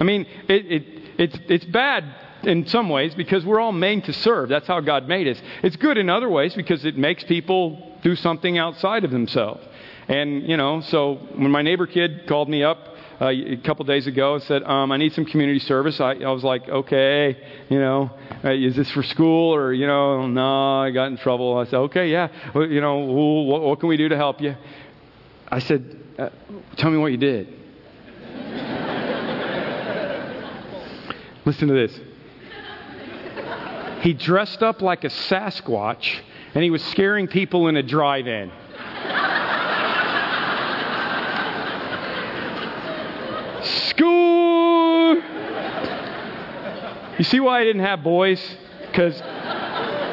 I 0.00 0.04
mean, 0.04 0.26
it, 0.48 0.72
it, 0.72 0.82
it's, 1.18 1.38
it's 1.48 1.64
bad 1.66 2.04
in 2.44 2.66
some 2.66 2.88
ways 2.88 3.14
because 3.14 3.44
we're 3.44 3.60
all 3.60 3.72
made 3.72 4.04
to 4.04 4.12
serve. 4.12 4.48
That's 4.48 4.66
how 4.66 4.80
God 4.80 5.06
made 5.06 5.28
us. 5.28 5.40
It's 5.62 5.76
good 5.76 5.98
in 5.98 6.08
other 6.08 6.28
ways 6.28 6.54
because 6.54 6.84
it 6.84 6.96
makes 6.96 7.24
people 7.24 7.85
do 8.02 8.16
something 8.16 8.58
outside 8.58 9.04
of 9.04 9.10
themselves. 9.10 9.66
And, 10.08 10.48
you 10.48 10.56
know, 10.56 10.80
so 10.82 11.14
when 11.34 11.50
my 11.50 11.62
neighbor 11.62 11.86
kid 11.86 12.26
called 12.28 12.48
me 12.48 12.62
up 12.62 12.78
uh, 13.20 13.28
a 13.28 13.56
couple 13.56 13.84
days 13.84 14.06
ago 14.06 14.34
and 14.34 14.42
said, 14.44 14.62
um, 14.62 14.92
I 14.92 14.98
need 14.98 15.12
some 15.14 15.24
community 15.24 15.58
service, 15.58 16.00
I, 16.00 16.12
I 16.12 16.30
was 16.30 16.44
like, 16.44 16.68
okay, 16.68 17.36
you 17.68 17.78
know, 17.78 18.10
uh, 18.44 18.50
is 18.50 18.76
this 18.76 18.90
for 18.92 19.02
school 19.02 19.54
or, 19.54 19.72
you 19.72 19.86
know, 19.86 20.26
no, 20.26 20.80
I 20.80 20.90
got 20.90 21.06
in 21.06 21.16
trouble. 21.16 21.58
I 21.58 21.64
said, 21.64 21.76
okay, 21.76 22.10
yeah, 22.10 22.28
well, 22.54 22.66
you 22.66 22.80
know, 22.80 22.98
what, 22.98 23.62
what, 23.62 23.80
can 23.80 23.88
we 23.88 23.96
do 23.96 24.08
to 24.08 24.16
help 24.16 24.40
you? 24.40 24.54
I 25.48 25.58
said, 25.58 25.98
uh, 26.18 26.30
tell 26.76 26.90
me 26.90 26.98
what 26.98 27.10
you 27.10 27.18
did. 27.18 27.48
Listen 31.44 31.68
to 31.68 31.74
this. 31.74 31.98
He 34.02 34.12
dressed 34.12 34.62
up 34.62 34.82
like 34.82 35.04
a 35.04 35.08
Sasquatch 35.08 36.20
and 36.56 36.64
he 36.64 36.70
was 36.70 36.82
scaring 36.86 37.28
people 37.28 37.68
in 37.68 37.76
a 37.76 37.82
drive 37.82 38.26
in. 38.26 38.50
School! 43.62 45.16
You 47.18 47.24
see 47.24 47.40
why 47.40 47.60
I 47.60 47.64
didn't 47.64 47.82
have 47.82 48.02
boys? 48.02 48.40
Because 48.86 49.20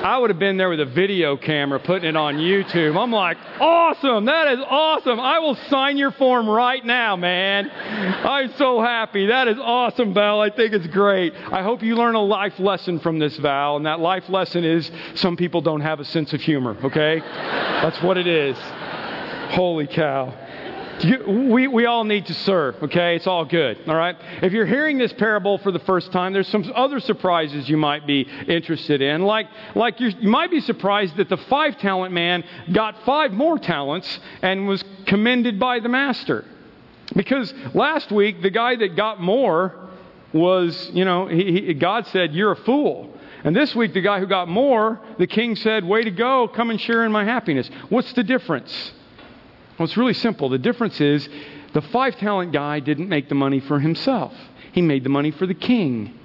I 0.04 0.18
would 0.18 0.30
have 0.30 0.40
been 0.40 0.58
there 0.58 0.70
with 0.70 0.82
a 0.82 0.86
video 0.86 1.38
camera 1.38 1.80
putting 1.80 2.10
it 2.10 2.18
on 2.18 2.36
YouTube. 2.36 3.02
I'm 3.02 3.14
like, 3.14 3.38
awesome, 3.62 4.26
that 4.26 4.52
is 4.52 4.60
awesome. 4.60 5.18
I 5.18 5.40
will 5.40 5.56
sign 5.70 5.96
your 5.96 6.12
form 6.12 6.50
right 6.50 6.84
now, 6.84 7.16
man. 7.16 7.72
I'm 7.72 8.52
so 8.58 8.82
happy. 8.82 9.28
That 9.28 9.48
is 9.48 9.58
awesome, 9.62 10.14
Val. 10.14 10.42
I 10.42 10.50
think 10.50 10.74
it's 10.74 10.88
great. 10.88 11.34
I 11.34 11.64
hope 11.64 11.82
you 11.82 11.96
learn 11.96 12.16
a 12.16 12.22
life 12.22 12.60
lesson 12.60 13.00
from 13.00 13.18
this, 13.18 13.38
Val. 13.38 13.78
And 13.78 13.86
that 13.86 14.02
life 14.02 14.28
lesson 14.28 14.66
is 14.66 14.92
some 15.16 15.38
people 15.38 15.62
don't 15.62 15.80
have 15.80 16.02
a 16.02 16.06
sense 16.06 16.34
of 16.34 16.42
humor, 16.42 16.76
okay? 16.84 17.20
That's 17.22 18.02
what 18.04 18.18
it 18.18 18.28
is. 18.28 18.58
Holy 19.56 19.88
cow. 19.88 20.43
You, 21.04 21.50
we, 21.52 21.68
we 21.68 21.86
all 21.86 22.06
need 22.06 22.28
to 22.28 22.34
serve, 22.34 22.82
okay? 22.84 23.16
It's 23.16 23.28
all 23.28 23.44
good, 23.44 23.78
all 23.88 23.96
right? 23.96 24.16
If 24.42 24.54
you're 24.54 24.66
hearing 24.66 24.98
this 24.98 25.12
parable 25.14 25.58
for 25.58 25.72
the 25.72 25.80
first 25.80 26.12
time, 26.14 26.32
there's 26.32 26.48
some 26.48 26.72
other 26.74 27.02
surprises 27.02 27.68
you 27.68 27.76
might 27.76 28.08
be 28.08 28.22
interested 28.48 29.02
in. 29.02 29.24
Like, 29.24 29.48
like 29.76 30.00
you 30.00 30.12
might 30.30 30.50
be 30.50 30.62
surprised 30.62 31.18
that 31.18 31.28
the 31.28 31.38
five 31.38 31.78
talent 31.78 32.14
man 32.14 32.44
got 32.72 33.04
five 33.06 33.34
more 33.34 33.60
talents 33.60 34.20
and 34.42 34.66
was 34.68 34.84
commended 35.06 35.60
by 35.60 35.80
the 35.80 35.90
master. 35.90 36.46
Because 37.16 37.54
last 37.74 38.12
week, 38.12 38.42
the 38.42 38.50
guy 38.50 38.78
that 38.78 38.96
got 38.96 39.20
more 39.20 39.90
was, 40.32 40.90
you 40.94 41.04
know, 41.04 41.28
he, 41.28 41.66
he, 41.66 41.74
God 41.74 42.08
said, 42.08 42.34
You're 42.34 42.54
a 42.54 42.64
fool. 42.64 43.10
And 43.44 43.54
this 43.54 43.76
week, 43.76 43.94
the 43.94 44.02
guy 44.02 44.20
who 44.20 44.26
got 44.26 44.48
more, 44.48 45.02
the 45.20 45.28
king 45.28 45.58
said, 45.58 45.84
Way 45.84 46.06
to 46.06 46.12
go, 46.12 46.48
come 46.48 46.70
and 46.70 46.80
share 46.80 47.04
in 47.04 47.12
my 47.12 47.26
happiness. 47.26 47.70
What's 47.90 48.14
the 48.14 48.24
difference? 48.24 48.94
Well, 49.78 49.86
it's 49.86 49.98
really 49.98 50.14
simple. 50.14 50.50
The 50.50 50.58
difference 50.58 51.00
is 51.02 51.28
the 51.74 51.82
five 51.82 52.18
talent 52.18 52.54
guy 52.54 52.80
didn't 52.80 53.10
make 53.10 53.30
the 53.30 53.36
money 53.36 53.60
for 53.60 53.80
himself, 53.80 54.34
he 54.72 54.82
made 54.82 55.04
the 55.04 55.10
money 55.10 55.32
for 55.32 55.46
the 55.46 55.54
king. 55.54 56.20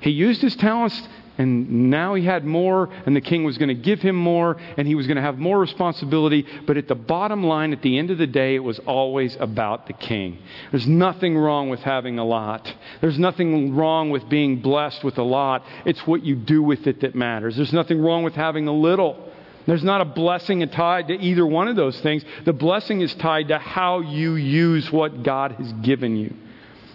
He 0.00 0.10
used 0.10 0.40
his 0.40 0.54
talents 0.54 1.08
and 1.38 1.88
now 1.88 2.14
he 2.14 2.24
had 2.24 2.44
more, 2.44 2.90
and 3.06 3.14
the 3.14 3.20
king 3.20 3.44
was 3.44 3.58
going 3.58 3.68
to 3.68 3.74
give 3.74 4.02
him 4.02 4.16
more, 4.16 4.56
and 4.76 4.88
he 4.88 4.96
was 4.96 5.06
going 5.06 5.16
to 5.16 5.22
have 5.22 5.38
more 5.38 5.58
responsibility. 5.58 6.44
But 6.66 6.76
at 6.76 6.88
the 6.88 6.96
bottom 6.96 7.44
line, 7.44 7.72
at 7.72 7.80
the 7.80 7.96
end 7.96 8.10
of 8.10 8.18
the 8.18 8.26
day, 8.26 8.56
it 8.56 8.62
was 8.62 8.80
always 8.80 9.36
about 9.36 9.86
the 9.86 9.92
king. 9.92 10.38
There's 10.72 10.88
nothing 10.88 11.38
wrong 11.38 11.70
with 11.70 11.78
having 11.80 12.18
a 12.18 12.24
lot. 12.24 12.74
There's 13.00 13.20
nothing 13.20 13.76
wrong 13.76 14.10
with 14.10 14.28
being 14.28 14.60
blessed 14.60 15.04
with 15.04 15.16
a 15.18 15.22
lot. 15.22 15.64
It's 15.86 16.04
what 16.08 16.24
you 16.24 16.34
do 16.34 16.60
with 16.60 16.88
it 16.88 17.02
that 17.02 17.14
matters. 17.14 17.54
There's 17.54 17.72
nothing 17.72 18.02
wrong 18.02 18.24
with 18.24 18.34
having 18.34 18.66
a 18.66 18.72
little. 18.72 19.27
There's 19.68 19.84
not 19.84 20.00
a 20.00 20.06
blessing 20.06 20.66
tied 20.70 21.08
to 21.08 21.14
either 21.14 21.46
one 21.46 21.68
of 21.68 21.76
those 21.76 22.00
things. 22.00 22.24
The 22.46 22.54
blessing 22.54 23.02
is 23.02 23.14
tied 23.16 23.48
to 23.48 23.58
how 23.58 24.00
you 24.00 24.36
use 24.36 24.90
what 24.90 25.22
God 25.22 25.52
has 25.52 25.70
given 25.82 26.16
you. 26.16 26.34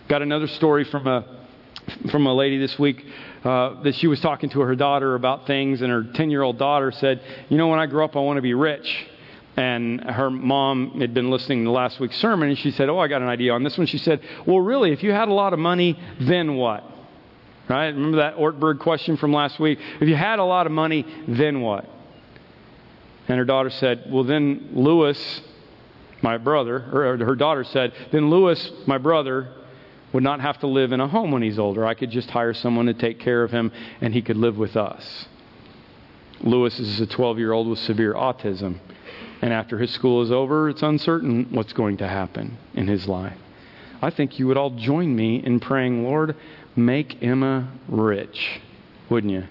Got 0.10 0.24
another 0.24 0.48
story 0.48 0.84
from 0.84 1.06
a 1.06 1.46
from 2.10 2.26
a 2.26 2.34
lady 2.34 2.58
this 2.58 2.80
week 2.80 3.06
uh, 3.44 3.84
that 3.84 3.94
she 3.94 4.08
was 4.08 4.20
talking 4.22 4.50
to 4.50 4.62
her 4.62 4.76
daughter 4.76 5.14
about 5.14 5.46
things, 5.46 5.84
and 5.84 5.92
her 5.92 6.04
10 6.16 6.32
year 6.32 6.42
old 6.42 6.58
daughter 6.58 6.92
said, 6.92 7.22
You 7.48 7.60
know, 7.60 7.68
when 7.68 7.78
I 7.78 7.86
grow 7.86 8.06
up, 8.06 8.16
I 8.16 8.20
want 8.22 8.38
to 8.38 8.42
be 8.42 8.56
rich. 8.56 9.06
And 9.56 10.02
her 10.10 10.32
mom 10.32 11.00
had 11.00 11.14
been 11.14 11.30
listening 11.30 11.66
to 11.66 11.70
last 11.70 12.00
week's 12.00 12.18
sermon, 12.18 12.50
and 12.50 12.58
she 12.58 12.72
said, 12.72 12.90
Oh, 12.90 12.98
I 12.98 13.08
got 13.08 13.22
an 13.22 13.28
idea 13.28 13.54
on 13.54 13.62
this 13.62 13.78
one. 13.78 13.86
She 13.86 14.00
said, 14.00 14.20
Well, 14.48 14.62
really, 14.62 14.94
if 14.94 15.04
you 15.04 15.12
had 15.12 15.28
a 15.28 15.34
lot 15.34 15.54
of 15.54 15.60
money, 15.60 16.00
then 16.20 16.56
what? 16.56 16.84
Right? 17.70 17.90
Remember 17.90 18.18
that 18.18 18.36
Ortberg 18.38 18.80
question 18.80 19.16
from 19.16 19.32
last 19.32 19.60
week? 19.60 19.78
If 20.02 20.10
you 20.10 20.16
had 20.16 20.40
a 20.40 20.44
lot 20.44 20.66
of 20.66 20.72
money, 20.72 21.06
then 21.28 21.62
what? 21.62 21.88
And 23.28 23.38
her 23.38 23.46
daughter 23.46 23.70
said, 23.70 24.06
Well, 24.10 24.24
then 24.24 24.70
Lewis, 24.74 25.42
my 26.22 26.38
brother, 26.38 26.76
or 26.76 27.18
her 27.18 27.36
daughter 27.36 27.64
said, 27.64 27.94
Then 28.12 28.30
Lewis, 28.30 28.72
my 28.86 28.98
brother, 28.98 29.50
would 30.12 30.24
not 30.24 30.42
have 30.42 30.60
to 30.60 30.68
live 30.68 30.92
in 30.92 31.00
a 31.00 31.08
home 31.08 31.32
when 31.32 31.42
he's 31.42 31.58
older. 31.58 31.86
I 31.86 31.96
could 31.96 32.12
just 32.12 32.30
hire 32.30 32.54
someone 32.54 32.86
to 32.86 32.94
take 32.94 33.20
care 33.20 33.44
of 33.44 33.52
him 33.52 33.72
and 34.00 34.14
he 34.14 34.22
could 34.22 34.38
live 34.38 34.58
with 34.58 34.76
us. 34.76 35.28
Lewis 36.42 36.80
is 36.80 37.00
a 37.00 37.08
12 37.08 37.40
year 37.40 37.52
old 37.52 37.68
with 37.68 37.80
severe 37.80 38.14
autism. 38.14 38.80
And 39.42 39.52
after 39.52 39.78
his 39.78 39.92
school 39.92 40.22
is 40.22 40.32
over, 40.32 40.70
it's 40.70 40.84
uncertain 40.84 41.48
what's 41.52 41.74
going 41.74 41.98
to 41.98 42.08
happen 42.08 42.58
in 42.76 42.88
his 42.88 43.08
life. 43.08 43.38
I 44.02 44.10
think 44.10 44.38
you 44.40 44.48
would 44.48 44.58
all 44.58 44.70
join 44.72 45.16
me 45.16 45.44
in 45.44 45.60
praying, 45.60 46.04
Lord, 46.04 46.36
make 46.76 47.22
Emma 47.24 47.72
rich, 47.88 48.62
wouldn't 49.10 49.32
you? 49.32 49.44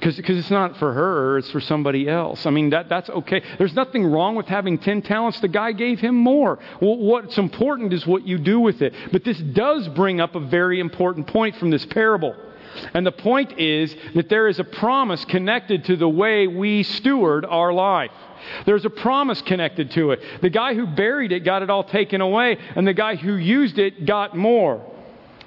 Because 0.00 0.18
it's 0.18 0.50
not 0.50 0.76
for 0.76 0.92
her, 0.92 1.38
it's 1.38 1.50
for 1.50 1.60
somebody 1.60 2.08
else. 2.08 2.46
I 2.46 2.50
mean, 2.50 2.70
that, 2.70 2.88
that's 2.88 3.10
okay. 3.10 3.42
There's 3.58 3.74
nothing 3.74 4.06
wrong 4.06 4.36
with 4.36 4.46
having 4.46 4.78
10 4.78 5.02
talents. 5.02 5.40
The 5.40 5.48
guy 5.48 5.72
gave 5.72 5.98
him 5.98 6.14
more. 6.14 6.58
Well, 6.80 6.98
what's 6.98 7.36
important 7.36 7.92
is 7.92 8.06
what 8.06 8.26
you 8.26 8.38
do 8.38 8.60
with 8.60 8.80
it. 8.80 8.94
But 9.10 9.24
this 9.24 9.38
does 9.38 9.88
bring 9.88 10.20
up 10.20 10.34
a 10.34 10.40
very 10.40 10.78
important 10.78 11.26
point 11.26 11.56
from 11.56 11.70
this 11.70 11.84
parable. 11.86 12.36
And 12.94 13.04
the 13.04 13.12
point 13.12 13.58
is 13.58 13.94
that 14.14 14.28
there 14.28 14.48
is 14.48 14.60
a 14.60 14.64
promise 14.64 15.24
connected 15.24 15.84
to 15.86 15.96
the 15.96 16.08
way 16.08 16.46
we 16.46 16.84
steward 16.84 17.44
our 17.44 17.72
life. 17.72 18.12
There's 18.66 18.84
a 18.84 18.90
promise 18.90 19.42
connected 19.42 19.90
to 19.92 20.12
it. 20.12 20.20
The 20.42 20.50
guy 20.50 20.74
who 20.74 20.86
buried 20.86 21.32
it 21.32 21.40
got 21.40 21.62
it 21.62 21.70
all 21.70 21.84
taken 21.84 22.20
away, 22.20 22.56
and 22.76 22.86
the 22.86 22.94
guy 22.94 23.16
who 23.16 23.34
used 23.34 23.78
it 23.78 24.06
got 24.06 24.36
more. 24.36 24.84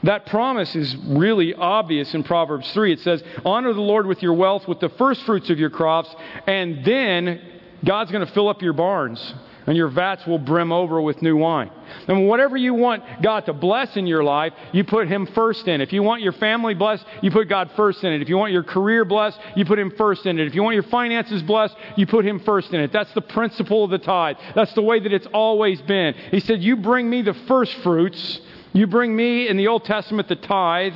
That 0.03 0.25
promise 0.25 0.75
is 0.75 0.95
really 0.95 1.53
obvious 1.53 2.13
in 2.13 2.23
Proverbs 2.23 2.71
3. 2.73 2.93
It 2.93 2.99
says, 3.01 3.23
Honor 3.45 3.73
the 3.73 3.81
Lord 3.81 4.07
with 4.07 4.23
your 4.23 4.33
wealth, 4.33 4.67
with 4.67 4.79
the 4.79 4.89
first 4.89 5.23
fruits 5.23 5.49
of 5.49 5.59
your 5.59 5.69
crops, 5.69 6.13
and 6.47 6.83
then 6.83 7.41
God's 7.85 8.11
going 8.11 8.25
to 8.25 8.33
fill 8.33 8.49
up 8.49 8.61
your 8.61 8.73
barns. 8.73 9.33
and 9.67 9.77
your 9.77 9.89
vats 9.89 10.25
will 10.25 10.39
brim 10.39 10.71
over 10.71 10.99
with 10.99 11.21
new 11.21 11.37
wine. 11.37 11.69
And 12.07 12.27
whatever 12.27 12.57
you 12.57 12.73
want 12.73 13.03
God 13.21 13.45
to 13.45 13.53
bless 13.53 13.95
in 13.95 14.07
your 14.07 14.23
life, 14.23 14.53
you 14.71 14.83
put 14.83 15.07
Him 15.07 15.27
first 15.27 15.67
in. 15.67 15.81
If 15.81 15.93
you 15.93 16.01
want 16.01 16.23
your 16.23 16.33
family 16.33 16.73
blessed, 16.73 17.05
you 17.21 17.31
put 17.31 17.47
God 17.47 17.69
first 17.75 18.03
in 18.03 18.11
it. 18.11 18.21
If 18.21 18.29
you 18.29 18.37
want 18.37 18.53
your 18.53 18.63
career 18.63 19.05
blessed, 19.05 19.39
you 19.55 19.65
put 19.65 19.77
Him 19.77 19.91
first 19.97 20.25
in 20.25 20.39
it. 20.39 20.47
If 20.47 20.55
you 20.55 20.63
want 20.63 20.73
your 20.73 20.83
finances 20.83 21.43
blessed, 21.43 21.75
you 21.95 22.07
put 22.07 22.25
Him 22.25 22.39
first 22.39 22.73
in 22.73 22.81
it. 22.81 22.91
That's 22.91 23.13
the 23.13 23.21
principle 23.21 23.83
of 23.83 23.91
the 23.91 23.99
tithe. 23.99 24.37
That's 24.55 24.73
the 24.73 24.81
way 24.81 24.99
that 24.99 25.13
it's 25.13 25.27
always 25.27 25.81
been. 25.83 26.15
He 26.31 26.39
said, 26.39 26.63
You 26.63 26.77
bring 26.77 27.09
me 27.09 27.21
the 27.21 27.35
first 27.47 27.73
fruits. 27.75 28.41
You 28.73 28.87
bring 28.87 29.15
me 29.15 29.47
in 29.47 29.57
the 29.57 29.67
Old 29.67 29.85
Testament 29.85 30.27
the 30.27 30.35
tithe. 30.35 30.93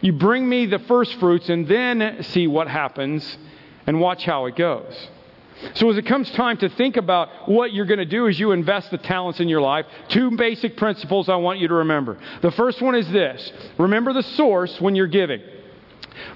You 0.00 0.12
bring 0.12 0.48
me 0.48 0.66
the 0.66 0.78
first 0.80 1.18
fruits 1.18 1.48
and 1.48 1.66
then 1.66 2.22
see 2.22 2.46
what 2.46 2.68
happens 2.68 3.38
and 3.86 4.00
watch 4.00 4.24
how 4.24 4.46
it 4.46 4.56
goes. 4.56 5.08
So, 5.74 5.90
as 5.90 5.98
it 5.98 6.06
comes 6.06 6.30
time 6.30 6.56
to 6.58 6.70
think 6.70 6.96
about 6.96 7.48
what 7.48 7.74
you're 7.74 7.84
going 7.84 7.98
to 7.98 8.06
do 8.06 8.26
as 8.28 8.40
you 8.40 8.52
invest 8.52 8.90
the 8.90 8.98
talents 8.98 9.40
in 9.40 9.48
your 9.48 9.60
life, 9.60 9.84
two 10.08 10.30
basic 10.36 10.76
principles 10.78 11.28
I 11.28 11.36
want 11.36 11.58
you 11.58 11.68
to 11.68 11.74
remember. 11.74 12.18
The 12.40 12.50
first 12.52 12.80
one 12.80 12.94
is 12.94 13.10
this 13.10 13.52
remember 13.76 14.14
the 14.14 14.22
source 14.22 14.80
when 14.80 14.94
you're 14.94 15.06
giving. 15.06 15.42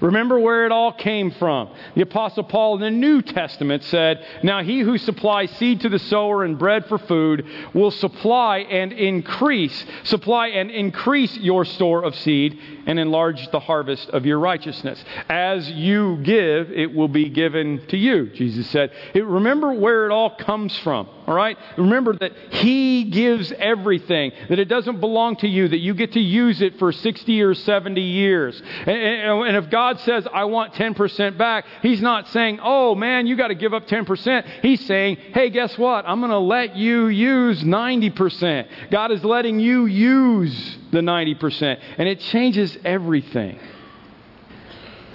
Remember 0.01 0.39
where 0.39 0.65
it 0.65 0.71
all 0.71 0.91
came 0.91 1.31
from. 1.31 1.69
The 1.95 2.01
Apostle 2.01 2.43
Paul 2.43 2.75
in 2.75 2.81
the 2.81 2.91
New 2.91 3.21
Testament 3.21 3.83
said, 3.83 4.25
Now 4.43 4.63
he 4.63 4.79
who 4.79 4.97
supplies 4.97 5.51
seed 5.51 5.81
to 5.81 5.89
the 5.89 5.99
sower 5.99 6.43
and 6.43 6.57
bread 6.57 6.85
for 6.87 6.97
food 6.97 7.45
will 7.73 7.91
supply 7.91 8.59
and 8.59 8.91
increase, 8.91 9.85
supply 10.03 10.47
and 10.47 10.69
increase 10.69 11.37
your 11.37 11.65
store 11.65 12.03
of 12.03 12.15
seed 12.15 12.59
and 12.85 12.99
enlarge 12.99 13.49
the 13.51 13.59
harvest 13.59 14.09
of 14.09 14.25
your 14.25 14.39
righteousness. 14.39 15.03
As 15.29 15.69
you 15.69 16.17
give, 16.17 16.71
it 16.71 16.93
will 16.93 17.07
be 17.07 17.29
given 17.29 17.85
to 17.87 17.97
you, 17.97 18.27
Jesus 18.27 18.69
said. 18.69 18.91
It, 19.13 19.25
remember 19.25 19.73
where 19.73 20.05
it 20.05 20.11
all 20.11 20.35
comes 20.35 20.77
from, 20.79 21.07
all 21.27 21.35
right? 21.35 21.57
Remember 21.77 22.15
that 22.17 22.33
He 22.51 23.05
gives 23.05 23.51
everything, 23.51 24.31
that 24.49 24.59
it 24.59 24.65
doesn't 24.65 24.99
belong 24.99 25.37
to 25.37 25.47
you, 25.47 25.67
that 25.67 25.79
you 25.79 25.93
get 25.93 26.13
to 26.13 26.19
use 26.19 26.61
it 26.61 26.77
for 26.79 26.91
60 26.91 27.41
or 27.41 27.53
70 27.53 28.01
years. 28.01 28.61
And, 28.85 28.89
and, 28.89 29.57
if 29.57 29.69
God 29.69 29.99
says, 30.01 30.27
I 30.31 30.45
want 30.45 30.73
10% 30.73 31.37
back, 31.37 31.65
He's 31.81 32.01
not 32.01 32.27
saying, 32.29 32.59
oh 32.61 32.95
man, 32.95 33.27
you 33.27 33.35
got 33.35 33.47
to 33.47 33.55
give 33.55 33.73
up 33.73 33.87
10%. 33.87 34.61
He's 34.61 34.85
saying, 34.85 35.17
hey, 35.33 35.49
guess 35.49 35.77
what? 35.77 36.05
I'm 36.07 36.19
going 36.19 36.31
to 36.31 36.37
let 36.37 36.75
you 36.75 37.07
use 37.07 37.63
90%. 37.63 38.91
God 38.91 39.11
is 39.11 39.23
letting 39.23 39.59
you 39.59 39.85
use 39.85 40.77
the 40.91 40.99
90%. 40.99 41.79
And 41.97 42.07
it 42.07 42.19
changes 42.19 42.77
everything. 42.83 43.59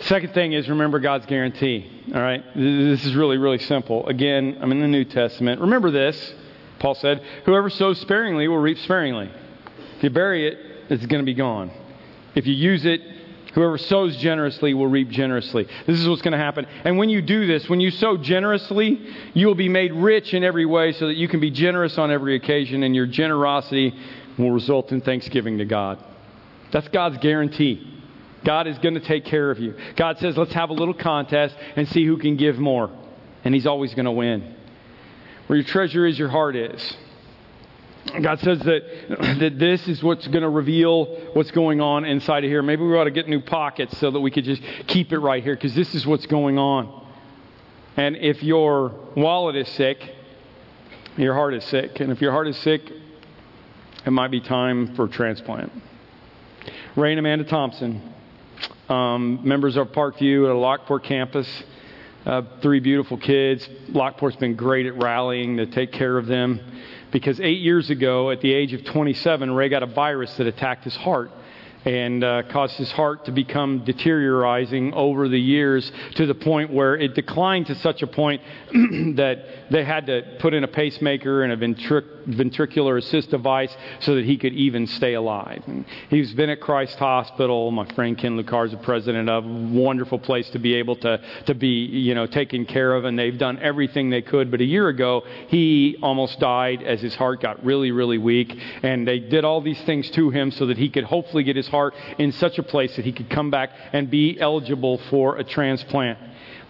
Second 0.00 0.32
thing 0.32 0.52
is 0.52 0.68
remember 0.68 0.98
God's 0.98 1.26
guarantee. 1.26 2.04
All 2.14 2.20
right? 2.20 2.42
This 2.54 3.04
is 3.04 3.14
really, 3.14 3.36
really 3.36 3.58
simple. 3.58 4.06
Again, 4.06 4.58
I'm 4.60 4.72
in 4.72 4.80
the 4.80 4.88
New 4.88 5.04
Testament. 5.04 5.60
Remember 5.60 5.90
this. 5.90 6.34
Paul 6.78 6.94
said, 6.94 7.22
Whoever 7.44 7.68
sows 7.68 8.00
sparingly 8.00 8.48
will 8.48 8.58
reap 8.58 8.78
sparingly. 8.78 9.30
If 9.98 10.04
you 10.04 10.10
bury 10.10 10.48
it, 10.48 10.58
it's 10.88 11.04
going 11.04 11.20
to 11.20 11.26
be 11.26 11.34
gone. 11.34 11.70
If 12.34 12.46
you 12.46 12.54
use 12.54 12.86
it, 12.86 13.02
whoever 13.52 13.76
sows 13.76 14.16
generously 14.16 14.72
will 14.72 14.86
reap 14.86 15.10
generously. 15.10 15.68
This 15.86 16.00
is 16.00 16.08
what's 16.08 16.22
going 16.22 16.32
to 16.32 16.38
happen. 16.38 16.66
And 16.84 16.96
when 16.96 17.10
you 17.10 17.20
do 17.20 17.46
this, 17.46 17.68
when 17.68 17.80
you 17.80 17.90
sow 17.90 18.16
generously, 18.16 19.06
you 19.34 19.46
will 19.46 19.54
be 19.54 19.68
made 19.68 19.92
rich 19.92 20.32
in 20.32 20.42
every 20.42 20.64
way 20.64 20.92
so 20.92 21.08
that 21.08 21.16
you 21.16 21.28
can 21.28 21.40
be 21.40 21.50
generous 21.50 21.98
on 21.98 22.10
every 22.10 22.36
occasion, 22.36 22.82
and 22.84 22.94
your 22.94 23.06
generosity 23.06 23.94
will 24.38 24.52
result 24.52 24.92
in 24.92 25.02
thanksgiving 25.02 25.58
to 25.58 25.66
God. 25.66 26.02
That's 26.72 26.88
God's 26.88 27.18
guarantee. 27.18 27.99
God 28.44 28.66
is 28.66 28.78
going 28.78 28.94
to 28.94 29.00
take 29.00 29.24
care 29.24 29.50
of 29.50 29.58
you. 29.58 29.74
God 29.96 30.18
says, 30.18 30.36
let's 30.36 30.52
have 30.52 30.70
a 30.70 30.74
little 30.74 30.94
contest 30.94 31.54
and 31.76 31.88
see 31.88 32.06
who 32.06 32.16
can 32.16 32.36
give 32.36 32.58
more. 32.58 32.90
And 33.44 33.54
He's 33.54 33.66
always 33.66 33.94
going 33.94 34.06
to 34.06 34.12
win. 34.12 34.54
Where 35.46 35.58
your 35.58 35.66
treasure 35.66 36.06
is, 36.06 36.18
your 36.18 36.28
heart 36.28 36.56
is. 36.56 36.96
God 38.22 38.40
says 38.40 38.60
that, 38.60 38.82
that 39.40 39.58
this 39.58 39.86
is 39.88 40.02
what's 40.02 40.26
going 40.28 40.42
to 40.42 40.48
reveal 40.48 41.04
what's 41.34 41.50
going 41.50 41.80
on 41.80 42.04
inside 42.04 42.44
of 42.44 42.50
here. 42.50 42.62
Maybe 42.62 42.82
we 42.82 42.96
ought 42.96 43.04
to 43.04 43.10
get 43.10 43.28
new 43.28 43.40
pockets 43.40 43.98
so 43.98 44.10
that 44.10 44.20
we 44.20 44.30
could 44.30 44.44
just 44.44 44.62
keep 44.86 45.12
it 45.12 45.18
right 45.18 45.42
here 45.42 45.54
because 45.54 45.74
this 45.74 45.94
is 45.94 46.06
what's 46.06 46.26
going 46.26 46.58
on. 46.58 47.06
And 47.96 48.16
if 48.16 48.42
your 48.42 48.94
wallet 49.16 49.56
is 49.56 49.68
sick, 49.70 49.98
your 51.16 51.34
heart 51.34 51.54
is 51.54 51.64
sick. 51.64 52.00
And 52.00 52.10
if 52.10 52.20
your 52.20 52.32
heart 52.32 52.48
is 52.48 52.56
sick, 52.58 52.82
it 54.06 54.10
might 54.10 54.30
be 54.30 54.40
time 54.40 54.94
for 54.94 55.08
transplant. 55.08 55.70
Ray 56.96 57.12
and 57.12 57.18
Amanda 57.18 57.44
Thompson, 57.44 58.14
um, 58.90 59.40
members 59.46 59.76
of 59.76 59.88
Parkview 59.88 60.44
at 60.44 60.50
a 60.50 60.58
Lockport 60.58 61.04
campus, 61.04 61.48
uh, 62.26 62.42
three 62.60 62.80
beautiful 62.80 63.16
kids. 63.16 63.66
Lockport's 63.88 64.36
been 64.36 64.56
great 64.56 64.86
at 64.86 65.00
rallying 65.00 65.56
to 65.58 65.66
take 65.66 65.92
care 65.92 66.18
of 66.18 66.26
them 66.26 66.60
because 67.12 67.40
eight 67.40 67.60
years 67.60 67.88
ago, 67.88 68.30
at 68.30 68.40
the 68.40 68.52
age 68.52 68.72
of 68.72 68.84
27, 68.84 69.50
Ray 69.50 69.68
got 69.68 69.84
a 69.84 69.86
virus 69.86 70.36
that 70.36 70.46
attacked 70.46 70.84
his 70.84 70.96
heart 70.96 71.30
and 71.84 72.22
uh, 72.22 72.42
caused 72.50 72.74
his 72.74 72.90
heart 72.92 73.24
to 73.24 73.32
become 73.32 73.84
deteriorating 73.84 74.92
over 74.92 75.28
the 75.28 75.40
years 75.40 75.90
to 76.16 76.26
the 76.26 76.34
point 76.34 76.70
where 76.70 76.94
it 76.94 77.14
declined 77.14 77.66
to 77.66 77.74
such 77.76 78.02
a 78.02 78.06
point 78.06 78.42
that 79.16 79.44
they 79.70 79.84
had 79.84 80.06
to 80.06 80.36
put 80.40 80.52
in 80.52 80.62
a 80.62 80.68
pacemaker 80.68 81.42
and 81.42 81.52
a 81.52 81.56
ventric- 81.56 82.19
ventricular 82.28 82.98
assist 82.98 83.30
device 83.30 83.74
so 84.00 84.14
that 84.14 84.24
he 84.24 84.36
could 84.36 84.52
even 84.52 84.86
stay 84.86 85.14
alive. 85.14 85.62
And 85.66 85.84
he's 86.08 86.32
been 86.34 86.50
at 86.50 86.60
Christ 86.60 86.98
Hospital. 86.98 87.70
My 87.70 87.86
friend 87.94 88.16
Ken 88.16 88.36
Lukhard 88.36 88.66
is 88.66 88.72
the 88.72 88.78
president 88.78 89.28
of. 89.28 89.44
Wonderful 89.44 90.18
place 90.18 90.48
to 90.50 90.58
be 90.58 90.74
able 90.74 90.96
to, 90.96 91.20
to 91.46 91.54
be, 91.54 91.68
you 91.68 92.14
know, 92.14 92.26
taken 92.26 92.64
care 92.66 92.94
of, 92.94 93.04
and 93.04 93.18
they've 93.18 93.38
done 93.38 93.58
everything 93.58 94.10
they 94.10 94.22
could. 94.22 94.50
But 94.50 94.60
a 94.60 94.64
year 94.64 94.88
ago, 94.88 95.22
he 95.48 95.96
almost 96.02 96.40
died 96.40 96.82
as 96.82 97.00
his 97.00 97.14
heart 97.14 97.40
got 97.40 97.64
really, 97.64 97.90
really 97.90 98.18
weak, 98.18 98.56
and 98.82 99.06
they 99.06 99.18
did 99.18 99.44
all 99.44 99.60
these 99.60 99.80
things 99.82 100.10
to 100.12 100.30
him 100.30 100.50
so 100.50 100.66
that 100.66 100.78
he 100.78 100.90
could 100.90 101.04
hopefully 101.04 101.44
get 101.44 101.56
his 101.56 101.68
heart 101.68 101.94
in 102.18 102.32
such 102.32 102.58
a 102.58 102.62
place 102.62 102.96
that 102.96 103.04
he 103.04 103.12
could 103.12 103.30
come 103.30 103.50
back 103.50 103.70
and 103.92 104.10
be 104.10 104.38
eligible 104.40 104.98
for 105.10 105.38
a 105.38 105.44
transplant. 105.44 106.18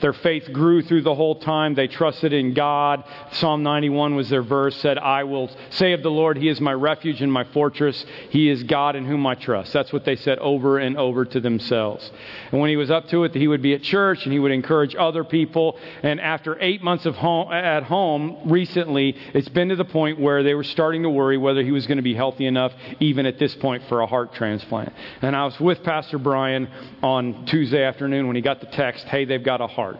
Their 0.00 0.12
faith 0.12 0.50
grew 0.52 0.82
through 0.82 1.02
the 1.02 1.14
whole 1.14 1.40
time. 1.40 1.74
They 1.74 1.88
trusted 1.88 2.32
in 2.32 2.54
God. 2.54 3.04
Psalm 3.32 3.62
91 3.62 4.14
was 4.14 4.28
their 4.28 4.42
verse, 4.42 4.76
said, 4.76 4.98
I 4.98 5.24
will 5.24 5.50
say 5.70 5.92
of 5.92 6.02
the 6.02 6.10
Lord, 6.10 6.38
He 6.38 6.48
is 6.48 6.60
my 6.60 6.72
refuge 6.72 7.20
and 7.20 7.32
my 7.32 7.44
fortress. 7.44 8.04
He 8.30 8.48
is 8.48 8.62
God 8.62 8.96
in 8.96 9.04
whom 9.04 9.26
I 9.26 9.34
trust. 9.34 9.72
That's 9.72 9.92
what 9.92 10.04
they 10.04 10.16
said 10.16 10.38
over 10.38 10.78
and 10.78 10.96
over 10.96 11.24
to 11.24 11.40
themselves. 11.40 12.10
And 12.50 12.60
when 12.60 12.70
he 12.70 12.76
was 12.76 12.90
up 12.90 13.08
to 13.08 13.24
it, 13.24 13.34
he 13.34 13.48
would 13.48 13.62
be 13.62 13.74
at 13.74 13.82
church 13.82 14.24
and 14.24 14.32
he 14.32 14.38
would 14.38 14.52
encourage 14.52 14.94
other 14.94 15.24
people. 15.24 15.78
And 16.02 16.20
after 16.20 16.56
eight 16.60 16.82
months 16.82 17.06
of 17.06 17.16
home, 17.16 17.52
at 17.52 17.84
home 17.84 18.50
recently, 18.50 19.16
it's 19.34 19.48
been 19.48 19.68
to 19.68 19.76
the 19.76 19.84
point 19.84 20.18
where 20.18 20.42
they 20.42 20.54
were 20.54 20.64
starting 20.64 21.02
to 21.02 21.10
worry 21.10 21.36
whether 21.36 21.62
he 21.62 21.72
was 21.72 21.86
going 21.86 21.98
to 21.98 22.02
be 22.02 22.14
healthy 22.14 22.46
enough, 22.46 22.72
even 23.00 23.26
at 23.26 23.38
this 23.38 23.54
point, 23.56 23.82
for 23.88 24.00
a 24.00 24.06
heart 24.06 24.34
transplant. 24.34 24.92
And 25.22 25.36
I 25.36 25.44
was 25.44 25.58
with 25.60 25.82
Pastor 25.82 26.18
Brian 26.18 26.68
on 27.02 27.46
Tuesday 27.46 27.84
afternoon 27.84 28.26
when 28.26 28.36
he 28.36 28.42
got 28.42 28.60
the 28.60 28.66
text, 28.66 29.06
hey, 29.06 29.24
they've 29.24 29.42
got 29.42 29.59
a 29.60 29.66
heart. 29.66 29.98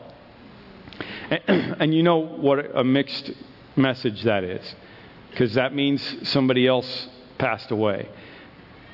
And, 1.30 1.40
and 1.80 1.94
you 1.94 2.02
know 2.02 2.18
what 2.18 2.76
a 2.76 2.84
mixed 2.84 3.30
message 3.76 4.22
that 4.24 4.44
is, 4.44 4.74
because 5.30 5.54
that 5.54 5.74
means 5.74 6.28
somebody 6.28 6.66
else 6.66 7.08
passed 7.38 7.70
away. 7.70 8.08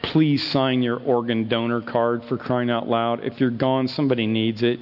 Please 0.03 0.49
sign 0.51 0.83
your 0.83 1.01
organ 1.01 1.49
donor 1.49 1.81
card 1.81 2.25
for 2.25 2.37
crying 2.37 2.71
out 2.71 2.89
loud. 2.89 3.25
If 3.25 3.41
you're 3.41 3.51
gone, 3.51 3.89
somebody 3.89 4.27
needs 4.27 4.63
it. 4.63 4.79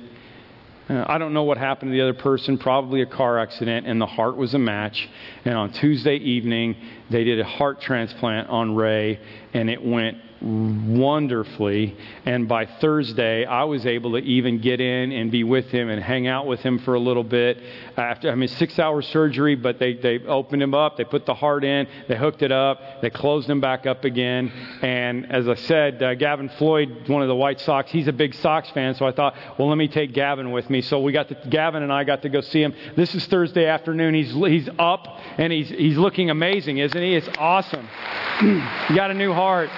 Uh, 0.88 1.02
I 1.08 1.16
don't 1.16 1.32
know 1.32 1.44
what 1.44 1.56
happened 1.56 1.92
to 1.92 1.96
the 1.96 2.02
other 2.02 2.14
person, 2.14 2.58
probably 2.58 3.00
a 3.00 3.06
car 3.06 3.38
accident, 3.38 3.86
and 3.86 3.98
the 3.98 4.06
heart 4.06 4.36
was 4.36 4.52
a 4.52 4.58
match. 4.58 5.08
And 5.46 5.54
on 5.54 5.72
Tuesday 5.72 6.16
evening, 6.16 6.76
they 7.08 7.24
did 7.24 7.40
a 7.40 7.44
heart 7.44 7.80
transplant 7.80 8.50
on 8.50 8.74
Ray, 8.74 9.18
and 9.54 9.70
it 9.70 9.82
went 9.82 10.18
wonderfully. 10.44 11.96
And 12.26 12.46
by 12.46 12.66
Thursday, 12.66 13.46
I 13.46 13.64
was 13.64 13.86
able 13.86 14.12
to 14.12 14.18
even 14.18 14.60
get 14.60 14.80
in 14.80 15.10
and 15.12 15.30
be 15.30 15.42
with 15.42 15.66
him 15.66 15.88
and 15.88 16.02
hang 16.02 16.26
out 16.26 16.46
with 16.46 16.60
him 16.60 16.78
for 16.80 16.94
a 16.94 17.00
little 17.00 17.24
bit. 17.24 17.58
After 17.96 18.30
I 18.30 18.34
mean, 18.34 18.48
six 18.48 18.78
hour 18.78 19.00
surgery, 19.00 19.54
but 19.54 19.78
they 19.78 19.94
they 19.94 20.18
opened 20.26 20.62
him 20.62 20.74
up, 20.74 20.96
they 20.96 21.04
put 21.04 21.24
the 21.24 21.34
heart 21.34 21.64
in, 21.64 21.86
they 22.08 22.16
hooked 22.16 22.42
it 22.42 22.52
up, 22.52 23.00
they 23.00 23.08
closed 23.08 23.48
him 23.48 23.60
back 23.60 23.86
up 23.86 24.04
again. 24.04 24.52
And 24.82 25.32
as 25.32 25.48
I 25.48 25.54
said, 25.54 26.02
uh, 26.02 26.14
Gavin 26.14 26.50
Floyd, 26.50 27.08
one 27.08 27.22
of 27.22 27.28
the 27.28 27.36
White 27.36 27.60
Sox, 27.60 27.90
he's 27.90 28.08
a 28.08 28.12
big 28.12 28.34
Sox 28.34 28.70
fan, 28.70 28.94
so 28.94 29.06
I 29.06 29.12
thought, 29.12 29.34
well, 29.58 29.68
let 29.68 29.78
me 29.78 29.88
take 29.88 30.12
Gavin 30.12 30.50
with 30.50 30.68
me. 30.68 30.82
So 30.82 31.00
we 31.00 31.12
got 31.12 31.28
to, 31.28 31.34
Gavin 31.48 31.82
and 31.82 31.92
I 31.92 32.04
got 32.04 32.22
to 32.22 32.28
go 32.28 32.42
see 32.42 32.62
him. 32.62 32.74
This 32.96 33.14
is 33.14 33.24
Thursday 33.26 33.66
afternoon. 33.66 34.14
He's 34.14 34.32
he's 34.32 34.68
up 34.78 35.06
and 35.38 35.52
he's 35.52 35.70
he's 35.70 35.96
looking 35.96 36.28
amazing, 36.28 36.78
isn't 36.78 37.02
he? 37.02 37.14
It's 37.14 37.28
awesome. 37.38 37.88
you 38.42 38.96
got 38.96 39.10
a 39.10 39.14
new 39.14 39.32
heart. 39.32 39.70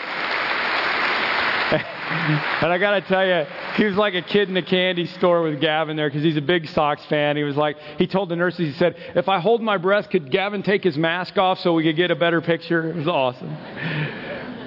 And 2.08 2.72
I 2.72 2.78
got 2.78 2.92
to 2.92 3.00
tell 3.02 3.26
you, 3.26 3.44
he 3.74 3.84
was 3.84 3.96
like 3.96 4.14
a 4.14 4.22
kid 4.22 4.48
in 4.48 4.56
a 4.56 4.62
candy 4.62 5.06
store 5.06 5.42
with 5.42 5.60
Gavin 5.60 5.96
there 5.96 6.08
because 6.08 6.22
he's 6.22 6.36
a 6.36 6.42
big 6.42 6.68
Sox 6.68 7.04
fan. 7.06 7.36
He 7.36 7.42
was 7.42 7.56
like, 7.56 7.76
he 7.98 8.06
told 8.06 8.28
the 8.28 8.36
nurses, 8.36 8.60
he 8.60 8.72
said, 8.74 8.94
if 9.16 9.28
I 9.28 9.40
hold 9.40 9.60
my 9.60 9.76
breath, 9.76 10.08
could 10.08 10.30
Gavin 10.30 10.62
take 10.62 10.84
his 10.84 10.96
mask 10.96 11.36
off 11.36 11.58
so 11.58 11.72
we 11.72 11.82
could 11.82 11.96
get 11.96 12.12
a 12.12 12.16
better 12.16 12.40
picture? 12.40 12.90
It 12.90 12.96
was 12.96 13.08
awesome. 13.08 13.56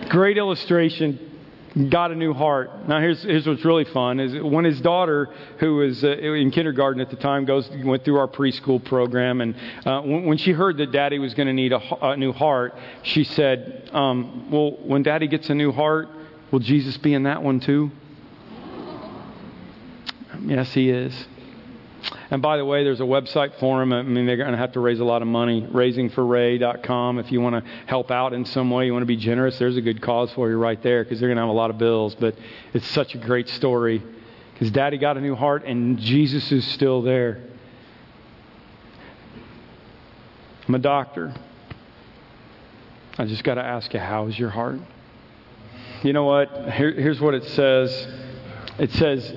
Great 0.09 0.37
illustration. 0.37 1.87
got 1.89 2.11
a 2.11 2.15
new 2.15 2.33
heart. 2.33 2.89
Now, 2.89 2.99
here's, 2.99 3.23
here's 3.23 3.47
what's 3.47 3.63
really 3.63 3.85
fun: 3.85 4.19
is 4.19 4.43
when 4.43 4.65
his 4.65 4.81
daughter, 4.81 5.29
who 5.59 5.77
was 5.77 6.03
uh, 6.03 6.09
in 6.09 6.51
kindergarten 6.51 6.99
at 6.99 7.09
the 7.09 7.15
time, 7.15 7.45
goes 7.45 7.69
went 7.85 8.03
through 8.03 8.17
our 8.17 8.27
preschool 8.27 8.83
program, 8.83 9.39
and 9.39 9.55
uh, 9.85 10.01
when, 10.01 10.25
when, 10.25 10.37
she 10.37 10.51
heard 10.51 10.77
that 10.77 10.91
Daddy 10.91 11.19
was 11.19 11.35
going 11.35 11.47
to 11.47 11.53
need 11.53 11.71
a, 11.71 12.05
a, 12.05 12.17
new 12.17 12.33
heart, 12.33 12.73
she 13.03 13.23
said, 13.23 13.89
um, 13.93 14.49
"Well, 14.51 14.71
when 14.83 15.03
Daddy 15.03 15.27
gets 15.27 15.49
a 15.49 15.55
new 15.55 15.71
heart, 15.71 16.09
will 16.51 16.59
Jesus 16.59 16.97
be 16.97 17.13
in 17.13 17.23
that 17.23 17.43
one 17.43 17.59
too?" 17.59 17.91
Yes, 20.41 20.73
he 20.73 20.89
is. 20.89 21.27
And 22.31 22.41
by 22.41 22.57
the 22.57 22.65
way, 22.65 22.83
there's 22.83 23.01
a 23.01 23.03
website 23.03 23.59
for 23.59 23.79
them. 23.79 23.91
I 23.91 24.03
mean, 24.03 24.25
they're 24.25 24.37
going 24.37 24.51
to 24.51 24.57
have 24.57 24.73
to 24.73 24.79
raise 24.79 24.99
a 24.99 25.03
lot 25.03 25.21
of 25.21 25.27
money. 25.27 25.67
Raisingforray.com. 25.69 27.19
If 27.19 27.31
you 27.31 27.41
want 27.41 27.63
to 27.63 27.71
help 27.87 28.11
out 28.11 28.33
in 28.33 28.45
some 28.45 28.69
way, 28.69 28.85
you 28.85 28.93
want 28.93 29.01
to 29.03 29.07
be 29.07 29.17
generous, 29.17 29.57
there's 29.59 29.77
a 29.77 29.81
good 29.81 30.01
cause 30.01 30.31
for 30.33 30.49
you 30.49 30.57
right 30.57 30.81
there 30.81 31.03
because 31.03 31.19
they're 31.19 31.29
going 31.29 31.37
to 31.37 31.41
have 31.41 31.49
a 31.49 31.53
lot 31.53 31.69
of 31.69 31.77
bills. 31.77 32.15
But 32.15 32.35
it's 32.73 32.87
such 32.87 33.15
a 33.15 33.17
great 33.17 33.49
story 33.49 34.01
because 34.53 34.71
Daddy 34.71 34.97
got 34.97 35.17
a 35.17 35.21
new 35.21 35.35
heart 35.35 35.65
and 35.65 35.97
Jesus 35.99 36.51
is 36.51 36.65
still 36.67 37.01
there. 37.01 37.43
I'm 40.67 40.75
a 40.75 40.79
doctor. 40.79 41.33
I 43.17 43.25
just 43.25 43.43
got 43.43 43.55
to 43.55 43.63
ask 43.63 43.93
you, 43.93 43.99
how 43.99 44.27
is 44.27 44.37
your 44.37 44.51
heart? 44.51 44.79
You 46.03 46.13
know 46.13 46.23
what? 46.23 46.49
Here, 46.71 46.93
here's 46.93 47.19
what 47.19 47.33
it 47.33 47.43
says. 47.43 48.07
It 48.77 48.91
says, 48.93 49.33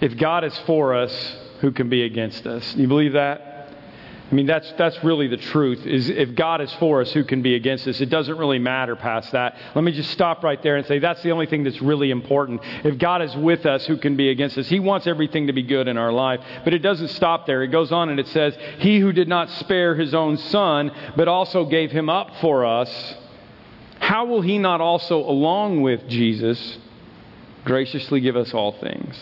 if 0.00 0.16
God 0.16 0.44
is 0.44 0.56
for 0.60 0.94
us, 0.94 1.36
who 1.60 1.70
can 1.72 1.88
be 1.88 2.04
against 2.04 2.46
us? 2.46 2.74
You 2.74 2.88
believe 2.88 3.12
that? 3.12 3.52
I 4.32 4.34
mean, 4.34 4.46
that's, 4.46 4.72
that's 4.78 5.04
really 5.04 5.28
the 5.28 5.36
truth. 5.36 5.84
Is 5.86 6.08
if 6.08 6.34
God 6.34 6.62
is 6.62 6.72
for 6.76 7.02
us, 7.02 7.12
who 7.12 7.22
can 7.22 7.42
be 7.42 7.54
against 7.54 7.86
us? 7.86 8.00
It 8.00 8.08
doesn't 8.08 8.38
really 8.38 8.58
matter 8.58 8.96
past 8.96 9.30
that. 9.32 9.58
Let 9.74 9.84
me 9.84 9.92
just 9.92 10.10
stop 10.10 10.42
right 10.42 10.60
there 10.62 10.76
and 10.76 10.86
say 10.86 10.98
that's 11.00 11.22
the 11.22 11.32
only 11.32 11.44
thing 11.44 11.64
that's 11.64 11.82
really 11.82 12.10
important. 12.10 12.62
If 12.82 12.96
God 12.96 13.20
is 13.20 13.36
with 13.36 13.66
us, 13.66 13.84
who 13.84 13.98
can 13.98 14.16
be 14.16 14.30
against 14.30 14.56
us? 14.56 14.66
He 14.68 14.80
wants 14.80 15.06
everything 15.06 15.48
to 15.48 15.52
be 15.52 15.62
good 15.62 15.86
in 15.86 15.98
our 15.98 16.10
life. 16.10 16.40
But 16.64 16.72
it 16.72 16.78
doesn't 16.78 17.08
stop 17.08 17.44
there. 17.46 17.62
It 17.62 17.68
goes 17.68 17.92
on 17.92 18.08
and 18.08 18.18
it 18.18 18.26
says, 18.28 18.56
He 18.78 19.00
who 19.00 19.12
did 19.12 19.28
not 19.28 19.50
spare 19.50 19.94
his 19.94 20.14
own 20.14 20.38
son, 20.38 20.90
but 21.14 21.28
also 21.28 21.66
gave 21.66 21.90
him 21.90 22.08
up 22.08 22.30
for 22.40 22.64
us, 22.64 23.14
how 24.02 24.24
will 24.24 24.42
he 24.42 24.58
not 24.58 24.80
also, 24.80 25.18
along 25.18 25.80
with 25.80 26.08
Jesus, 26.08 26.78
graciously 27.64 28.20
give 28.20 28.36
us 28.36 28.52
all 28.52 28.72
things? 28.72 29.16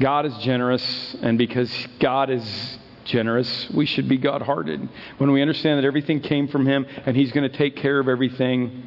God 0.00 0.24
is 0.24 0.36
generous, 0.38 1.16
and 1.20 1.36
because 1.36 1.70
God 1.98 2.30
is 2.30 2.78
generous, 3.04 3.68
we 3.74 3.86
should 3.86 4.08
be 4.08 4.18
God 4.18 4.40
hearted. 4.40 4.88
When 5.18 5.32
we 5.32 5.42
understand 5.42 5.78
that 5.78 5.84
everything 5.84 6.20
came 6.20 6.46
from 6.46 6.64
Him 6.64 6.86
and 7.06 7.16
He's 7.16 7.32
going 7.32 7.50
to 7.50 7.58
take 7.58 7.74
care 7.74 7.98
of 7.98 8.08
everything, 8.08 8.84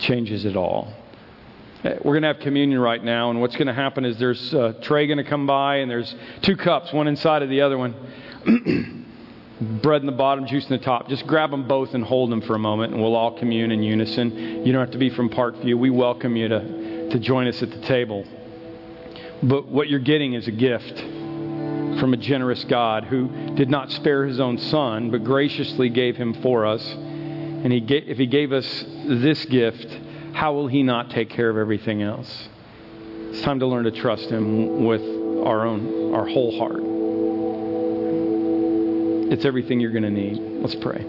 changes 0.00 0.44
it 0.44 0.56
all. 0.56 0.92
Eh, 1.84 1.94
we're 2.04 2.14
going 2.14 2.22
to 2.22 2.28
have 2.28 2.40
communion 2.40 2.80
right 2.80 3.02
now, 3.02 3.30
and 3.30 3.40
what's 3.40 3.54
going 3.54 3.68
to 3.68 3.72
happen 3.72 4.04
is 4.04 4.18
there's 4.18 4.52
a 4.52 4.76
tray 4.82 5.06
going 5.06 5.18
to 5.18 5.24
come 5.24 5.46
by, 5.46 5.76
and 5.76 5.88
there's 5.88 6.12
two 6.42 6.56
cups, 6.56 6.92
one 6.92 7.06
inside 7.06 7.44
of 7.44 7.48
the 7.48 7.60
other 7.60 7.78
one. 7.78 7.94
Bread 9.60 10.00
in 10.00 10.06
the 10.06 10.12
bottom, 10.12 10.46
juice 10.46 10.64
in 10.64 10.70
the 10.70 10.82
top. 10.82 11.08
Just 11.08 11.26
grab 11.26 11.50
them 11.50 11.68
both 11.68 11.92
and 11.92 12.02
hold 12.02 12.30
them 12.30 12.40
for 12.40 12.54
a 12.54 12.58
moment, 12.58 12.94
and 12.94 13.02
we'll 13.02 13.14
all 13.14 13.38
commune 13.38 13.70
in 13.72 13.82
unison. 13.82 14.64
You 14.64 14.72
don't 14.72 14.80
have 14.80 14.92
to 14.92 14.98
be 14.98 15.10
from 15.10 15.28
Parkview. 15.28 15.78
We 15.78 15.90
welcome 15.90 16.34
you 16.34 16.48
to, 16.48 17.10
to 17.10 17.18
join 17.18 17.46
us 17.46 17.62
at 17.62 17.70
the 17.70 17.80
table. 17.82 18.24
But 19.42 19.68
what 19.68 19.88
you're 19.88 19.98
getting 19.98 20.32
is 20.32 20.48
a 20.48 20.52
gift 20.52 20.98
from 22.00 22.14
a 22.14 22.16
generous 22.16 22.64
God 22.64 23.04
who 23.04 23.54
did 23.54 23.68
not 23.68 23.90
spare 23.90 24.26
his 24.26 24.40
own 24.40 24.56
son, 24.56 25.10
but 25.10 25.24
graciously 25.24 25.90
gave 25.90 26.16
him 26.16 26.40
for 26.42 26.64
us. 26.64 26.86
And 26.86 27.70
he 27.70 27.78
if 27.78 28.16
he 28.16 28.26
gave 28.26 28.52
us 28.52 28.84
this 29.06 29.44
gift, 29.44 29.86
how 30.32 30.54
will 30.54 30.68
he 30.68 30.82
not 30.82 31.10
take 31.10 31.28
care 31.28 31.50
of 31.50 31.58
everything 31.58 32.02
else? 32.02 32.48
It's 33.30 33.42
time 33.42 33.60
to 33.60 33.66
learn 33.66 33.84
to 33.84 33.90
trust 33.90 34.30
him 34.30 34.86
with 34.86 35.02
our 35.02 35.66
own, 35.66 36.14
our 36.14 36.26
whole 36.26 36.58
heart. 36.58 36.89
It's 39.30 39.44
everything 39.44 39.80
you're 39.80 39.92
going 39.92 40.02
to 40.02 40.10
need. 40.10 40.38
Let's 40.62 40.74
pray. 40.74 41.04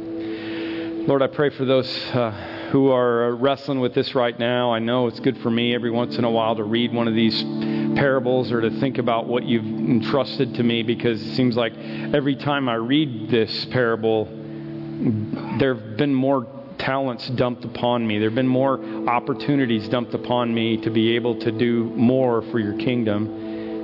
Lord, 1.08 1.22
I 1.22 1.28
pray 1.28 1.50
for 1.50 1.66
those. 1.66 1.90
Uh, 2.14 2.60
who 2.72 2.90
are 2.90 3.36
wrestling 3.36 3.82
with 3.82 3.94
this 3.94 4.16
right 4.16 4.40
now. 4.40 4.74
I 4.74 4.80
know 4.80 5.08
it's 5.08 5.20
good 5.20 5.38
for 5.40 5.52
me 5.52 5.76
every 5.76 5.92
once 5.92 6.18
in 6.18 6.24
a 6.24 6.32
while 6.32 6.56
to 6.56 6.64
read 6.64 6.94
one 6.94 7.10
of 7.10 7.14
these 7.14 7.44
parables 7.96 8.50
or 8.52 8.62
to 8.62 8.80
think 8.80 8.98
about 8.98 9.28
what 9.28 9.44
you've 9.44 9.66
entrusted 9.66 10.54
to 10.54 10.64
me 10.64 10.82
because 10.82 11.22
it 11.22 11.36
seems 11.36 11.58
like 11.58 11.74
every 11.76 12.38
time 12.38 12.70
I 12.70 12.76
read 12.76 13.30
this 13.30 13.66
parable, 13.66 14.26
there 15.60 15.76
have 15.76 15.98
been 15.98 16.14
more 16.14 16.48
talents 16.78 17.28
dumped 17.32 17.66
upon 17.66 18.08
me. 18.08 18.20
There 18.20 18.30
have 18.30 18.36
been 18.36 18.48
more 18.48 18.82
opportunities 19.10 19.90
dumped 19.90 20.14
upon 20.14 20.54
me 20.54 20.78
to 20.78 20.90
be 20.90 21.16
able 21.16 21.40
to 21.42 21.52
do 21.52 21.84
more 21.96 22.42
for 22.44 22.60
your 22.60 22.78
kingdom. 22.78 23.41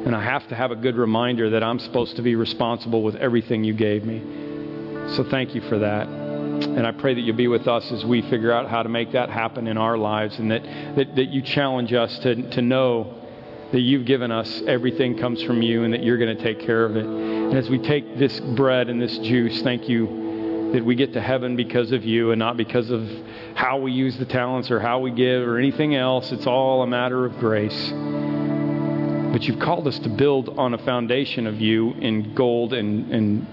And 0.08 0.16
I 0.16 0.24
have 0.24 0.47
to 0.47 0.55
have 0.55 0.72
a 0.72 0.76
good 0.78 0.95
reminder 0.95 1.49
that 1.49 1.62
I'm 1.62 1.80
supposed 1.80 2.16
to 2.16 2.22
be 2.22 2.36
responsible 2.36 3.03
with 3.03 3.18
everything 3.18 3.66
you 3.66 3.74
gave 3.74 4.05
me. 4.05 4.22
So 5.18 5.26
thank 5.26 5.53
you 5.53 5.60
for 5.60 5.80
that. 5.80 6.08
And 6.08 6.88
I 6.88 6.93
pray 6.93 7.14
that 7.14 7.20
you'll 7.20 7.36
be 7.36 7.49
with 7.49 7.68
us 7.68 7.91
as 7.91 8.05
we 8.05 8.22
figure 8.22 8.53
out 8.53 8.70
how 8.70 8.84
to 8.84 8.88
make 8.88 9.12
that 9.12 9.30
happen 9.30 9.68
in 9.68 9.78
our 9.78 9.97
lives 9.97 10.39
and 10.39 10.49
that, 10.49 10.64
that, 10.95 11.14
that 11.18 11.28
you 11.28 11.41
challenge 11.41 11.91
us 11.91 12.18
to, 12.20 12.49
to 12.51 12.62
know 12.62 13.22
that 13.74 13.82
you've 13.82 14.05
given 14.05 14.32
us 14.32 14.62
everything 14.66 15.18
comes 15.18 15.43
from 15.43 15.62
you 15.62 15.84
and 15.84 15.93
that 15.93 16.03
you're 16.03 16.18
going 16.18 16.38
to 16.38 16.41
take 16.41 16.62
care 16.62 16.86
of 16.86 16.95
it. 16.95 17.05
And 17.05 17.58
as 17.58 17.70
we 17.70 17.78
take 17.78 18.18
this 18.18 18.39
bread 18.39 18.88
and 18.88 19.01
this 19.01 19.18
juice, 19.18 19.62
thank 19.62 19.89
you 19.89 20.72
that 20.72 20.86
we 20.86 20.95
get 20.95 21.12
to 21.14 21.22
heaven 21.22 21.58
because 21.58 21.91
of 21.91 22.05
you 22.05 22.32
and 22.32 22.39
not 22.39 22.55
because 22.55 22.89
of 22.91 23.05
how 23.55 23.78
we 23.78 23.91
use 23.91 24.18
the 24.18 24.26
talents 24.26 24.72
or 24.72 24.80
how 24.80 24.99
we 24.99 25.12
give 25.12 25.45
or 25.45 25.58
anything 25.58 25.95
else. 25.95 26.32
It's 26.32 26.47
all 26.47 26.82
a 26.82 26.88
matter 26.88 27.26
of 27.26 27.38
grace. 27.39 27.91
But 29.38 29.43
you've 29.43 29.59
called 29.59 29.88
us 29.88 29.99
to 29.99 30.09
build 30.09 30.57
on 30.57 30.73
a 30.73 30.79
foundation 30.79 31.45
of 31.45 31.61
you 31.61 31.91
in 31.91 32.33
gold 32.33 32.73
and, 32.73 33.11
and, 33.11 33.47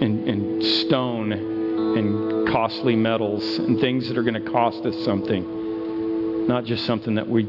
and, 0.00 0.28
and 0.28 0.64
stone 0.86 1.32
and 1.32 2.46
costly 2.48 2.94
metals 2.94 3.42
and 3.58 3.80
things 3.80 4.06
that 4.06 4.16
are 4.16 4.22
going 4.22 4.40
to 4.40 4.52
cost 4.52 4.86
us 4.86 5.04
something, 5.04 6.46
not 6.46 6.64
just 6.64 6.86
something 6.86 7.16
that 7.16 7.28
we 7.28 7.42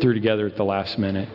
threw 0.00 0.12
together 0.12 0.44
at 0.48 0.56
the 0.56 0.64
last 0.64 0.98
minute. 0.98 1.28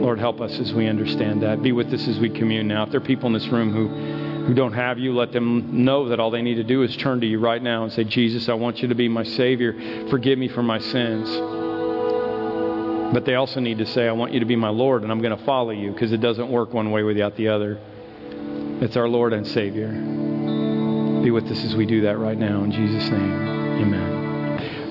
Lord, 0.00 0.20
help 0.20 0.40
us 0.40 0.58
as 0.58 0.72
we 0.72 0.88
understand 0.88 1.42
that. 1.42 1.62
Be 1.62 1.72
with 1.72 1.92
us 1.92 2.08
as 2.08 2.18
we 2.18 2.30
commune 2.30 2.68
now. 2.68 2.84
If 2.84 2.92
there 2.92 3.02
are 3.02 3.04
people 3.04 3.26
in 3.26 3.34
this 3.34 3.48
room 3.48 3.74
who, 3.74 4.46
who 4.46 4.54
don't 4.54 4.72
have 4.72 4.98
you, 4.98 5.14
let 5.14 5.32
them 5.32 5.84
know 5.84 6.08
that 6.08 6.18
all 6.18 6.30
they 6.30 6.40
need 6.40 6.54
to 6.54 6.64
do 6.64 6.82
is 6.82 6.96
turn 6.96 7.20
to 7.20 7.26
you 7.26 7.40
right 7.40 7.62
now 7.62 7.82
and 7.82 7.92
say, 7.92 8.04
Jesus, 8.04 8.48
I 8.48 8.54
want 8.54 8.80
you 8.80 8.88
to 8.88 8.94
be 8.94 9.06
my 9.06 9.24
Savior. 9.24 10.08
Forgive 10.08 10.38
me 10.38 10.48
for 10.48 10.62
my 10.62 10.78
sins. 10.78 11.55
But 13.12 13.24
they 13.24 13.34
also 13.34 13.60
need 13.60 13.78
to 13.78 13.86
say, 13.86 14.08
I 14.08 14.12
want 14.12 14.32
you 14.32 14.40
to 14.40 14.46
be 14.46 14.56
my 14.56 14.68
Lord, 14.68 15.02
and 15.02 15.12
I'm 15.12 15.20
going 15.20 15.36
to 15.36 15.44
follow 15.44 15.70
you 15.70 15.92
because 15.92 16.12
it 16.12 16.20
doesn't 16.20 16.50
work 16.50 16.72
one 16.72 16.90
way 16.90 17.02
without 17.02 17.36
the 17.36 17.48
other. 17.48 17.78
It's 18.80 18.96
our 18.96 19.08
Lord 19.08 19.32
and 19.32 19.46
Savior. 19.46 19.90
Be 21.22 21.30
with 21.30 21.46
us 21.46 21.64
as 21.64 21.74
we 21.74 21.86
do 21.86 22.02
that 22.02 22.18
right 22.18 22.38
now. 22.38 22.62
In 22.62 22.72
Jesus' 22.72 23.10
name, 23.10 23.32
amen. 23.82 24.15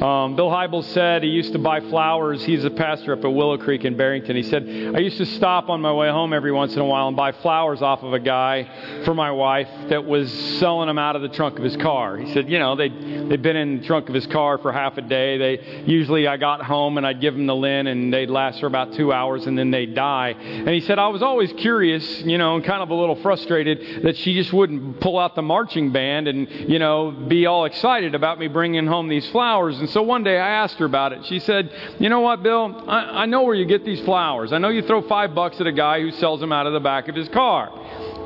Um, 0.01 0.35
Bill 0.35 0.49
Hybels 0.49 0.85
said 0.93 1.23
he 1.23 1.29
used 1.29 1.53
to 1.53 1.59
buy 1.59 1.79
flowers. 1.79 2.43
He's 2.43 2.65
a 2.65 2.69
pastor 2.69 3.13
up 3.13 3.23
at 3.23 3.29
Willow 3.29 3.57
Creek 3.57 3.85
in 3.85 3.95
Barrington. 3.95 4.35
He 4.35 4.43
said, 4.43 4.63
I 4.95 4.99
used 4.99 5.17
to 5.17 5.25
stop 5.25 5.69
on 5.69 5.81
my 5.81 5.93
way 5.93 6.09
home 6.09 6.33
every 6.33 6.51
once 6.51 6.73
in 6.73 6.79
a 6.79 6.85
while 6.85 7.07
and 7.07 7.15
buy 7.15 7.31
flowers 7.31 7.81
off 7.81 8.03
of 8.03 8.13
a 8.13 8.19
guy 8.19 9.03
for 9.05 9.13
my 9.13 9.31
wife 9.31 9.69
that 9.89 10.03
was 10.03 10.31
selling 10.59 10.87
them 10.87 10.97
out 10.97 11.15
of 11.15 11.21
the 11.21 11.29
trunk 11.29 11.57
of 11.57 11.63
his 11.63 11.77
car. 11.77 12.17
He 12.17 12.33
said, 12.33 12.49
you 12.49 12.59
know, 12.59 12.75
they'd, 12.75 13.29
they'd 13.29 13.41
been 13.41 13.55
in 13.55 13.79
the 13.79 13.87
trunk 13.87 14.09
of 14.09 14.15
his 14.15 14.27
car 14.27 14.57
for 14.57 14.71
half 14.71 14.97
a 14.97 15.01
day. 15.01 15.37
They 15.37 15.83
Usually 15.85 16.27
I 16.27 16.37
got 16.37 16.61
home 16.61 16.97
and 16.97 17.05
I'd 17.05 17.21
give 17.21 17.33
them 17.35 17.45
the 17.45 17.55
Lynne 17.55 17.87
and 17.87 18.13
they'd 18.13 18.29
last 18.29 18.59
for 18.59 18.67
about 18.67 18.93
two 18.93 19.13
hours 19.13 19.45
and 19.45 19.57
then 19.57 19.71
they'd 19.71 19.95
die. 19.95 20.29
And 20.29 20.69
he 20.69 20.81
said, 20.81 20.99
I 20.99 21.07
was 21.07 21.21
always 21.21 21.53
curious, 21.53 22.21
you 22.21 22.37
know, 22.37 22.55
and 22.55 22.65
kind 22.65 22.83
of 22.83 22.89
a 22.89 22.93
little 22.93 23.15
frustrated 23.21 24.03
that 24.03 24.17
she 24.17 24.33
just 24.33 24.51
wouldn't 24.51 24.99
pull 24.99 25.17
out 25.17 25.35
the 25.35 25.41
marching 25.41 25.91
band 25.91 26.27
and, 26.27 26.49
you 26.69 26.79
know, 26.79 27.11
be 27.11 27.45
all 27.45 27.65
excited 27.65 28.15
about 28.15 28.39
me 28.39 28.47
bringing 28.47 28.87
home 28.87 29.07
these 29.07 29.27
flowers. 29.29 29.79
And 29.85 29.93
so 29.93 30.01
one 30.01 30.23
day 30.23 30.39
I 30.39 30.63
asked 30.63 30.79
her 30.79 30.85
about 30.85 31.13
it. 31.13 31.27
She 31.27 31.37
said, 31.37 31.69
You 31.99 32.09
know 32.09 32.21
what, 32.21 32.41
Bill? 32.41 32.89
I, 32.89 33.21
I 33.21 33.25
know 33.27 33.43
where 33.43 33.53
you 33.53 33.65
get 33.65 33.85
these 33.85 34.01
flowers. 34.01 34.51
I 34.51 34.57
know 34.57 34.69
you 34.69 34.81
throw 34.81 35.07
five 35.07 35.35
bucks 35.35 35.61
at 35.61 35.67
a 35.67 35.71
guy 35.71 36.01
who 36.01 36.09
sells 36.09 36.39
them 36.39 36.51
out 36.51 36.65
of 36.65 36.73
the 36.73 36.79
back 36.79 37.07
of 37.07 37.13
his 37.13 37.29
car. 37.29 37.69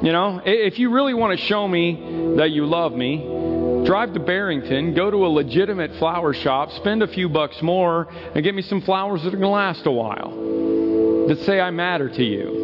You 0.02 0.14
know, 0.14 0.42
if 0.46 0.80
you 0.80 0.90
really 0.90 1.14
want 1.14 1.38
to 1.38 1.46
show 1.48 1.68
me 1.68 2.36
that 2.38 2.52
you 2.52 2.66
love 2.66 2.94
me, 2.94 3.84
drive 3.86 4.14
to 4.14 4.22
Barrington, 4.22 4.94
go 4.94 5.12
to 5.12 5.26
a 5.26 5.28
legitimate 5.28 5.94
flower 5.96 6.34
shop, 6.34 6.72
spend 6.72 7.04
a 7.04 7.08
few 7.10 7.28
bucks 7.28 7.62
more, 7.62 8.08
and 8.34 8.42
get 8.42 8.56
me 8.56 8.62
some 8.62 8.80
flowers 8.80 9.22
that 9.24 9.34
are 9.34 9.38
going 9.38 9.42
to 9.42 9.50
last 9.50 9.86
a 9.86 9.92
while. 9.92 11.28
That 11.28 11.40
say 11.46 11.60
I 11.60 11.72
matter 11.72 12.08
to 12.08 12.24
you. 12.24 12.59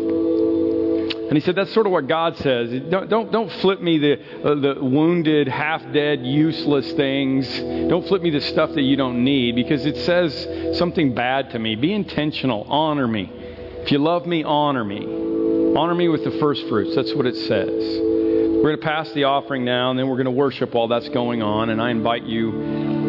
And 1.28 1.34
he 1.34 1.40
said, 1.40 1.56
that's 1.56 1.74
sort 1.74 1.88
of 1.88 1.92
what 1.92 2.08
God 2.08 2.38
says. 2.38 2.70
Don't, 2.90 3.10
don't, 3.10 3.32
don't 3.32 3.52
flip 3.54 3.82
me 3.82 3.98
the, 3.98 4.44
uh, 4.44 4.56
the 4.56 4.76
wounded, 4.80 5.48
half 5.48 5.82
dead, 5.92 6.24
useless 6.24 6.92
things. 6.94 7.48
Don't 7.90 8.08
flip 8.08 8.22
me 8.22 8.30
the 8.30 8.42
stuff 8.42 8.72
that 8.74 8.84
you 8.84 8.96
don't 8.96 9.24
need 9.24 9.56
because 9.56 9.88
it 9.88 9.98
says 9.98 10.78
something 10.78 11.16
bad 11.16 11.50
to 11.52 11.60
me. 11.60 11.76
Be 11.76 11.94
intentional. 11.94 12.64
Honor 12.70 13.08
me. 13.08 13.32
If 13.34 13.92
you 13.92 13.98
love 13.98 14.28
me, 14.28 14.44
honor 14.44 14.84
me. 14.84 15.04
Honor 15.76 15.96
me 15.96 16.10
with 16.10 16.24
the 16.24 16.38
first 16.40 16.68
fruits. 16.68 16.96
That's 16.96 17.14
what 17.16 17.26
it 17.26 17.36
says. 17.36 17.70
We're 17.70 18.76
going 18.76 18.80
to 18.80 18.86
pass 18.86 19.12
the 19.14 19.24
offering 19.24 19.66
now 19.66 19.90
and 19.90 20.00
then 20.00 20.08
we're 20.08 20.16
going 20.16 20.26
to 20.26 20.32
worship 20.32 20.74
while 20.76 20.88
that's 20.88 21.10
going 21.10 21.42
on. 21.42 21.70
And 21.72 21.82
I 21.82 21.90
invite 21.90 22.24
you 22.24 22.52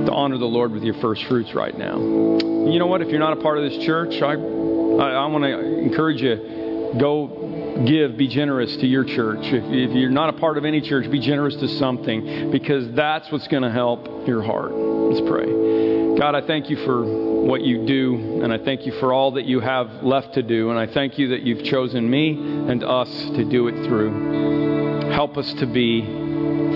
to 0.07 0.13
honor 0.13 0.39
the 0.39 0.47
Lord 0.47 0.73
with 0.73 0.85
your 0.85 0.95
first 0.95 1.23
fruits 1.25 1.55
right 1.55 1.77
now. 1.77 1.97
You 1.99 2.79
know 2.79 2.87
what? 2.87 3.03
If 3.03 3.09
you're 3.09 3.21
not 3.21 3.35
a 3.35 3.41
part 3.43 3.59
of 3.59 3.71
this 3.71 3.85
church, 3.85 4.23
I, 4.23 4.33
I, 4.33 5.13
I 5.13 5.27
want 5.27 5.45
to 5.45 5.79
encourage 5.79 6.23
you 6.23 6.93
go 6.99 7.46
give, 7.85 8.17
be 8.17 8.29
generous 8.29 8.75
to 8.77 8.87
your 8.87 9.05
church. 9.05 9.41
If, 9.43 9.65
if 9.65 9.97
you're 9.97 10.11
not 10.11 10.31
a 10.31 10.39
part 10.39 10.59
of 10.59 10.65
any 10.65 10.81
church, 10.81 11.11
be 11.11 11.21
generous 11.21 11.57
to 11.57 11.69
something 11.69 12.51
because 12.51 12.91
that's 12.93 13.31
what's 13.31 13.49
going 13.49 13.63
to 13.63 13.71
help 13.71 14.27
your 14.27 14.43
heart. 14.43 14.73
Let's 14.73 15.29
pray. 15.29 16.17
God, 16.17 16.35
I 16.35 16.41
thank 16.47 16.71
you 16.71 16.77
for 16.85 17.05
what 17.47 17.63
you 17.63 17.87
do, 17.87 18.41
and 18.43 18.53
I 18.53 18.59
thank 18.59 18.87
you 18.87 18.93
for 18.93 19.13
all 19.13 19.33
that 19.33 19.45
you 19.45 19.61
have 19.61 20.03
left 20.03 20.35
to 20.35 20.43
do, 20.43 20.71
and 20.71 20.79
I 20.79 20.87
thank 20.87 21.19
you 21.19 21.29
that 21.29 21.43
you've 21.43 21.65
chosen 21.65 22.09
me 22.09 22.31
and 22.31 22.83
us 22.83 23.11
to 23.11 23.45
do 23.45 23.69
it 23.69 23.87
through. 23.87 25.11
Help 25.13 25.37
us 25.37 25.53
to 25.55 25.67
be 25.67 26.03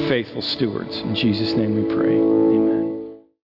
faithful 0.08 0.42
stewards. 0.42 0.96
In 0.98 1.14
Jesus' 1.14 1.54
name 1.54 1.74
we 1.74 1.94
pray. 1.94 2.14
Amen. 2.16 2.69